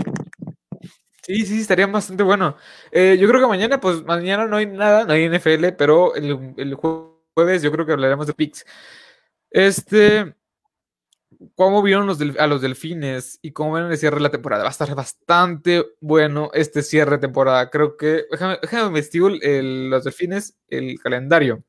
Sí, 1.22 1.46
sí, 1.46 1.62
estaría 1.62 1.86
bastante 1.86 2.24
bueno. 2.24 2.56
Eh, 2.92 3.18
yo 3.20 3.28
creo 3.28 3.40
que 3.40 3.48
mañana, 3.48 3.80
pues 3.80 4.04
mañana 4.04 4.48
no 4.48 4.58
hay 4.58 4.66
nada, 4.66 5.06
no 5.06 5.14
hay 5.14 5.30
NFL, 5.30 5.74
pero 5.78 6.16
el, 6.16 6.56
el 6.58 6.74
jueves 6.74 7.62
yo 7.62 7.72
creo 7.72 7.86
que 7.86 7.92
hablaremos 7.92 8.26
de 8.26 8.34
picks. 8.34 8.66
Este, 9.52 10.34
cómo 11.56 11.82
vieron 11.82 12.06
los 12.06 12.20
a 12.38 12.48
los 12.48 12.62
delfines 12.62 13.40
y 13.42 13.52
cómo 13.52 13.74
ven 13.74 13.86
el 13.86 13.98
cierre 13.98 14.18
de 14.18 14.24
la 14.24 14.32
temporada. 14.32 14.64
Va 14.64 14.70
a 14.70 14.72
estar 14.72 14.94
bastante 14.96 15.86
bueno 16.02 16.52
este 16.54 16.82
cierre 16.82 17.12
de 17.12 17.20
temporada. 17.20 17.70
Creo 17.70 17.98
que, 17.98 18.26
déjame, 18.32 18.60
déjame 18.62 18.88
investigar 18.88 19.32
los 19.32 20.04
delfines, 20.04 20.58
el 20.68 21.00
calendario. 21.00 21.64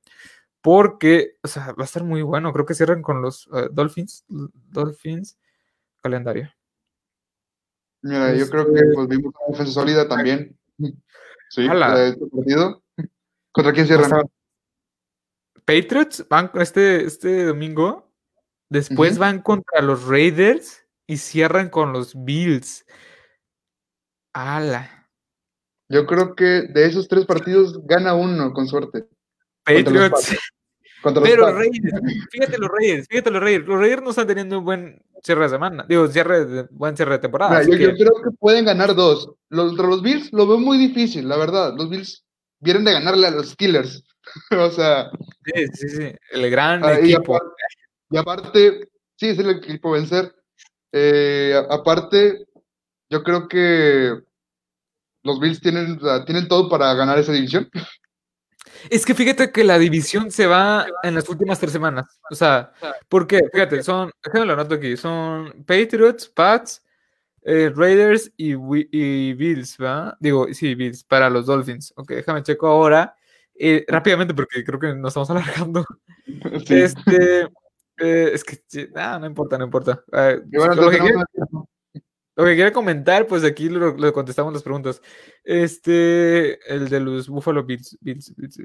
Porque, 0.60 1.36
o 1.42 1.48
sea, 1.48 1.72
va 1.72 1.82
a 1.82 1.84
estar 1.84 2.04
muy 2.04 2.22
bueno. 2.22 2.52
Creo 2.52 2.66
que 2.66 2.74
cierran 2.74 3.02
con 3.02 3.22
los 3.22 3.48
eh, 3.54 3.68
Dolphins. 3.70 4.24
Dolphins, 4.28 5.38
calendario. 6.02 6.52
Mira, 8.02 8.34
yo 8.34 8.48
creo 8.48 8.66
que 8.66 8.78
este 8.78 8.94
pues, 8.94 9.08
vimos 9.08 9.34
una 9.34 9.52
defensa 9.52 9.72
sólida 9.72 10.08
también. 10.08 10.56
Sí, 11.52 11.66
este 11.66 12.26
partido. 12.28 12.80
¿Contra 13.50 13.72
quién 13.72 13.84
cierran? 13.84 14.22
Patriots 15.64 16.24
van 16.28 16.48
este, 16.54 17.04
este 17.04 17.44
domingo 17.46 18.09
Después 18.70 19.18
van 19.18 19.42
contra 19.42 19.82
los 19.82 20.06
Raiders 20.06 20.86
y 21.06 21.16
cierran 21.16 21.68
con 21.68 21.92
los 21.92 22.12
Bills. 22.24 22.86
¡Hala! 24.32 25.08
Yo 25.88 26.06
creo 26.06 26.36
que 26.36 26.44
de 26.44 26.86
esos 26.86 27.08
tres 27.08 27.26
partidos 27.26 27.84
gana 27.84 28.14
uno, 28.14 28.52
con 28.52 28.68
suerte. 28.68 29.06
Patriots. 29.64 30.36
Pero 31.02 31.52
Raiders, 31.52 32.00
fíjate 32.30 32.58
los 32.58 32.70
Raiders, 32.70 33.08
fíjate 33.08 33.30
los 33.30 33.42
Raiders. 33.42 33.66
Los 33.66 33.80
Raiders 33.80 34.02
no 34.02 34.10
están 34.10 34.26
teniendo 34.26 34.58
un 34.58 34.64
buen 34.64 35.02
cierre 35.22 35.44
de 35.44 35.48
semana. 35.48 35.84
Digo, 35.88 36.06
cierre 36.06 36.44
de, 36.44 36.62
buen 36.70 36.96
cierre 36.96 37.12
de 37.12 37.18
temporada. 37.18 37.62
yo, 37.62 37.70
creo 37.70 38.22
que 38.22 38.30
pueden 38.38 38.64
ganar 38.66 38.94
dos. 38.94 39.32
Los, 39.48 39.72
los 39.72 40.02
Bills 40.02 40.32
lo 40.32 40.46
veo 40.46 40.58
muy 40.58 40.78
difícil, 40.78 41.28
la 41.28 41.36
verdad. 41.36 41.74
Los 41.76 41.90
Bills 41.90 42.24
vienen 42.60 42.84
de 42.84 42.92
ganarle 42.92 43.26
a 43.26 43.30
los 43.30 43.56
Killers. 43.56 44.04
o 44.52 44.70
sea. 44.70 45.10
Sí, 45.54 45.66
sí, 45.72 45.88
sí. 45.88 46.14
El 46.32 46.50
gran 46.50 46.84
equipo. 46.84 47.06
Y 47.06 47.14
aparte, 47.14 47.62
sí, 49.16 49.28
es 49.28 49.38
el 49.38 49.50
equipo 49.50 49.92
vencer. 49.92 50.34
Eh, 50.92 51.54
aparte, 51.70 52.46
yo 53.08 53.22
creo 53.22 53.48
que 53.48 54.20
los 55.22 55.40
Bills 55.40 55.60
tienen, 55.60 55.98
tienen 56.26 56.48
todo 56.48 56.68
para 56.68 56.94
ganar 56.94 57.18
esa 57.18 57.32
división. 57.32 57.68
Es 58.88 59.04
que 59.04 59.14
fíjate 59.14 59.52
que 59.52 59.64
la 59.64 59.78
división 59.78 60.30
se 60.30 60.46
va 60.46 60.86
en 61.02 61.14
las 61.14 61.28
últimas 61.28 61.58
tres 61.58 61.72
semanas. 61.72 62.20
O 62.30 62.34
sea, 62.34 62.72
¿por 63.08 63.26
qué? 63.26 63.40
Fíjate, 63.52 63.82
son, 63.82 64.10
déjame 64.24 64.46
lo 64.46 64.54
anoto 64.54 64.76
aquí, 64.76 64.96
son 64.96 65.64
Patriots, 65.66 66.28
Pats, 66.28 66.82
eh, 67.42 67.70
Raiders 67.74 68.32
y, 68.36 68.54
y, 68.90 69.34
Bills, 69.34 69.76
¿va? 69.78 70.16
Digo, 70.20 70.46
sí, 70.52 70.74
Bills, 70.74 71.04
para 71.04 71.28
los 71.30 71.46
Dolphins. 71.46 71.92
Ok, 71.96 72.12
déjame 72.12 72.42
checo 72.42 72.66
ahora 72.68 73.14
Eh, 73.62 73.84
rápidamente, 73.88 74.32
porque 74.32 74.64
creo 74.64 74.80
que 74.80 74.94
nos 74.94 75.10
estamos 75.10 75.30
alargando. 75.30 75.84
Este, 76.70 77.48
eh, 78.00 78.30
es 78.32 78.44
que, 78.44 78.58
no 78.94 79.26
importa, 79.26 79.58
no 79.58 79.64
importa. 79.64 80.02
lo, 80.10 80.90
que 80.90 82.54
quiere, 82.54 82.72
comentar, 82.72 83.26
pues 83.26 83.44
aquí 83.44 83.68
le 83.68 84.12
contestamos 84.12 84.52
las 84.52 84.62
preguntas. 84.62 85.02
Este, 85.44 86.58
el 86.72 86.88
de 86.88 87.00
los 87.00 87.28
Buffalo 87.28 87.62
Bills. 87.64 87.98
Bills, 88.00 88.34
Bills. 88.36 88.58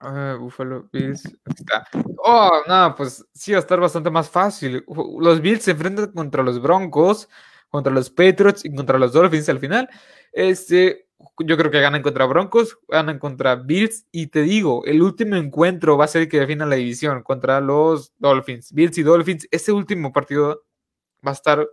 Ah, 0.00 0.36
Buffalo 0.38 0.88
Bills. 0.92 1.24
Está. 1.46 1.88
Oh, 2.18 2.62
no, 2.68 2.94
pues 2.94 3.24
sí 3.32 3.52
va 3.52 3.58
a 3.58 3.60
estar 3.60 3.80
bastante 3.80 4.10
más 4.10 4.28
fácil. 4.28 4.84
Los 5.18 5.40
Bills 5.40 5.64
se 5.64 5.72
enfrentan 5.72 6.12
contra 6.12 6.42
los 6.42 6.60
Broncos, 6.60 7.28
contra 7.70 7.92
los 7.92 8.10
Patriots 8.10 8.64
y 8.64 8.74
contra 8.74 8.98
los 8.98 9.12
Dolphins 9.12 9.48
al 9.48 9.58
final. 9.58 9.88
Este, 10.32 11.05
yo 11.38 11.56
creo 11.56 11.70
que 11.70 11.80
ganan 11.80 12.02
contra 12.02 12.26
Broncos, 12.26 12.78
ganan 12.88 13.18
contra 13.18 13.56
Bills 13.56 14.06
y 14.10 14.28
te 14.28 14.42
digo, 14.42 14.84
el 14.86 15.02
último 15.02 15.36
encuentro 15.36 15.96
va 15.96 16.06
a 16.06 16.08
ser 16.08 16.22
el 16.22 16.28
que 16.28 16.40
defina 16.40 16.66
la 16.66 16.76
división 16.76 17.22
contra 17.22 17.60
los 17.60 18.12
Dolphins. 18.18 18.72
Bills 18.72 18.96
y 18.98 19.02
Dolphins, 19.02 19.48
ese 19.50 19.72
último 19.72 20.12
partido 20.12 20.64
va 21.26 21.32
a 21.32 21.34
estar 21.34 21.68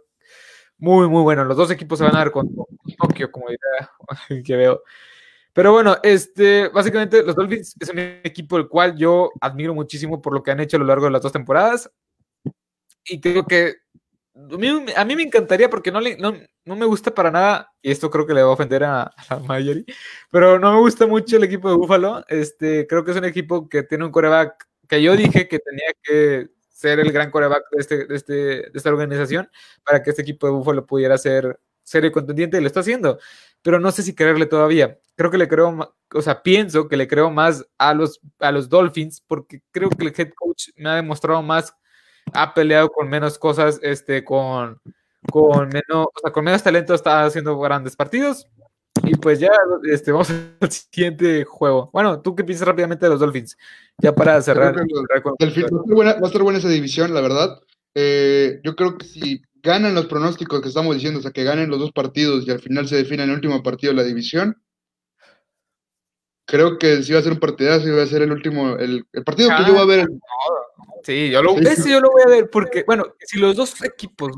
muy, 0.77 1.07
muy 1.07 1.21
bueno. 1.21 1.45
Los 1.45 1.57
dos 1.57 1.71
equipos 1.71 1.99
se 1.99 2.05
van 2.05 2.15
a 2.15 2.19
dar 2.19 2.31
con 2.31 2.49
Tokio, 2.97 3.31
como 3.31 3.47
diría 3.47 4.43
que 4.43 4.55
veo. 4.55 4.83
Pero 5.53 5.71
bueno, 5.71 5.97
este, 6.03 6.67
básicamente 6.69 7.23
los 7.23 7.35
Dolphins 7.35 7.75
es 7.79 7.89
un 7.89 7.99
equipo 7.99 8.57
el 8.57 8.67
cual 8.67 8.97
yo 8.97 9.31
admiro 9.39 9.73
muchísimo 9.73 10.21
por 10.21 10.33
lo 10.33 10.41
que 10.41 10.51
han 10.51 10.59
hecho 10.59 10.77
a 10.77 10.79
lo 10.79 10.87
largo 10.87 11.05
de 11.05 11.11
las 11.11 11.21
dos 11.21 11.31
temporadas. 11.31 11.91
Y 13.05 13.21
creo 13.21 13.45
que 13.45 13.82
a 14.35 15.05
mí, 15.05 15.15
me 15.15 15.23
encantaría 15.23 15.69
porque 15.69 15.91
no, 15.91 16.01
le, 16.01 16.17
no, 16.17 16.33
me 16.65 16.85
gusta 16.85 17.13
para 17.13 17.31
nada, 17.31 17.71
y 17.81 17.91
esto 17.91 18.09
creo 18.09 18.25
que 18.25 18.33
le 18.33 18.41
va 18.41 18.49
a 18.49 18.53
ofender 18.53 18.83
a, 18.83 19.11
la 19.29 19.39
mayoría, 19.39 19.83
pero 20.31 20.59
no 20.59 20.73
me 20.73 20.79
gusta 20.79 21.07
mucho 21.07 21.37
el 21.37 21.43
equipo 21.43 21.69
de 21.69 21.75
Buffalo. 21.75 22.25
Este, 22.27 22.87
creo 22.87 23.03
que 23.03 23.11
es 23.11 23.17
un 23.17 23.25
equipo 23.25 23.69
que 23.69 23.83
tiene 23.83 24.05
un 24.05 24.11
coreback 24.11 24.67
que 24.87 25.01
yo 25.01 25.15
dije 25.15 25.47
que 25.47 25.59
tenía 25.59 25.93
que 26.03 26.49
ser 26.69 26.99
el 26.99 27.11
gran 27.11 27.31
coreback 27.31 27.63
de, 27.71 27.79
este, 27.79 28.05
de, 28.05 28.15
este, 28.15 28.33
de 28.33 28.71
esta 28.73 28.89
organización 28.89 29.49
para 29.85 30.03
que 30.03 30.09
este 30.09 30.23
equipo 30.23 30.47
de 30.47 30.53
Buffalo 30.53 30.85
pudiera 30.85 31.17
ser 31.17 31.59
serio 31.83 32.09
y 32.09 32.13
contendiente 32.13 32.57
y 32.57 32.61
lo 32.61 32.67
está 32.67 32.81
haciendo. 32.81 33.19
Pero 33.61 33.79
no 33.79 33.91
sé 33.91 34.03
si 34.03 34.15
creerle 34.15 34.45
todavía 34.45 34.99
creo 35.15 35.31
que 35.31 35.37
le 35.37 35.47
creo, 35.47 35.95
o 36.13 36.21
sea, 36.21 36.41
pienso 36.41 36.87
que 36.87 36.97
le 36.97 37.07
creo 37.07 37.29
más 37.29 37.65
a 37.77 37.93
los, 37.93 38.19
a 38.39 38.51
los 38.51 38.69
Dolphins 38.69 39.21
porque 39.21 39.61
creo 39.71 39.89
que 39.89 40.05
el 40.05 40.13
head 40.15 40.31
coach 40.35 40.69
me 40.75 40.89
ha 40.89 40.95
demostrado 40.95 41.41
más, 41.41 41.73
ha 42.33 42.53
peleado 42.53 42.89
con 42.89 43.09
menos 43.09 43.37
cosas, 43.37 43.79
este, 43.83 44.23
con, 44.23 44.79
con 45.31 45.69
menos, 45.69 46.07
o 46.07 46.19
sea, 46.21 46.31
con 46.31 46.45
menos 46.45 46.63
talento 46.63 46.93
está 46.93 47.25
haciendo 47.25 47.57
grandes 47.59 47.95
partidos. 47.95 48.47
Y 49.03 49.15
pues 49.15 49.39
ya, 49.39 49.51
este, 49.83 50.11
vamos 50.11 50.29
al 50.61 50.71
siguiente 50.71 51.43
juego. 51.43 51.89
Bueno, 51.91 52.21
¿tú 52.21 52.35
qué 52.35 52.43
piensas 52.43 52.67
rápidamente 52.67 53.05
de 53.05 53.09
los 53.09 53.19
Dolphins? 53.19 53.57
Ya 53.97 54.13
para 54.13 54.41
cerrar. 54.41 54.75
Delfín, 54.75 55.65
va, 55.65 56.11
a 56.11 56.25
estar 56.25 56.41
buena, 56.41 56.59
esa 56.59 56.69
división, 56.69 57.13
la 57.13 57.21
verdad. 57.21 57.59
Eh, 57.95 58.59
yo 58.63 58.75
creo 58.75 58.97
que 58.97 59.05
si 59.05 59.41
ganan 59.61 59.95
los 59.95 60.05
pronósticos 60.05 60.61
que 60.61 60.69
estamos 60.69 60.95
diciendo, 60.95 61.19
o 61.19 61.21
sea, 61.21 61.31
que 61.31 61.43
ganen 61.43 61.69
los 61.69 61.79
dos 61.79 61.91
partidos 61.91 62.47
y 62.47 62.51
al 62.51 62.59
final 62.59 62.87
se 62.87 62.97
define 62.97 63.23
el 63.23 63.31
último 63.31 63.63
partido 63.63 63.93
de 63.93 63.97
la 63.97 64.07
división, 64.07 64.61
creo 66.45 66.77
que 66.77 67.01
sí 67.03 67.13
va 67.13 67.19
a 67.19 67.23
ser 67.23 67.31
un 67.31 67.39
partidazo 67.39 67.87
y 67.87 67.91
va 67.91 68.03
a 68.03 68.07
ser 68.07 68.21
el 68.21 68.31
último, 68.31 68.75
el, 68.75 69.05
partido 69.25 69.49
que 69.49 69.65
yo 69.65 69.73
voy 69.73 69.81
a 69.81 69.85
ver. 69.85 70.07
Sí, 71.03 71.29
yo 71.29 71.43
lo, 71.43 71.57
ese 71.57 71.89
yo 71.89 71.99
lo 71.99 72.11
voy 72.11 72.21
a 72.23 72.29
ver 72.29 72.49
porque, 72.49 72.83
bueno, 72.85 73.15
si 73.19 73.39
los 73.39 73.55
dos 73.55 73.83
equipos, 73.83 74.31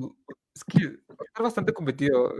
es 0.55 0.63
que 0.63 0.87
va 1.19 1.43
bastante 1.43 1.73
competido. 1.73 2.33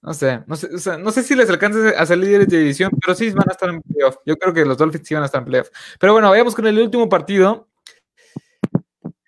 No 0.00 0.14
sé, 0.14 0.42
no 0.46 0.56
sé, 0.56 0.74
o 0.74 0.78
sea, 0.78 0.96
no 0.96 1.10
sé 1.10 1.22
si 1.22 1.34
les 1.34 1.50
alcanza 1.50 1.90
a 1.90 2.06
ser 2.06 2.18
líderes 2.18 2.48
de 2.48 2.58
división, 2.58 2.90
pero 3.00 3.14
sí 3.14 3.30
van 3.30 3.48
a 3.48 3.52
estar 3.52 3.68
en 3.68 3.82
playoff. 3.82 4.16
Yo 4.24 4.36
creo 4.36 4.54
que 4.54 4.64
los 4.64 4.78
Dolphins 4.78 5.06
sí 5.06 5.14
van 5.14 5.22
a 5.22 5.26
estar 5.26 5.40
en 5.40 5.46
playoff. 5.46 5.70
Pero 5.98 6.12
bueno, 6.12 6.30
vayamos 6.30 6.54
con 6.54 6.66
el 6.66 6.78
último 6.78 7.08
partido. 7.08 7.68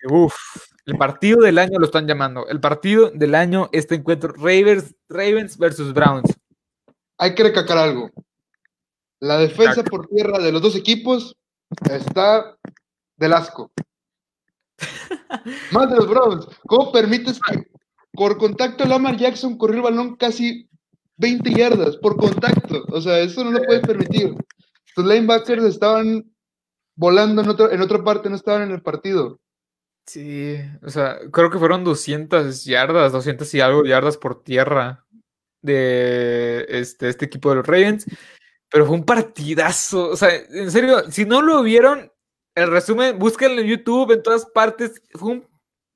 Uf, 0.09 0.35
el 0.85 0.97
partido 0.97 1.41
del 1.41 1.59
año 1.59 1.77
lo 1.77 1.85
están 1.85 2.07
llamando. 2.07 2.47
El 2.47 2.59
partido 2.59 3.11
del 3.11 3.35
año, 3.35 3.69
este 3.71 3.95
encuentro, 3.95 4.33
Ravens, 4.33 4.95
Ravens 5.09 5.57
versus 5.57 5.93
Browns. 5.93 6.33
Hay 7.17 7.35
que 7.35 7.43
recacar 7.43 7.77
algo. 7.77 8.09
La 9.19 9.37
defensa 9.37 9.83
por 9.83 10.07
tierra 10.07 10.39
de 10.39 10.51
los 10.51 10.61
dos 10.61 10.75
equipos 10.75 11.37
está 11.89 12.57
del 13.21 13.33
asco. 13.33 13.71
Los 15.71 16.09
Browns. 16.09 16.47
¿Cómo 16.67 16.91
permites 16.91 17.39
que 17.39 17.67
por 18.13 18.37
contacto 18.37 18.83
Lamar 18.83 19.15
Jackson 19.15 19.57
corrió 19.57 19.77
el 19.77 19.83
balón 19.83 20.15
casi 20.15 20.67
20 21.17 21.53
yardas? 21.53 21.97
Por 21.97 22.17
contacto. 22.17 22.83
O 22.89 22.99
sea, 22.99 23.19
eso 23.19 23.43
no 23.43 23.51
lo 23.51 23.63
puedes 23.63 23.85
permitir. 23.85 24.35
Tus 24.95 25.05
linebackers 25.05 25.63
estaban 25.63 26.29
volando 26.95 27.43
en, 27.43 27.73
en 27.73 27.81
otra 27.81 28.03
parte, 28.03 28.29
no 28.29 28.35
estaban 28.35 28.63
en 28.63 28.71
el 28.71 28.81
partido. 28.81 29.39
Sí, 30.07 30.57
o 30.81 30.89
sea, 30.89 31.19
creo 31.31 31.51
que 31.51 31.59
fueron 31.59 31.83
200 31.83 32.65
yardas, 32.65 33.11
200 33.11 33.53
y 33.53 33.61
algo 33.61 33.85
yardas 33.85 34.17
por 34.17 34.43
tierra 34.43 35.05
de 35.61 36.65
este, 36.67 37.09
este 37.09 37.25
equipo 37.25 37.51
de 37.51 37.57
los 37.57 37.67
Ravens. 37.67 38.05
Pero 38.67 38.87
fue 38.87 38.95
un 38.95 39.05
partidazo. 39.05 40.09
O 40.09 40.15
sea, 40.15 40.29
en 40.35 40.71
serio, 40.71 41.11
si 41.11 41.25
no 41.25 41.41
lo 41.41 41.61
vieron, 41.61 42.11
el 42.55 42.69
resumen, 42.69 43.17
búsquenlo 43.17 43.61
en 43.61 43.67
YouTube, 43.67 44.11
en 44.11 44.23
todas 44.23 44.45
partes. 44.45 45.01
Fue 45.13 45.31
un, 45.31 45.47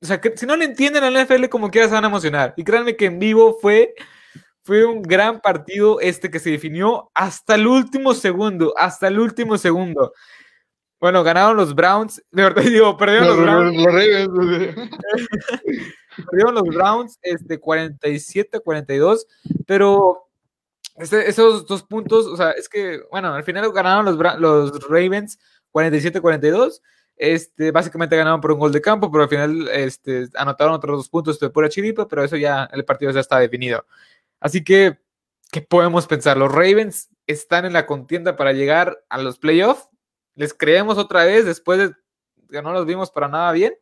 o 0.02 0.06
sea, 0.06 0.22
que 0.22 0.36
si 0.38 0.46
no 0.46 0.56
le 0.56 0.66
entienden 0.66 1.04
al 1.04 1.26
NFL 1.26 1.46
como 1.46 1.72
quiera, 1.72 1.88
se 1.88 1.94
van 1.94 2.04
a 2.04 2.10
emocionar. 2.10 2.54
Y 2.58 2.64
créanme 2.64 2.96
que 2.96 3.06
en 3.06 3.20
vivo 3.20 3.58
fue, 3.60 3.96
fue 4.64 4.86
un 4.86 5.02
gran 5.02 5.42
partido 5.42 6.00
este 6.00 6.30
que 6.30 6.40
se 6.40 6.52
definió 6.52 7.10
hasta 7.14 7.56
el 7.56 7.68
último 7.68 8.14
segundo. 8.14 8.74
Hasta 8.78 9.08
el 9.08 9.20
último 9.20 9.58
segundo. 9.58 10.14
Bueno, 11.00 11.24
ganaron 11.24 11.58
los 11.58 11.74
Browns. 11.76 12.24
De 12.32 12.44
verdad, 12.44 12.64
digo, 12.64 12.98
perdieron 12.98 13.28
los, 13.28 13.38
Browns. 13.38 13.78
perdieron 16.30 16.56
los 16.56 16.64
Browns 16.64 17.20
este, 17.22 17.60
47-42. 17.60 19.26
Pero 19.66 20.28
este, 20.98 21.30
esos 21.30 21.66
dos 21.66 21.84
puntos, 21.84 22.26
o 22.28 22.38
sea, 22.38 22.52
es 22.52 22.70
que, 22.70 23.02
bueno, 23.12 23.34
al 23.34 23.44
final 23.44 23.72
ganaron 23.74 24.06
los, 24.06 24.40
los 24.40 24.88
Ravens 24.88 25.40
47-42. 25.76 26.82
Este, 27.18 27.72
básicamente 27.72 28.18
ganaron 28.18 28.42
por 28.42 28.52
un 28.52 28.60
gol 28.60 28.72
de 28.72 28.82
campo, 28.82 29.12
pero 29.12 29.24
al 29.24 29.30
final 29.30 29.68
este, 29.70 30.28
anotaron 30.36 30.74
otros 30.74 30.98
dos 30.98 31.10
puntos 31.10 31.40
de 31.40 31.50
pura 31.50 31.70
chiripa, 31.70 32.08
pero 32.08 32.24
eso 32.24 32.36
ya, 32.38 32.70
el 32.74 32.86
partido 32.86 33.12
ya 33.12 33.20
está 33.20 33.40
definido. 33.40 33.86
Así 34.40 34.64
que, 34.64 34.98
¿qué 35.52 35.62
podemos 35.62 36.08
pensar? 36.08 36.38
¿Los 36.38 36.52
Ravens 36.52 37.10
están 37.28 37.66
en 37.66 37.74
la 37.74 37.86
contienda 37.86 38.36
para 38.36 38.54
llegar 38.54 39.04
a 39.10 39.22
los 39.22 39.38
playoffs? 39.38 39.90
¿Les 40.36 40.54
creemos 40.54 40.98
otra 40.98 41.24
vez 41.24 41.46
después 41.46 41.80
de 41.80 41.96
que 42.50 42.62
no 42.62 42.74
los 42.74 42.86
vimos 42.86 43.12
para 43.12 43.28
nada 43.28 43.52
bien? 43.52 43.74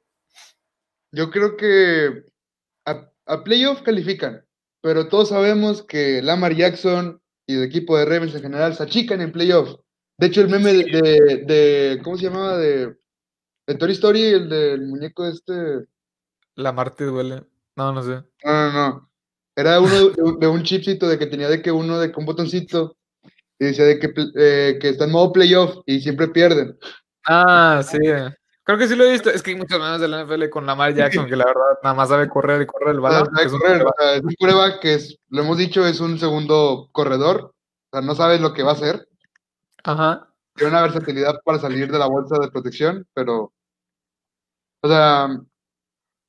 Yo 1.12 1.30
creo 1.30 1.58
que 1.58 2.26
a, 2.86 3.10
a 3.26 3.44
playoff 3.44 3.82
califican 3.82 4.46
pero 4.84 5.08
todos 5.08 5.30
sabemos 5.30 5.82
que 5.82 6.22
Lamar 6.22 6.54
Jackson 6.54 7.22
y 7.48 7.56
el 7.56 7.64
equipo 7.64 7.98
de 7.98 8.04
Ravens 8.04 8.36
en 8.36 8.42
general 8.42 8.76
se 8.76 8.84
achican 8.84 9.22
en 9.22 9.32
playoffs. 9.32 9.80
De 10.24 10.28
hecho, 10.28 10.40
el 10.40 10.48
meme 10.48 10.72
de, 10.72 12.00
¿cómo 12.02 12.16
se 12.16 12.24
llamaba? 12.24 12.58
De, 12.58 12.96
de 13.68 13.76
Toy 13.76 13.92
Story, 13.92 14.24
el 14.24 14.48
del 14.48 14.88
muñeco 14.88 15.28
este. 15.28 15.86
Lamar 16.56 16.92
te 16.92 17.04
duele. 17.04 17.44
No, 17.76 17.92
no 17.92 18.02
sé. 18.02 18.24
No, 18.46 18.54
no, 18.54 18.72
no. 18.72 19.12
Era 19.54 19.82
uno 19.82 20.12
de, 20.40 20.48
un 20.48 20.64
chipcito 20.64 21.10
de 21.10 21.20
que 21.20 21.26
tenía 21.26 21.50
de 21.50 21.62
que 21.62 21.74
uno 21.74 22.00
de 22.00 22.14
con 22.14 22.22
un 22.22 22.28
botoncito 22.28 22.96
y 23.60 23.66
decía 23.66 23.84
de 23.84 24.00
que, 24.00 24.14
eh, 24.38 24.78
que 24.80 24.88
está 24.88 25.04
en 25.04 25.12
modo 25.12 25.34
playoff 25.34 25.80
y 25.86 26.00
siempre 26.00 26.30
pierden. 26.30 26.80
Ah, 27.28 27.82
sí. 27.84 27.98
Creo 28.64 28.78
que 28.78 28.88
sí 28.88 28.96
lo 28.96 29.04
he 29.04 29.12
visto. 29.12 29.30
Es 29.30 29.44
que 29.44 29.52
hay 29.52 29.58
muchos 29.58 29.78
memes 29.78 30.00
de 30.00 30.08
la 30.08 30.24
NFL 30.24 30.48
con 30.48 30.66
Lamar 30.66 30.96
Jackson 30.96 31.28
que 31.28 31.36
la 31.36 31.48
verdad 31.48 31.80
nada 31.84 31.96
más 31.96 32.08
sabe 32.08 32.30
correr 32.30 32.62
y 32.62 32.66
correr 32.66 32.96
el 32.96 33.02
balón. 33.02 33.28
es, 33.44 33.52
un 33.52 34.36
prueba 34.40 34.80
que 34.80 34.94
es, 34.94 35.20
lo 35.28 35.42
hemos 35.42 35.58
dicho, 35.58 35.86
es 35.86 36.00
un 36.00 36.18
segundo 36.18 36.88
corredor. 36.94 37.54
O 37.92 37.98
sea, 37.98 38.00
no 38.00 38.16
sabes 38.16 38.40
lo 38.40 38.54
que 38.54 38.64
va 38.64 38.70
a 38.70 38.76
hacer. 38.76 39.06
Ajá. 39.84 40.30
Tiene 40.56 40.72
una 40.72 40.84
versatilidad 40.84 41.42
para 41.44 41.60
salir 41.60 41.92
de 41.92 42.00
la 42.00 42.08
bolsa 42.08 42.38
de 42.40 42.52
protección, 42.52 43.08
pero. 43.14 43.54
O 44.82 44.88
sea, 44.88 45.30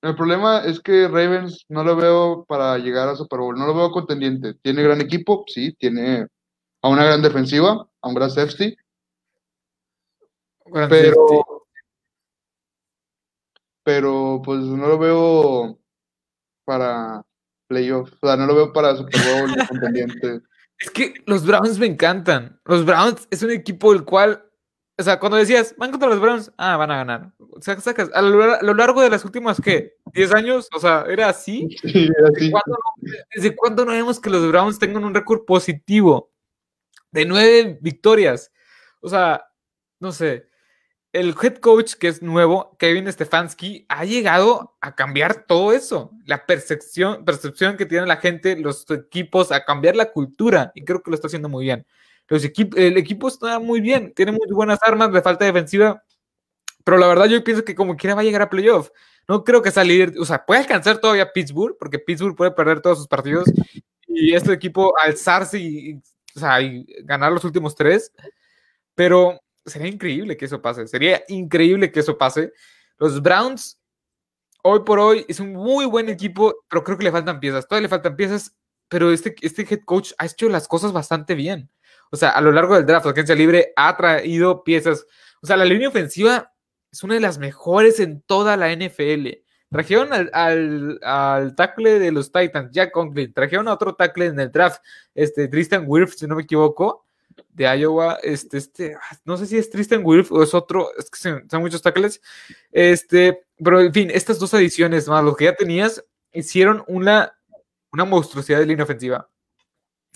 el 0.03 0.17
problema 0.17 0.65
es 0.65 0.81
que 0.81 1.09
Ravens 1.09 1.65
no 1.69 1.83
lo 1.83 1.97
veo 1.97 2.45
para 2.45 2.79
llegar 2.79 3.09
a 3.09 3.17
Super 3.17 3.41
Bowl. 3.41 3.59
No 3.59 3.67
lo 3.67 3.75
veo 3.75 3.91
contendiente. 3.91 4.55
Tiene 4.63 4.83
gran 4.83 5.01
equipo, 5.01 5.45
sí. 5.47 5.73
Tiene 5.75 6.27
a 6.83 6.89
una 6.89 7.05
gran 7.05 7.23
defensiva, 7.23 7.89
a 8.01 8.09
un 8.09 8.15
gran 8.15 8.31
safety. 8.31 8.77
pero 10.89 11.55
pero 13.85 14.41
pues 14.43 14.61
no 14.61 14.89
lo 14.89 14.99
veo 14.99 15.79
para 16.65 17.23
playoff, 17.69 18.11
o 18.21 18.27
sea, 18.27 18.37
no 18.37 18.47
lo 18.47 18.55
veo 18.55 18.73
para 18.73 18.97
Super 18.97 19.21
Bowl 19.21 19.55
contendiente. 19.69 20.41
Es 20.85 20.91
que 20.91 21.15
los 21.27 21.47
Browns 21.47 21.79
me 21.79 21.87
encantan. 21.87 22.61
Los 22.65 22.85
Browns 22.85 23.27
es 23.31 23.43
un 23.43 23.51
equipo 23.51 23.93
el 23.93 24.05
cual, 24.05 24.45
o 24.99 25.03
sea, 25.03 25.19
cuando 25.19 25.39
decías, 25.39 25.75
van 25.79 25.91
contra 25.91 26.09
los 26.09 26.21
Browns, 26.21 26.53
ah, 26.59 26.77
van 26.77 26.91
a 26.91 26.97
ganar. 26.97 27.33
O 27.39 27.61
sea, 27.61 27.81
sacas, 27.81 28.11
a 28.13 28.23
lo, 28.23 28.75
largo 28.75 29.01
de 29.01 29.11
las 29.11 29.25
últimas, 29.25 29.61
¿qué? 29.61 29.97
¿10 30.13 30.35
años? 30.35 30.69
O 30.75 30.79
sea, 30.79 31.05
¿era 31.09 31.29
así? 31.29 31.69
Sí, 31.83 32.09
era 32.19 32.29
así. 32.29 32.53
¿Desde 33.35 33.57
cuándo 33.57 33.85
no 33.85 33.93
vemos 33.93 34.21
que 34.21 34.31
los 34.31 34.47
Browns 34.49 34.79
tengan 34.79 35.05
un 35.05 35.15
récord 35.15 35.45
positivo? 35.45 36.35
de 37.15 37.25
nueve 37.25 37.79
victorias. 37.81 38.53
O 39.01 39.09
sea, 39.09 39.47
no 40.01 40.11
sé. 40.13 40.49
El 41.15 41.35
head 41.41 41.59
coach 41.59 41.95
que 41.95 42.09
es 42.09 42.23
nuevo, 42.23 42.77
Kevin 42.77 43.11
Stefanski, 43.11 43.87
ha 43.89 44.05
llegado 44.05 44.77
a 44.81 44.97
cambiar 44.97 45.47
todo 45.47 45.73
eso. 45.73 46.11
La 46.27 46.45
percepción, 46.45 47.25
percepción 47.25 47.77
que 47.77 47.87
tiene 47.87 48.05
la 48.07 48.17
gente, 48.17 48.57
los 48.57 48.85
equipos, 48.91 49.53
a 49.53 49.65
cambiar 49.65 49.95
la 49.95 50.11
cultura. 50.11 50.73
Y 50.75 50.85
creo 50.85 51.03
que 51.03 51.11
lo 51.11 51.15
está 51.15 51.29
haciendo 51.29 51.49
muy 51.49 51.67
bien. 51.67 51.87
Los 52.27 52.45
el 52.45 52.97
equipo 52.97 53.29
está 53.29 53.61
muy 53.61 53.81
bien, 53.81 54.13
tiene 54.13 54.33
muy 54.33 54.47
buenas 54.51 54.81
armas, 54.83 55.13
de 55.13 55.23
falta 55.23 55.45
defensiva. 55.45 56.03
Pero 56.83 56.99
la 56.99 57.07
verdad, 57.07 57.27
yo 57.27 57.45
pienso 57.45 57.65
que 57.65 57.77
como 57.77 57.97
quiera 57.97 58.17
va 58.17 58.23
a 58.23 58.25
llegar 58.25 58.43
a 58.43 58.51
playoff. 58.51 58.91
No 59.29 59.45
creo 59.45 59.63
que 59.63 59.71
salir, 59.71 60.15
o 60.19 60.25
sea, 60.25 60.45
puede 60.45 60.63
alcanzar 60.63 60.99
todavía 60.99 61.33
Pittsburgh, 61.33 61.77
porque 61.79 62.01
Pittsburgh 62.01 62.37
puede 62.37 62.51
perder 62.51 62.81
todos 62.81 62.99
sus 62.99 63.07
partidos 63.09 63.51
y 64.09 64.35
este 64.35 64.53
equipo 64.53 64.93
alzarse 64.99 65.59
y 65.59 66.03
o 66.37 66.41
sea, 66.41 66.61
y 66.61 66.85
ganar 67.05 67.33
los 67.33 67.45
últimos 67.45 67.75
tres, 67.75 68.13
pero 68.95 69.41
sería 69.67 69.89
increíble 69.89 70.37
que 70.37 70.45
eso 70.45 70.61
pase, 70.61 70.87
sería 70.87 71.23
increíble 71.29 71.91
que 71.91 72.01
eso 72.01 72.19
pase. 72.19 72.53
Los 72.99 73.23
Browns, 73.23 73.81
hoy 74.63 74.81
por 74.85 74.99
hoy, 74.99 75.25
es 75.29 75.41
un 75.41 75.53
muy 75.53 75.87
buen 75.87 76.09
equipo, 76.09 76.55
pero 76.69 76.85
creo 76.85 76.99
que 76.99 77.05
le 77.05 77.13
faltan 77.13 77.41
piezas, 77.41 77.67
todavía 77.67 77.87
le 77.87 77.91
faltan 77.91 78.17
piezas, 78.17 78.57
pero 78.89 79.11
este, 79.13 79.35
este 79.41 79.63
head 79.63 79.81
coach 79.85 80.13
ha 80.19 80.27
hecho 80.27 80.49
las 80.49 80.69
cosas 80.69 80.93
bastante 80.93 81.35
bien. 81.35 81.71
O 82.11 82.17
sea, 82.17 82.31
a 82.31 82.41
lo 82.41 82.53
largo 82.53 82.75
del 82.77 82.87
draft, 82.87 83.07
la 83.07 83.13
agencia 83.13 83.35
libre 83.35 83.73
ha 83.77 83.97
traído 83.97 84.63
piezas. 84.63 85.07
O 85.43 85.47
sea, 85.47 85.57
la 85.57 85.65
línea 85.65 85.89
ofensiva 85.89 86.53
es 86.93 87.03
una 87.03 87.15
de 87.15 87.21
las 87.21 87.39
mejores 87.39 87.99
en 87.99 88.23
toda 88.23 88.57
la 88.57 88.73
NFL. 88.73 89.31
Trajeron 89.69 90.13
al, 90.13 90.31
al, 90.33 91.01
al, 91.03 91.57
tackle 91.57 91.99
de 91.99 92.13
los 92.13 92.31
Titans, 92.31 92.71
Jack 92.71 92.93
Conklin. 92.93 93.33
Trajeron 93.33 93.67
a 93.67 93.73
otro 93.73 93.97
tackle 93.97 94.27
en 94.27 94.39
el 94.39 94.53
draft, 94.53 94.81
este, 95.15 95.49
Tristan 95.49 95.85
Wirf, 95.89 96.15
si 96.15 96.29
no 96.29 96.37
me 96.37 96.43
equivoco, 96.43 97.04
de 97.51 97.65
Iowa. 97.79 98.19
Este, 98.23 98.59
este, 98.59 98.97
no 99.25 99.37
sé 99.37 99.47
si 99.47 99.57
es 99.57 99.71
Tristan 99.71 100.03
Wirf 100.05 100.33
o 100.33 100.43
es 100.43 100.55
otro, 100.55 100.91
es 100.99 101.11
que 101.11 101.19
son, 101.19 101.63
muchos 101.63 101.83
tackles. 101.83 102.21
Este, 102.71 103.43
pero 103.59 103.81
en 103.81 103.93
fin, 103.93 104.11
estas 104.13 104.39
dos 104.39 104.55
adiciones 104.55 105.09
más 105.09 105.25
lo 105.25 105.37
que 105.37 105.45
ya 105.45 105.55
tenías 105.55 106.05
hicieron 106.33 106.85
una, 106.89 107.37
una 107.93 108.05
monstruosidad 108.05 108.59
de 108.59 108.67
línea 108.67 108.85
ofensiva. 108.85 109.29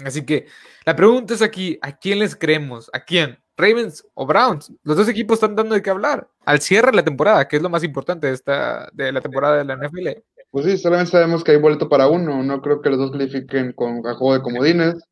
Así 0.05 0.25
que 0.25 0.47
la 0.85 0.95
pregunta 0.95 1.35
es 1.35 1.43
aquí, 1.43 1.79
¿a 1.83 1.97
quién 1.97 2.21
les 2.21 2.37
creemos? 2.37 2.91
¿A 2.93 3.01
quién? 3.01 3.39
Ravens 3.57 4.07
o 4.14 4.25
Browns. 4.25 4.73
Los 4.85 4.97
dos 4.97 5.09
equipos 5.09 5.35
están 5.35 5.57
dando 5.57 5.75
de 5.75 5.83
qué 5.83 5.91
hablar. 5.91 6.29
Al 6.45 6.61
cierre 6.61 6.93
de 6.93 6.97
la 6.97 7.05
temporada, 7.05 7.49
que 7.49 7.57
es 7.57 7.62
lo 7.62 7.69
más 7.69 7.83
importante 7.83 8.29
de, 8.29 8.35
esta, 8.35 8.89
de 8.93 9.11
la 9.11 9.21
temporada 9.21 9.59
de 9.59 9.64
la 9.64 9.77
NFL. 9.77 10.09
Pues 10.51 10.64
sí, 10.64 10.79
solamente 10.79 11.11
sabemos 11.11 11.43
que 11.43 11.51
hay 11.51 11.59
boleto 11.59 11.89
para 11.89 12.09
uno. 12.09 12.43
No 12.43 12.62
creo 12.62 12.81
que 12.81 12.89
los 12.91 12.99
dos 12.99 13.11
califiquen 13.11 13.73
con 13.73 14.07
a 14.07 14.14
juego 14.14 14.35
de 14.35 14.43
comodines. 14.43 15.05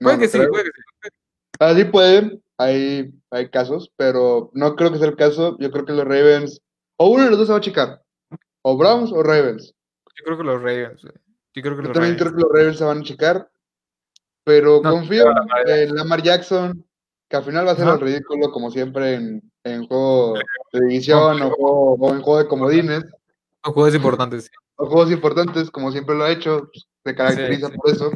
puede 0.00 0.18
que 0.18 0.28
sí, 0.28 0.38
puede 0.38 0.64
que 0.64 0.70
sí. 0.70 1.08
Así 1.60 1.84
puede, 1.84 2.40
hay, 2.58 3.12
hay 3.30 3.50
casos, 3.50 3.92
pero 3.96 4.50
no 4.54 4.74
creo 4.74 4.90
que 4.90 4.98
sea 4.98 5.08
el 5.08 5.16
caso. 5.16 5.56
Yo 5.60 5.70
creo 5.70 5.84
que 5.84 5.92
los 5.92 6.04
Ravens, 6.04 6.60
o 6.96 7.10
uno 7.10 7.24
de 7.24 7.30
los 7.30 7.38
dos 7.38 7.46
se 7.46 7.52
va 7.52 7.58
a 7.58 7.62
checar. 7.62 8.02
O 8.62 8.76
Browns 8.76 9.12
o 9.12 9.22
Ravens. 9.22 9.74
Yo 10.16 10.24
creo 10.24 10.38
que 10.38 10.44
los 10.44 10.62
Ravens. 10.62 11.02
Yo, 11.02 11.62
creo 11.62 11.76
que 11.76 11.86
Yo 11.86 11.92
también 11.92 12.16
creo 12.16 12.34
que 12.34 12.40
los 12.40 12.50
Ravens 12.52 12.78
se 12.78 12.84
van 12.84 12.98
a 12.98 13.02
checar. 13.02 13.50
Pero 14.44 14.80
confío 14.80 15.26
en 15.66 15.94
Lamar 15.94 16.22
Jackson 16.22 16.84
que 17.28 17.36
al 17.36 17.44
final 17.44 17.66
va 17.66 17.72
a 17.72 17.76
ser 17.76 17.86
el 17.86 18.00
ridículo 18.00 18.50
como 18.50 18.70
siempre 18.72 19.14
en, 19.14 19.52
en 19.62 19.86
juego 19.86 20.34
de 20.72 20.80
división 20.88 21.38
o, 21.42 21.96
en 22.12 22.22
juego 22.22 22.38
de 22.38 22.48
comodines. 22.48 23.04
O 23.62 23.72
juegos 23.72 23.94
importantes. 23.94 24.50
O 24.76 24.86
juegos 24.86 25.12
importantes, 25.12 25.70
como 25.70 25.92
siempre 25.92 26.16
lo 26.16 26.24
ha 26.24 26.32
hecho, 26.32 26.68
pues, 26.72 26.86
se 27.04 27.14
caracteriza 27.14 27.68
por 27.68 27.90
eso. 27.90 28.10